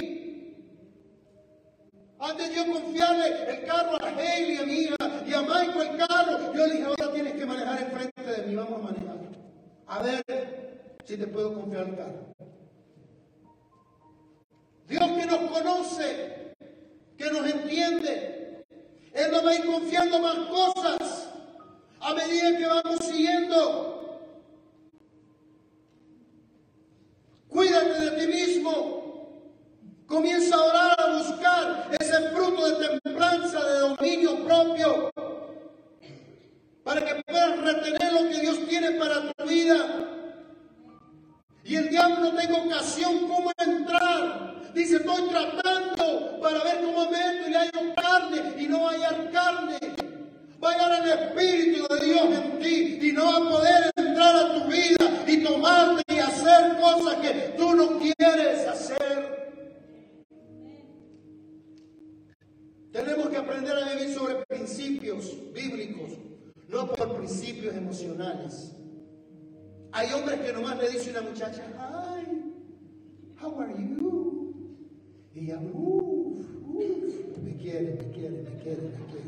Antes 2.19 2.55
yo 2.55 2.71
confiarle 2.71 3.51
el 3.51 3.65
carro 3.65 3.97
a 4.01 4.09
Haley, 4.11 4.57
a 4.59 4.65
mi 4.65 4.73
hija, 4.73 4.95
y 5.25 5.33
a 5.33 5.41
Michael 5.41 5.89
el 5.91 6.07
carro, 6.07 6.53
yo 6.53 6.67
le 6.67 6.73
dije, 6.73 6.85
ahora 6.85 7.11
tienes 7.11 7.33
que 7.33 7.45
manejar 7.45 7.81
enfrente 7.81 8.23
de 8.23 8.47
mí, 8.47 8.55
vamos 8.55 8.79
a 8.79 8.83
manejar. 8.83 9.17
A 9.87 10.03
ver 10.03 10.23
si 11.03 11.17
te 11.17 11.27
puedo 11.27 11.53
confiar 11.53 11.89
el 11.89 11.97
carro. 11.97 12.33
Dios 14.87 15.11
que 15.17 15.25
nos 15.25 15.51
conoce, 15.51 16.46
que 17.17 17.31
nos 17.31 17.49
entiende, 17.49 18.65
Él 19.13 19.31
nos 19.31 19.45
va 19.45 19.49
a 19.49 19.55
ir 19.55 19.65
confiando 19.65 20.19
más 20.19 20.35
cosas 20.49 21.29
a 21.99 22.13
medida 22.13 22.57
que 22.57 22.65
vamos 22.65 22.99
siguiendo. 23.05 23.97
Cuídate 27.49 28.09
de 28.09 28.11
ti 28.11 28.27
mismo. 28.27 28.97
Comienza 30.05 30.55
a 30.55 30.63
orar, 30.63 31.01
a 31.01 31.17
buscar 31.17 31.89
ese 31.99 32.29
fruto 32.29 32.65
de 32.65 32.99
templanza, 33.01 33.61
de 33.65 33.79
dominio 33.79 34.45
propio, 34.45 35.11
para 36.83 37.03
que 37.03 37.21
puedas 37.23 37.59
retener 37.59 38.13
lo 38.13 38.29
que 38.29 38.39
Dios 38.39 38.67
tiene 38.69 38.91
para 38.91 39.33
tu 39.33 39.45
vida. 39.45 40.26
Y 41.67 41.75
el 41.75 41.89
diablo 41.89 42.31
no 42.31 42.33
tenga 42.33 42.63
ocasión 42.63 43.27
cómo 43.27 43.51
entrar. 43.57 44.71
Dice, 44.73 44.97
estoy 44.97 45.27
tratando 45.27 46.39
para 46.41 46.63
ver 46.63 46.81
cómo 46.81 47.11
meto 47.11 47.47
y 47.47 47.51
le 47.51 47.57
hallo 47.57 47.93
carne 47.93 48.53
y 48.57 48.67
no 48.67 48.87
hallar 48.87 49.31
carne. 49.31 49.77
Va 50.63 50.71
a 50.71 50.73
hallar 50.73 51.03
el 51.03 51.19
Espíritu 51.19 51.93
de 51.93 52.05
Dios 52.05 52.23
en 52.23 52.59
ti 52.59 52.99
y 53.01 53.11
no 53.11 53.25
va 53.25 53.37
a 53.37 53.49
poder 53.49 53.91
entrar 53.97 54.35
a 54.35 54.53
tu 54.53 54.71
vida 54.71 55.23
y 55.27 55.43
tomarte 55.43 56.03
y 56.07 56.19
hacer 56.19 56.79
cosas 56.79 57.15
que 57.15 57.53
tú 57.57 57.75
no 57.75 57.99
quieres 57.99 58.65
hacer. 58.65 59.51
Tenemos 62.93 63.27
que 63.27 63.37
aprender 63.37 63.75
a 63.75 63.93
vivir 63.93 64.15
sobre 64.15 64.35
principios 64.45 65.33
bíblicos, 65.51 66.11
no 66.69 66.87
por 66.87 67.17
principios 67.17 67.75
emocionales. 67.75 68.71
Hay 69.97 70.13
hombres 70.13 70.39
que 70.41 70.53
nomás 70.53 70.77
le 70.77 70.89
dicen 70.89 71.17
a 71.17 71.21
una 71.21 71.29
muchacha, 71.31 71.63
hi, 71.75 72.53
how 73.41 73.59
are 73.59 73.73
you? 73.73 74.53
Y 75.33 75.39
ella, 75.39 75.59
uff, 75.73 76.45
uff, 76.67 77.37
me 77.41 77.57
quiere, 77.57 77.95
me 77.95 78.11
quiere, 78.11 78.43
me 78.43 78.61
quiere, 78.61 78.81
me 78.83 79.05
quiere. 79.07 79.27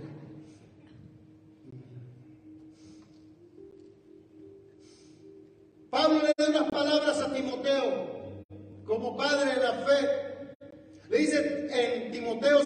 Pablo 5.90 6.20
le 6.22 6.34
da 6.38 6.50
unas 6.50 6.70
palabras 6.70 7.20
a 7.20 7.34
Timoteo 7.34 8.44
como 8.86 9.18
padre 9.18 9.56
de 9.56 9.64
la 9.64 9.74
fe. 9.88 10.68
Le 11.10 11.18
dice 11.18 11.68
en 11.72 12.12
Timoteo 12.12 12.60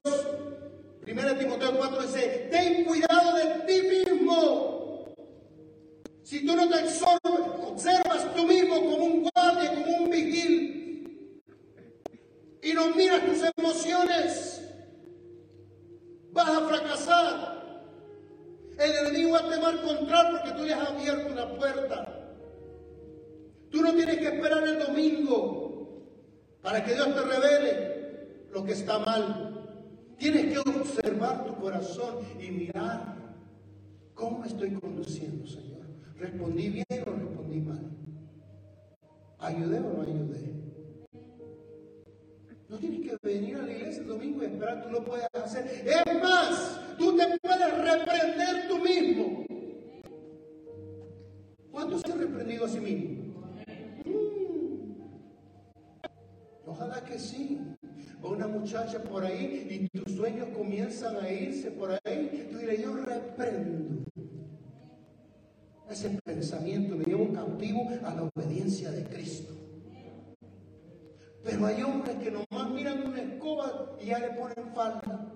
1 1.08 1.38
Timoteo 1.40 1.78
4 1.78 2.02
dice, 2.02 2.50
ten 2.52 2.84
cuidado 2.84 3.38
de 3.38 3.46
ti 3.66 3.88
mismo. 3.88 5.16
Si 6.24 6.46
tú 6.46 6.54
no 6.54 6.68
te 6.68 6.84
observas 6.84 7.23
mismo 8.48 8.76
como 8.76 9.06
un 9.06 9.30
guardia, 9.34 9.74
como 9.74 10.04
un 10.04 10.10
vigil, 10.10 11.44
y 12.62 12.74
no 12.74 12.96
miras 12.96 13.26
tus 13.26 13.42
emociones, 13.58 14.62
vas 16.32 16.50
a 16.50 16.68
fracasar. 16.68 17.54
El 18.80 19.08
enemigo 19.08 19.34
va 19.34 19.40
a 19.40 19.74
encontrar 19.74 20.32
porque 20.32 20.52
tú 20.58 20.64
le 20.64 20.74
has 20.74 20.90
abierto 20.90 21.32
una 21.32 21.54
puerta. 21.56 22.24
Tú 23.70 23.82
no 23.82 23.94
tienes 23.94 24.18
que 24.18 24.28
esperar 24.28 24.68
el 24.68 24.80
domingo 24.80 25.64
para 26.62 26.84
que 26.84 26.94
Dios 26.94 27.14
te 27.14 27.22
revele 27.22 28.48
lo 28.52 28.64
que 28.64 28.72
está 28.72 29.00
mal. 29.00 29.50
Tienes 30.18 30.54
que 30.54 30.60
observar 30.60 31.46
tu 31.46 31.56
corazón 31.56 32.20
y 32.40 32.50
mirar 32.50 33.16
cómo 34.14 34.46
estoy 34.46 34.72
conduciendo, 34.74 35.46
Señor. 35.46 35.82
¿Respondí 36.18 36.70
bien 36.70 37.04
o? 37.08 37.13
¿Ayudé 39.44 39.78
o 39.80 39.82
no 39.82 40.02
ayudé? 40.02 40.54
No 42.70 42.78
tienes 42.80 43.02
que 43.02 43.18
venir 43.22 43.58
a 43.58 43.64
la 43.64 43.74
iglesia 43.74 44.02
el 44.02 44.08
domingo 44.08 44.42
y 44.42 44.46
esperar, 44.46 44.84
tú 44.84 44.90
lo 44.90 45.04
puedes 45.04 45.28
hacer. 45.34 45.84
Es 45.86 46.24
más, 46.24 46.80
tú 46.98 47.18
te 47.18 47.38
puedes 47.40 47.78
reprender 47.78 48.68
tú 48.70 48.80
mismo. 48.80 49.46
¿Cuántos 51.72 52.02
se 52.02 52.14
han 52.14 52.20
reprendido 52.20 52.66
a 52.66 52.70
sí 52.70 52.80
mismo? 52.80 53.34
Mm. 54.06 54.94
Ojalá 56.66 57.04
que 57.04 57.20
sí 57.20 57.60
o 58.22 58.30
una 58.30 58.48
muchacha 58.48 59.04
por 59.04 59.26
ahí 59.26 59.68
y 59.70 60.00
tus 60.00 60.16
sueños 60.16 60.48
comienzan 60.56 61.18
a 61.18 61.30
irse 61.30 61.70
por 61.72 61.92
ahí, 62.06 62.48
tú 62.50 62.60
dirás, 62.60 62.78
yo 62.80 62.96
reprendo 62.96 64.06
ese 65.94 66.10
pensamiento, 66.24 66.96
lo 66.96 67.04
llevo 67.04 67.32
cautivo 67.32 67.88
a 68.04 68.14
la 68.16 68.24
obediencia 68.24 68.92
de 68.92 69.04
Cristo. 69.06 69.54
Pero 71.44 71.66
hay 71.66 71.84
hombres 71.84 72.16
que 72.18 72.32
nomás 72.32 72.72
miran 72.72 73.06
una 73.06 73.22
escoba 73.22 73.96
y 74.02 74.08
ya 74.08 74.20
le 74.20 74.30
ponen 74.32 74.74
falta. 74.74 75.34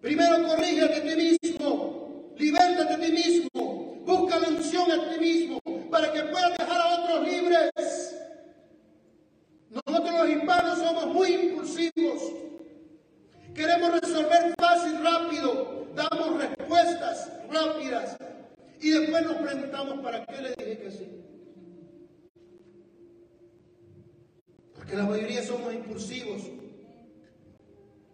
Primero 0.00 0.46
corrígete 0.46 0.94
a 0.94 1.02
ti 1.02 1.38
mismo, 1.42 2.32
libértate 2.36 2.94
a 2.94 3.00
ti 3.00 3.12
mismo, 3.12 4.02
busca 4.06 4.38
la 4.38 4.48
unción 4.48 4.90
a 4.92 5.10
ti 5.10 5.20
mismo, 5.20 5.58
para 5.90 6.12
que 6.12 6.22
puedas 6.22 6.56
dejar 6.56 6.80
a 6.80 7.02
otros 7.02 7.28
libres. 7.28 8.16
Nosotros 9.70 10.14
los 10.14 10.28
hispanos 10.28 10.78
somos 10.78 11.06
muy 11.12 11.32
impulsivos. 11.32 12.46
Queremos 13.56 14.00
resolver 14.00 14.54
fácil, 14.58 15.02
rápido. 15.02 15.86
Damos 15.94 16.38
respuestas 16.38 17.32
rápidas. 17.50 18.16
Y 18.80 18.90
después 18.90 19.24
nos 19.24 19.36
preguntamos, 19.36 20.00
¿para 20.00 20.26
qué 20.26 20.42
le 20.42 20.48
dije 20.50 20.78
que 20.78 20.90
sí? 20.90 21.08
Porque 24.74 24.94
la 24.94 25.04
mayoría 25.04 25.42
somos 25.42 25.72
impulsivos. 25.72 26.42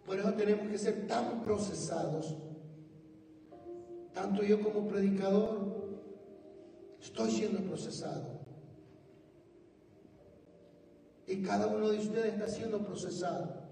Por 0.05 0.19
eso 0.19 0.33
tenemos 0.33 0.69
que 0.69 0.77
ser 0.77 1.07
tan 1.07 1.43
procesados. 1.43 2.35
Tanto 4.13 4.43
yo 4.43 4.61
como 4.61 4.87
predicador, 4.87 5.83
Estoy 7.03 7.31
siendo 7.31 7.59
procesado. 7.59 8.39
Y 11.27 11.43
cada 11.43 11.67
uno 11.67 11.89
de 11.89 11.99
ustedes 11.99 12.33
está 12.33 12.47
siendo 12.47 12.79
procesado. 12.79 13.62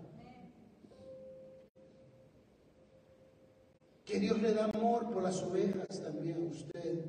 Que 4.11 4.19
Dios 4.19 4.41
le 4.41 4.53
da 4.53 4.65
amor 4.65 5.09
por 5.09 5.23
las 5.23 5.41
ovejas 5.41 6.03
también 6.03 6.35
a 6.35 6.51
usted. 6.51 7.05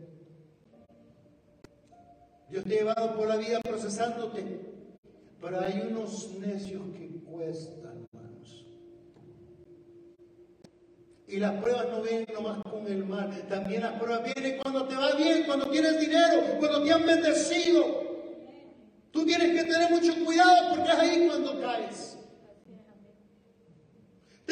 Dios 2.48 2.62
te 2.62 2.74
ha 2.74 2.78
llevado 2.78 3.16
por 3.16 3.26
la 3.26 3.36
vida 3.38 3.58
procesándote, 3.60 4.60
pero 5.40 5.60
hay 5.60 5.84
unos 5.90 6.30
necios 6.38 6.82
que 6.96 7.08
cuestan. 7.24 8.06
Y 11.26 11.38
las 11.38 11.60
pruebas 11.60 11.88
no 11.90 12.02
vienen 12.02 12.26
nomás 12.32 12.62
con 12.62 12.86
el 12.86 13.04
mal. 13.04 13.48
También 13.48 13.80
las 13.82 13.98
pruebas 14.00 14.32
vienen 14.34 14.60
cuando 14.62 14.86
te 14.86 14.94
va 14.94 15.16
bien, 15.16 15.42
cuando 15.44 15.70
tienes 15.70 15.98
dinero, 15.98 16.56
cuando 16.60 16.84
te 16.84 16.92
han 16.92 17.04
bendecido. 17.04 17.84
Tú 19.10 19.26
tienes 19.26 19.50
que 19.60 19.72
tener 19.72 19.90
mucho 19.90 20.24
cuidado 20.24 20.76
porque 20.76 20.92
es 20.92 20.98
ahí 20.98 21.26
cuando 21.26 21.60
caes. 21.60 22.11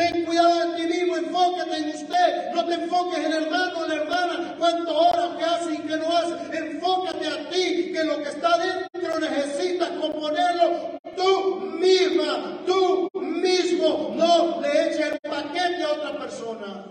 Ten 0.00 0.24
cuidado 0.24 0.70
de 0.70 0.76
ti 0.76 0.86
mismo, 0.86 1.14
enfócate 1.18 1.76
en 1.76 1.90
usted. 1.90 2.52
No 2.54 2.64
te 2.64 2.72
enfoques 2.72 3.18
en 3.18 3.26
el 3.26 3.44
hermano 3.44 3.80
o 3.80 3.86
la 3.86 3.94
hermana, 3.96 4.54
cuánto 4.58 4.98
horas 4.98 5.36
que 5.36 5.44
hace 5.44 5.74
y 5.74 5.78
que 5.78 5.96
no 5.98 6.16
hace. 6.16 6.56
Enfócate 6.56 7.26
a 7.26 7.50
ti, 7.50 7.92
que 7.92 8.04
lo 8.04 8.16
que 8.16 8.30
está 8.30 8.56
dentro 8.56 9.20
necesitas 9.20 9.90
componerlo 9.90 10.98
tú 11.14 11.60
misma, 11.78 12.62
tú 12.64 13.10
mismo. 13.12 14.14
No 14.16 14.62
le 14.62 14.88
eches 14.88 15.12
el 15.12 15.20
paquete 15.30 15.82
a 15.82 15.92
otra 15.92 16.18
persona. 16.18 16.86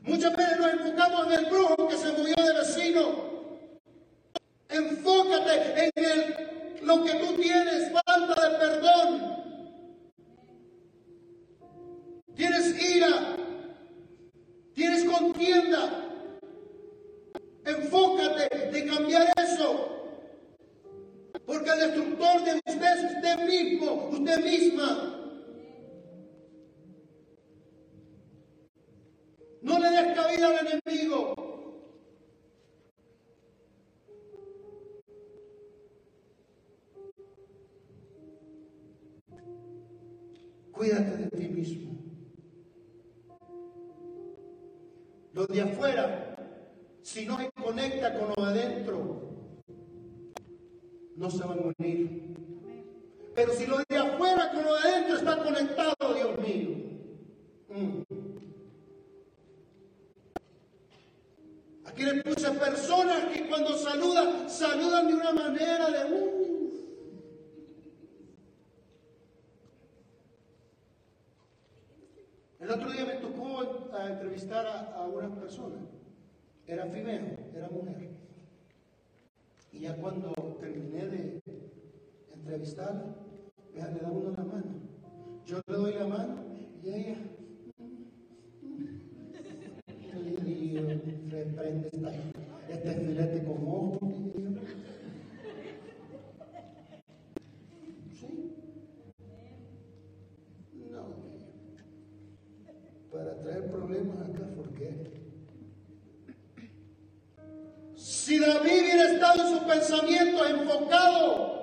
Muchas 0.00 0.34
veces 0.34 0.58
nos 0.58 0.72
enfocamos 0.72 1.26
en 1.26 1.32
el 1.32 1.44
brujo 1.50 1.88
que 1.88 1.96
se 1.98 2.12
murió 2.12 2.34
de 2.36 2.54
vecino. 2.54 3.33
Enfócate 4.68 5.84
en 5.84 5.90
el, 5.96 6.86
lo 6.86 7.04
que 7.04 7.12
tú 7.14 7.34
tienes, 7.36 7.92
falta 7.92 8.48
de 8.48 8.58
perdón. 8.58 9.34
Tienes 12.34 12.96
ira, 12.96 13.36
tienes 14.74 15.04
contienda. 15.04 16.00
Enfócate 17.64 18.70
de 18.70 18.86
cambiar 18.86 19.32
eso. 19.36 19.90
Porque 21.46 21.70
el 21.70 21.78
destructor 21.80 22.44
de 22.44 22.60
usted 22.66 22.96
es 22.96 23.14
usted 23.14 23.46
mismo, 23.46 24.08
usted 24.10 24.44
misma. 24.44 25.20
No 29.62 29.78
le 29.78 29.90
des 29.90 30.14
cabida 30.14 30.48
al 30.48 30.66
enemigo. 30.66 31.53
Cuídate 40.74 41.16
de 41.16 41.30
ti 41.30 41.48
mismo. 41.48 41.92
Lo 45.32 45.46
de 45.46 45.60
afuera, 45.60 46.36
si 47.02 47.26
no 47.26 47.38
se 47.38 47.50
conecta 47.52 48.18
con 48.18 48.32
lo 48.36 48.52
de 48.52 48.60
adentro, 48.60 49.20
no 51.16 51.30
se 51.30 51.44
van 51.44 51.58
a 51.58 51.72
unir. 51.78 52.34
Pero 53.34 53.52
si 53.52 53.66
lo 53.66 53.78
de 53.88 53.96
afuera 53.96 54.50
con 54.52 54.64
lo 54.64 54.74
de 54.74 54.80
adentro 54.80 55.16
está 55.16 55.42
conectado, 55.42 56.14
Dios 56.14 56.38
mío. 56.38 56.70
Mm. 57.68 58.02
Aquí 61.84 62.02
le 62.02 62.22
puse 62.22 62.50
personas 62.50 63.24
que 63.32 63.46
cuando 63.48 63.76
saludan, 63.76 64.50
saludan 64.50 65.06
de 65.06 65.14
una 65.14 65.32
manera 65.32 65.90
de... 65.90 66.43
El 72.64 72.70
otro 72.70 72.90
día 72.90 73.04
me 73.04 73.16
tocó 73.16 73.62
entrevistar 74.08 74.66
a, 74.66 75.06
una 75.06 75.28
persona. 75.34 75.76
Era 76.66 76.86
female, 76.86 77.36
era 77.54 77.68
mujer. 77.68 78.08
Y 79.70 79.80
ya 79.80 79.94
cuando 79.96 80.32
terminé 80.58 81.06
de 81.06 81.42
entrevistarla, 82.32 83.16
le 83.74 83.80
da 83.80 84.10
uno 84.10 84.30
la 84.30 84.44
mano. 84.44 84.80
Yo 85.44 85.60
le 85.66 85.74
doy 85.76 85.92
la 85.92 86.06
mano 86.06 86.36
y 86.82 86.88
ella 86.88 87.16
le 90.14 91.00
reprende 91.28 91.90
este 92.70 92.94
filete 92.94 93.44
con 93.44 93.58
ojo. 93.68 94.04
traer 103.44 103.70
¿por 103.86 104.74
qué? 104.74 105.10
Si 107.96 108.38
David 108.38 108.82
hubiera 108.82 109.12
estado 109.12 109.42
en 109.42 109.58
su 109.58 109.66
pensamiento 109.66 110.46
enfocado 110.46 111.54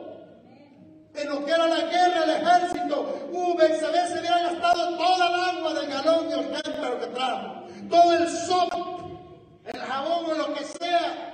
en 1.14 1.30
lo 1.30 1.44
que 1.44 1.52
era 1.52 1.68
la 1.68 1.82
guerra, 1.82 2.24
el 2.24 2.30
ejército, 2.30 3.30
uh, 3.32 3.60
se 3.60 4.20
hubiera 4.20 4.44
gastado 4.44 4.98
toda 4.98 5.28
el 5.28 5.58
agua 5.58 5.74
del 5.74 5.90
galón 5.90 6.30
de 6.30 6.36
orgánico 6.36 7.00
que 7.00 7.08
trajo, 7.08 7.68
todo 7.90 8.14
el 8.14 8.30
sopo, 8.30 9.60
el 9.66 9.80
jabón 9.80 10.26
o 10.26 10.34
lo 10.36 10.54
que 10.54 10.64
sea, 10.64 11.34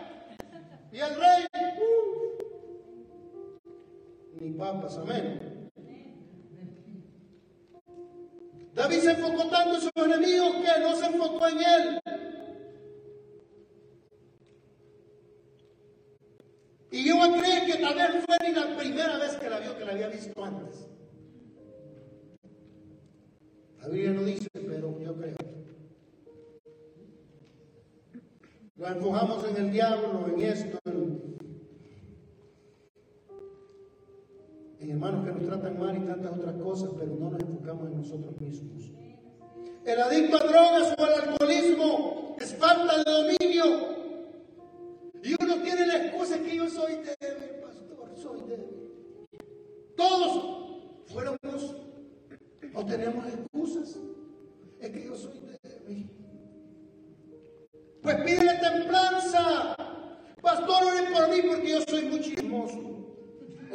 y 0.91 0.99
el 0.99 1.15
rey, 1.15 1.47
uh, 1.53 2.38
ni 4.39 4.51
papas, 4.51 4.97
amén. 4.97 5.56
David 8.78 8.99
se 8.99 9.11
enfocó 9.11 9.49
tanto 9.49 9.73
en 9.73 9.82
sus 9.82 9.91
enemigos 9.95 10.55
que 10.57 10.80
no 10.80 10.95
se 10.95 11.05
enfocó 11.07 11.47
en 11.47 11.57
él. 11.57 11.99
Y 16.91 17.07
yo 17.07 17.15
creo 17.19 17.65
que 17.65 17.82
tal 17.82 17.95
vez 17.95 18.23
fue 18.23 18.53
la 18.53 18.78
primera 18.78 19.17
vez 19.17 19.36
que 19.38 19.49
la 19.49 19.59
vio, 19.59 19.75
que 19.80 19.84
la 19.84 19.93
había 19.93 20.09
visto 20.09 20.45
antes. 20.45 20.88
La 23.82 23.88
Biblia 23.88 24.11
no 24.11 24.23
dice, 24.23 24.47
pero 24.53 24.99
yo 24.99 25.15
creo. 25.15 25.36
Lo 28.75 28.88
enfocamos 28.88 29.43
en 29.49 29.57
el 29.57 29.71
diablo, 29.71 30.28
en 30.28 30.41
esto, 30.41 30.80
en 30.86 31.36
hermanos 34.91 35.25
que 35.25 35.31
nos 35.33 35.45
tratan 35.45 35.79
mal 35.79 35.97
y 35.97 35.99
tantas 36.07 36.38
otras 36.38 36.55
cosas, 36.55 36.91
pero 36.97 37.15
no 37.15 37.29
nos 37.31 37.41
enfocamos 37.41 37.88
en 37.88 37.97
nosotros 37.97 38.39
mismos. 38.39 38.91
El 39.83 40.01
adicto 40.01 40.38
a 40.38 40.43
drogas 40.43 40.95
o 40.97 41.03
al 41.03 41.13
alcoholismo 41.13 42.35
es 42.39 42.53
falta 42.55 42.97
de 42.97 43.11
dominio. 43.11 43.97
Y 45.23 45.35
uno 45.43 45.55
tiene 45.61 45.88
la 45.88 46.05
excusa 46.05 46.39
que 46.39 46.55
yo 46.55 46.69
soy 46.69 46.93
débil, 46.93 47.61
pastor, 47.61 48.15
soy 48.15 48.41
débil. 48.47 48.89
Todos 49.95 51.03
fuéramos 51.07 51.75
o 52.73 52.85
tenemos 52.85 53.25
excusas. 53.27 53.97
Es 54.79 54.89
que 54.89 55.05
yo 55.05 55.15
soy 55.15 55.39
débil. 55.63 56.09
Pues 58.01 58.15
pídele 58.17 58.53
templanza. 58.53 59.75
Pastor, 60.41 60.83
ore 60.83 61.11
por 61.11 61.29
mí 61.29 61.41
porque 61.49 61.69
yo 61.71 61.81
soy 61.88 62.05
muy. 62.05 62.17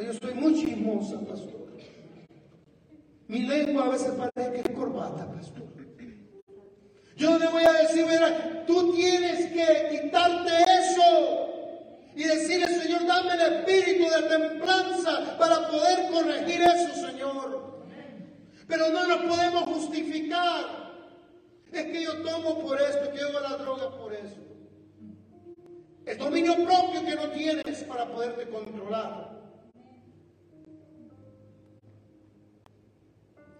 Yo 0.01 0.13
soy 0.13 0.33
muy 0.33 0.53
chismosa, 0.55 1.19
pastor. 1.21 1.63
Mi 3.27 3.39
lengua 3.43 3.85
a 3.85 3.89
veces 3.89 4.11
parece 4.11 4.53
que 4.53 4.69
es 4.69 4.75
corbata, 4.75 5.31
pastor. 5.31 5.63
Yo 7.15 7.37
le 7.37 7.47
voy 7.47 7.63
a 7.63 7.73
decir, 7.73 8.05
mira, 8.05 8.65
tú 8.65 8.93
tienes 8.93 9.45
que 9.47 10.01
quitarte 10.01 10.51
eso 10.79 11.49
y 12.15 12.23
decirle, 12.23 12.67
Señor, 12.67 13.05
dame 13.05 13.33
el 13.33 13.53
espíritu 13.53 14.03
de 14.03 14.29
templanza 14.29 15.37
para 15.37 15.67
poder 15.67 16.11
corregir 16.11 16.61
eso, 16.61 17.07
Señor. 17.07 17.83
Pero 18.67 18.89
no 18.89 19.07
nos 19.07 19.35
podemos 19.35 19.63
justificar. 19.63 20.83
Es 21.71 21.85
que 21.85 22.03
yo 22.03 22.21
tomo 22.21 22.59
por 22.61 22.79
esto, 22.81 23.11
que 23.11 23.19
yo 23.19 23.27
hago 23.29 23.39
la 23.39 23.57
droga 23.57 23.97
por 23.97 24.13
eso. 24.13 24.37
El 26.05 26.17
dominio 26.17 26.55
propio 26.55 27.03
que 27.05 27.15
no 27.15 27.29
tienes 27.29 27.83
para 27.83 28.11
poderte 28.11 28.49
controlar. 28.49 29.32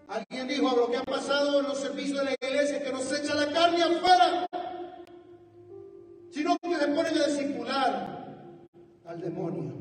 Alguien 0.08 0.46
dijo 0.48 0.76
lo 0.76 0.90
que 0.90 0.98
ha 0.98 1.02
pasado 1.02 1.60
en 1.60 1.66
los 1.66 1.78
servicios 1.78 2.18
de 2.18 2.24
la 2.24 2.32
iglesia, 2.34 2.82
que 2.82 2.92
nos 2.92 3.10
echa 3.12 3.34
la 3.34 3.52
carne 3.52 3.82
afuera, 3.82 4.46
sino 6.30 6.56
que 6.58 6.76
se 6.76 6.86
ponen 6.88 7.18
a 7.18 7.26
discipular 7.26 8.48
al 9.06 9.20
demonio. 9.20 9.72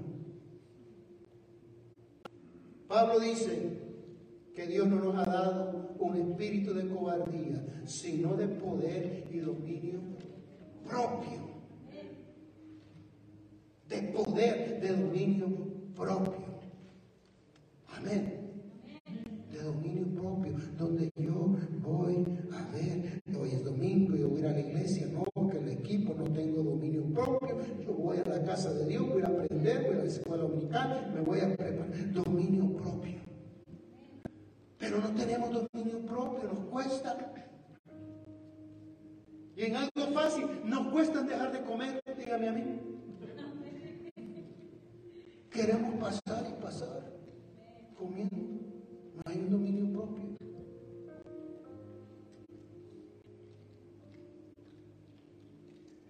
Pablo 2.88 3.20
dice 3.20 3.80
que 4.56 4.68
Dios 4.68 4.88
no 4.88 4.98
nos 4.98 5.16
ha 5.16 5.30
dado 5.30 5.96
un 6.00 6.16
espíritu 6.16 6.74
de 6.74 6.88
cobardía, 6.88 7.66
sino 7.86 8.36
de 8.36 8.48
poder 8.48 9.28
y 9.30 9.40
dominio 9.40 10.00
propio. 10.88 11.54
De 13.90 14.02
poder, 14.04 14.80
de 14.80 14.90
dominio 14.90 15.48
propio. 15.96 16.44
Amén 17.98 18.44
dominio 19.64 20.03
propio, 20.03 20.03
donde 20.78 21.12
yo 21.16 21.56
voy 21.82 22.26
a 22.52 22.72
ver, 22.72 23.22
hoy 23.40 23.50
es 23.52 23.64
domingo, 23.64 24.16
yo 24.16 24.30
voy 24.30 24.38
a 24.38 24.40
ir 24.42 24.48
a 24.48 24.52
la 24.54 24.60
iglesia, 24.60 25.08
no, 25.08 25.48
que 25.48 25.58
el 25.58 25.70
equipo 25.70 26.14
no 26.14 26.26
tengo 26.26 26.64
dominio 26.64 27.04
propio, 27.14 27.58
yo 27.86 27.94
voy 27.94 28.18
a 28.18 28.30
la 28.30 28.44
casa 28.44 28.74
de 28.74 28.88
Dios, 28.88 29.08
voy 29.08 29.22
a 29.22 29.28
aprender, 29.28 29.86
voy 29.88 29.96
a 29.96 30.00
la 30.00 30.06
escuela 30.06 30.44
dominical, 30.44 31.12
me 31.14 31.22
voy 31.22 31.40
a 31.40 31.56
preparar, 31.56 32.14
dominio 32.14 32.74
propio. 32.74 33.14
Pero 34.78 35.00
no 35.00 35.10
tenemos 35.12 35.50
dominio 35.50 36.00
propio, 36.06 36.50
nos 36.50 36.60
cuesta. 36.66 37.18
Y 39.56 39.62
en 39.64 39.76
algo 39.76 40.14
fácil, 40.14 40.46
nos 40.66 40.92
cuesta 40.92 41.22
dejar 41.22 41.52
de 41.52 41.62
comer, 41.62 42.02
dígame 42.18 42.50
a 42.50 42.52
mí. 42.54 42.64
Queremos 45.50 45.96
pasar 46.02 46.48
y 46.50 46.62
pasar 46.62 47.14
comiendo. 47.96 48.36
No 49.16 49.22
hay 49.26 49.38
un 49.38 49.50
dominio 49.52 49.94
propio. 49.94 50.33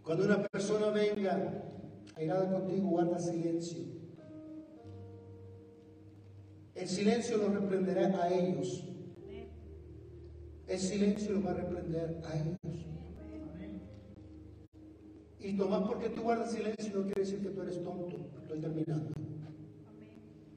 Cuando 0.04 0.26
una 0.26 0.44
persona 0.44 0.90
venga 0.90 1.64
airada 2.16 2.52
contigo, 2.52 2.90
guarda 2.90 3.18
silencio. 3.20 3.86
El 6.76 6.88
silencio 6.88 7.38
los 7.38 7.54
reprenderá 7.54 8.22
a 8.22 8.34
ellos. 8.34 8.84
El 10.68 10.80
silencio 10.80 11.34
los 11.34 11.46
va 11.46 11.52
a 11.52 11.54
reprender 11.56 12.22
a 12.26 12.36
ellos. 12.36 12.58
Y 15.40 15.58
Tomás, 15.58 15.84
porque 15.88 16.10
tú 16.10 16.22
guardas 16.22 16.52
silencio 16.52 16.96
no 16.96 17.04
quiere 17.04 17.22
decir 17.22 17.42
que 17.42 17.50
tú 17.50 17.62
eres 17.62 17.84
tonto. 17.84 18.18
Estoy 18.42 18.60
terminando. 18.60 19.10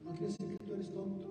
No 0.03 0.11
quiere 0.11 0.27
decir 0.27 0.47
que 0.47 0.63
tú 0.65 0.73
eres 0.73 0.93
tonto 0.93 1.25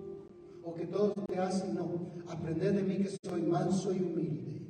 o 0.62 0.74
que 0.74 0.86
todos 0.86 1.14
te 1.26 1.38
hacen, 1.38 1.74
no. 1.74 1.88
Aprender 2.28 2.74
de 2.74 2.82
mí 2.82 2.96
que 2.96 3.10
soy 3.24 3.42
manso 3.42 3.94
y 3.94 4.02
humilde. 4.02 4.65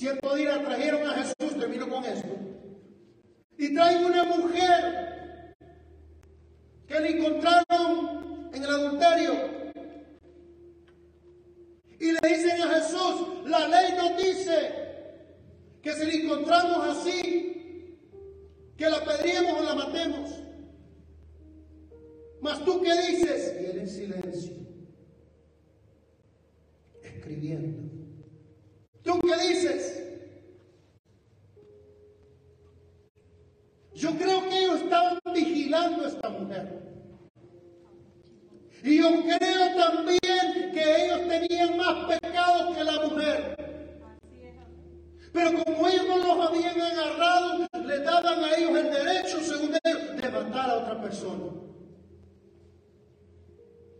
Cierto 0.00 0.34
día 0.34 0.58
trajeron 0.64 1.06
a 1.06 1.12
Jesús, 1.12 1.60
termino 1.60 1.86
con 1.86 2.02
esto, 2.06 2.34
y 3.58 3.74
traen 3.74 4.02
una 4.02 4.24
mujer 4.24 5.54
que 6.88 7.00
le 7.00 7.18
encontraron 7.18 8.48
en 8.54 8.62
el 8.62 8.70
adulterio. 8.70 9.34
Y 11.98 12.12
le 12.12 12.28
dicen 12.34 12.62
a 12.62 12.76
Jesús, 12.76 13.44
la 13.44 13.68
ley 13.68 13.92
nos 13.94 14.16
dice 14.16 14.72
que 15.82 15.92
si 15.92 16.06
le 16.06 16.24
encontramos 16.24 16.96
así, 16.96 17.98
que 18.78 18.88
la 18.88 19.04
pedríamos 19.04 19.60
o 19.60 19.64
la 19.64 19.74
matemos. 19.74 20.30
Mas 22.40 22.64
tú 22.64 22.80
qué 22.80 22.94
dices? 23.06 23.54
Y 23.60 23.66
él 23.66 23.78
en 23.80 23.86
silencio, 23.86 24.52
escribiendo. 27.02 27.90
¿Tú 29.02 29.18
qué 29.20 29.48
dices? 29.48 29.96
Yo 33.94 34.16
creo 34.16 34.48
que 34.48 34.58
ellos 34.58 34.82
estaban 34.82 35.18
vigilando 35.34 36.04
a 36.04 36.08
esta 36.08 36.28
mujer. 36.28 36.80
Y 38.82 38.98
yo 38.98 39.10
creo 39.24 39.76
también 39.76 40.72
que 40.72 41.04
ellos 41.04 41.28
tenían 41.28 41.76
más 41.76 42.18
pecados 42.18 42.76
que 42.76 42.84
la 42.84 43.06
mujer. 43.06 43.56
Pero 45.32 45.64
como 45.64 45.88
habían 46.50 46.80
agarrado, 46.80 47.66
le 47.86 47.98
daban 48.00 48.44
a 48.44 48.56
ellos 48.56 48.76
el 48.76 48.90
derecho, 48.90 49.40
según 49.40 49.76
ellos, 49.84 50.22
de 50.22 50.28
matar 50.30 50.70
a 50.70 50.78
otra 50.78 51.00
persona. 51.00 51.44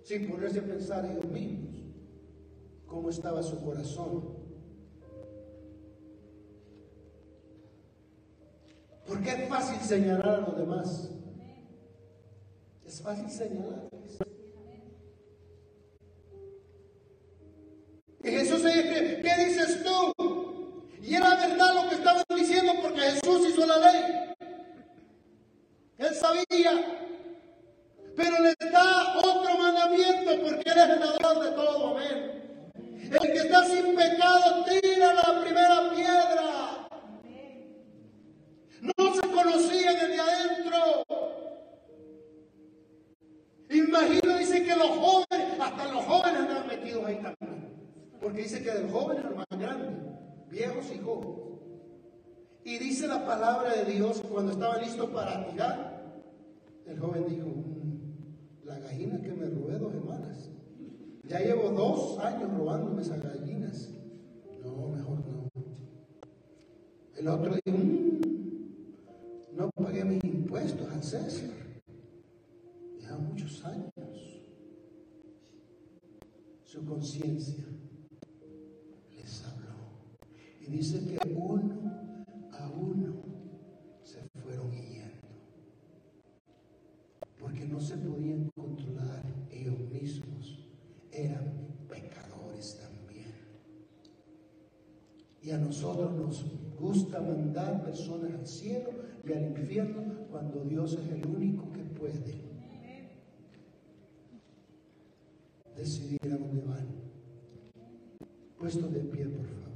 Sin 0.04 0.28
ponerse 0.28 0.58
a 0.58 0.62
pensar 0.62 1.04
ellos 1.06 1.24
mismos 1.26 1.70
cómo 2.90 3.08
estaba 3.08 3.42
su 3.42 3.64
corazón. 3.64 4.40
Porque 9.06 9.30
es 9.30 9.48
fácil 9.48 9.80
señalar 9.80 10.28
a 10.28 10.38
los 10.38 10.56
demás. 10.56 11.10
Es 12.84 13.00
fácil 13.00 13.30
señalarles. 13.30 14.18
Y 18.22 18.28
Jesús 18.28 18.64
dice, 18.64 19.20
¿qué 19.22 19.44
dices 19.44 19.82
tú? 19.84 20.19
Y 21.10 21.16
era 21.16 21.34
verdad 21.34 21.74
lo 21.74 21.88
que 21.88 21.96
estaban 21.96 22.22
diciendo 22.36 22.72
porque 22.80 23.00
Jesús 23.00 23.48
hizo 23.48 23.66
la 23.66 23.78
ley. 23.78 24.32
Él 25.98 26.14
sabía. 26.14 26.70
Pero 28.14 28.36
le 28.38 28.54
da 28.70 29.18
otro 29.18 29.58
mandamiento 29.58 30.30
porque 30.40 30.70
Él 30.70 30.78
es 30.78 30.88
el 30.88 31.00
dador 31.00 31.44
de 31.44 31.50
todo. 31.50 31.96
Amén. 31.96 32.70
El 33.10 33.32
que 33.32 33.38
está 33.38 33.64
sin 33.64 33.96
pecado 33.96 34.64
tira 34.66 35.14
la 35.14 35.40
primera 35.42 35.90
piedra. 35.90 36.88
No 38.80 39.14
se 39.16 39.28
conocían 39.32 39.94
desde 39.94 40.20
adentro. 40.20 41.02
Imagino, 43.68 44.38
dice 44.38 44.62
que 44.62 44.76
los 44.76 44.90
jóvenes, 44.90 45.60
hasta 45.60 45.92
los 45.92 46.04
jóvenes 46.04 46.40
andan 46.40 46.68
metidos 46.68 47.04
ahí 47.04 47.16
también. 47.16 47.98
Porque 48.20 48.42
dice 48.42 48.62
que 48.62 48.70
del 48.70 48.88
joven 48.92 49.18
al 49.18 49.34
más 49.34 49.46
grande, 49.50 50.10
viejos 50.50 50.90
y 50.94 50.98
jóvenes. 50.98 51.50
Y 52.64 52.78
dice 52.78 53.06
la 53.06 53.24
palabra 53.24 53.74
de 53.74 53.92
Dios 53.92 54.22
cuando 54.30 54.52
estaba 54.52 54.78
listo 54.78 55.10
para 55.10 55.46
tirar. 55.48 56.22
El 56.86 56.98
joven 56.98 57.24
dijo, 57.28 57.46
mm, 57.46 58.66
la 58.66 58.78
gallina 58.78 59.20
que 59.20 59.32
me 59.32 59.46
robé 59.46 59.78
dos 59.78 59.92
semanas. 59.92 60.50
Ya 61.24 61.38
llevo 61.38 61.70
dos 61.70 62.18
años 62.18 62.52
robándome 62.52 63.02
esas 63.02 63.22
gallinas. 63.22 63.90
No, 64.62 64.88
mejor 64.88 65.24
no. 65.26 65.50
El 67.16 67.28
otro 67.28 67.54
dijo, 67.64 67.78
mm, 67.78 68.20
no 69.56 69.70
pagué 69.70 70.04
mis 70.04 70.22
impuestos 70.24 70.90
al 70.92 71.02
César. 71.02 71.50
Ya 73.00 73.16
muchos 73.16 73.64
años. 73.64 73.90
Su 76.64 76.84
conciencia 76.84 77.64
les 79.16 79.44
habló. 79.44 79.59
Dice 80.70 81.04
que 81.04 81.34
uno 81.34 82.24
a 82.52 82.70
uno 82.70 83.14
se 84.04 84.20
fueron 84.40 84.70
yendo. 84.70 85.28
Porque 87.40 87.66
no 87.66 87.80
se 87.80 87.96
podían 87.96 88.48
controlar 88.54 89.24
ellos 89.50 89.80
mismos. 89.90 90.64
Eran 91.10 91.52
pecadores 91.88 92.78
también. 92.78 93.34
Y 95.42 95.50
a 95.50 95.58
nosotros 95.58 96.12
nos 96.12 96.46
gusta 96.78 97.20
mandar 97.20 97.82
personas 97.82 98.32
al 98.32 98.46
cielo 98.46 98.90
y 99.24 99.32
al 99.32 99.46
infierno 99.46 100.26
cuando 100.30 100.64
Dios 100.64 100.92
es 100.92 101.08
el 101.10 101.26
único 101.26 101.72
que 101.72 101.82
puede 101.82 102.40
decidir 105.76 106.20
a 106.24 106.36
dónde 106.36 106.62
van. 106.62 106.86
Puesto 108.56 108.86
de 108.86 109.00
pie, 109.00 109.26
por 109.26 109.46
favor. 109.46 109.69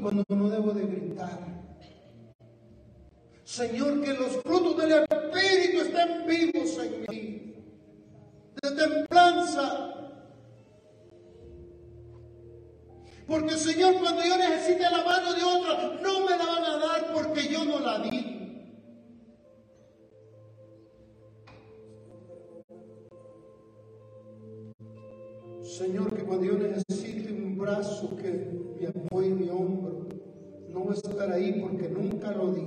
Cuando 0.00 0.24
no 0.28 0.48
debo 0.48 0.72
de 0.72 0.86
gritar. 0.86 1.38
Señor, 3.44 4.02
que 4.02 4.12
los 4.14 4.36
frutos 4.42 4.76
del 4.76 4.92
Espíritu 4.92 5.80
estén 5.80 6.26
vivos 6.26 6.78
en 6.78 7.00
mí. 7.08 7.54
De 8.62 8.70
templanza. 8.70 9.94
Porque 13.26 13.54
Señor, 13.56 13.98
cuando 14.00 14.24
yo 14.24 14.36
necesite 14.38 14.82
la 14.82 15.04
mano 15.04 15.34
de 15.34 15.42
otro, 15.42 15.94
no 16.02 16.20
me 16.26 16.36
la 16.36 16.46
van 16.46 16.64
a 16.64 16.76
dar 16.78 17.12
porque 17.12 17.48
yo 17.48 17.64
no 17.64 17.80
la 17.80 17.98
di. 17.98 18.38
Señor, 25.62 26.14
que 26.16 26.24
cuando 26.24 26.44
yo 26.44 26.54
necesite 26.54 27.32
un 27.32 27.56
brazo 27.56 28.16
que 28.16 28.30
me 28.80 28.86
apoye 28.88 29.28
mi 29.30 29.48
hombro, 29.48 29.77
no 30.72 30.80
voy 30.80 30.94
a 30.94 30.96
estar 30.96 31.32
ahí 31.32 31.60
porque 31.60 31.88
nunca 31.88 32.32
lo 32.32 32.52
di. 32.52 32.66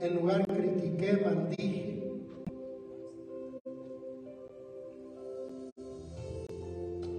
En 0.00 0.14
lugar 0.16 0.46
critiqué, 0.46 1.22
maldije. 1.24 2.02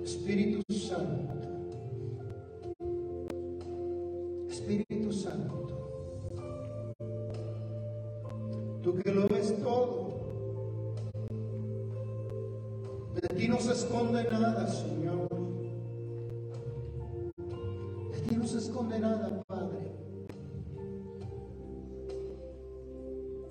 Espíritu 0.04 0.57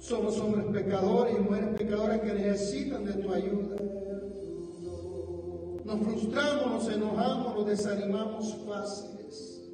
Somos 0.06 0.38
hombres 0.38 0.66
pecadores 0.66 1.34
y 1.36 1.40
mujeres 1.40 1.76
pecadoras 1.76 2.20
que 2.20 2.32
necesitan 2.32 3.04
de 3.04 3.12
tu 3.14 3.32
ayuda. 3.32 3.76
Nos 5.84 6.00
frustramos, 6.00 6.66
nos 6.70 6.88
enojamos, 6.94 7.56
nos 7.56 7.66
desanimamos 7.66 8.54
fáciles. 8.68 9.64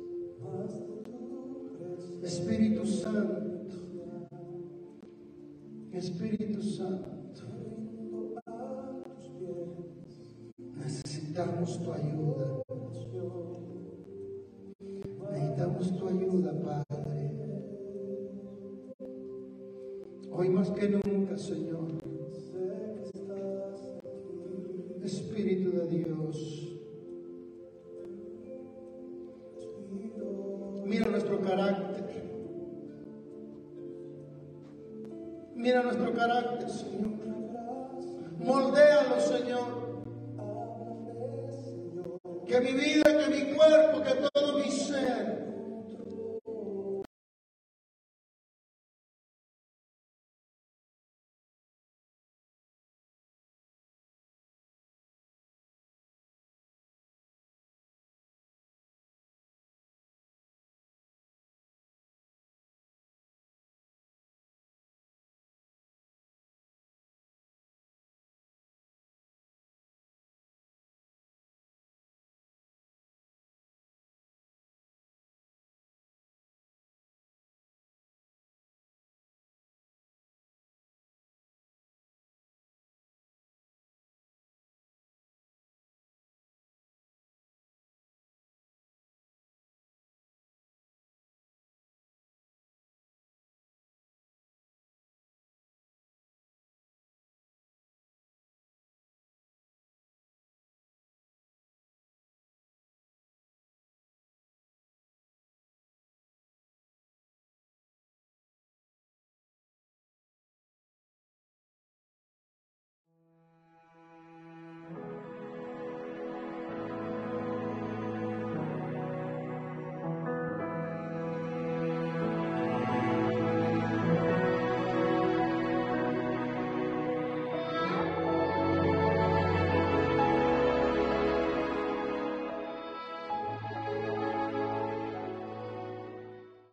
Espíritu 2.22 2.86
Santo, 2.86 3.76
Espíritu 5.92 6.62
Santo, 6.62 7.42
necesitamos 10.78 11.78
tu 11.82 11.92
ayuda. 11.92 12.62
Necesitamos 15.30 15.98
tu 15.98 16.08
ayuda, 16.08 16.52
Padre. 16.64 16.91
Hoy 20.34 20.48
más 20.48 20.70
que 20.70 20.88
nunca, 20.88 21.36
Señor. 21.36 21.81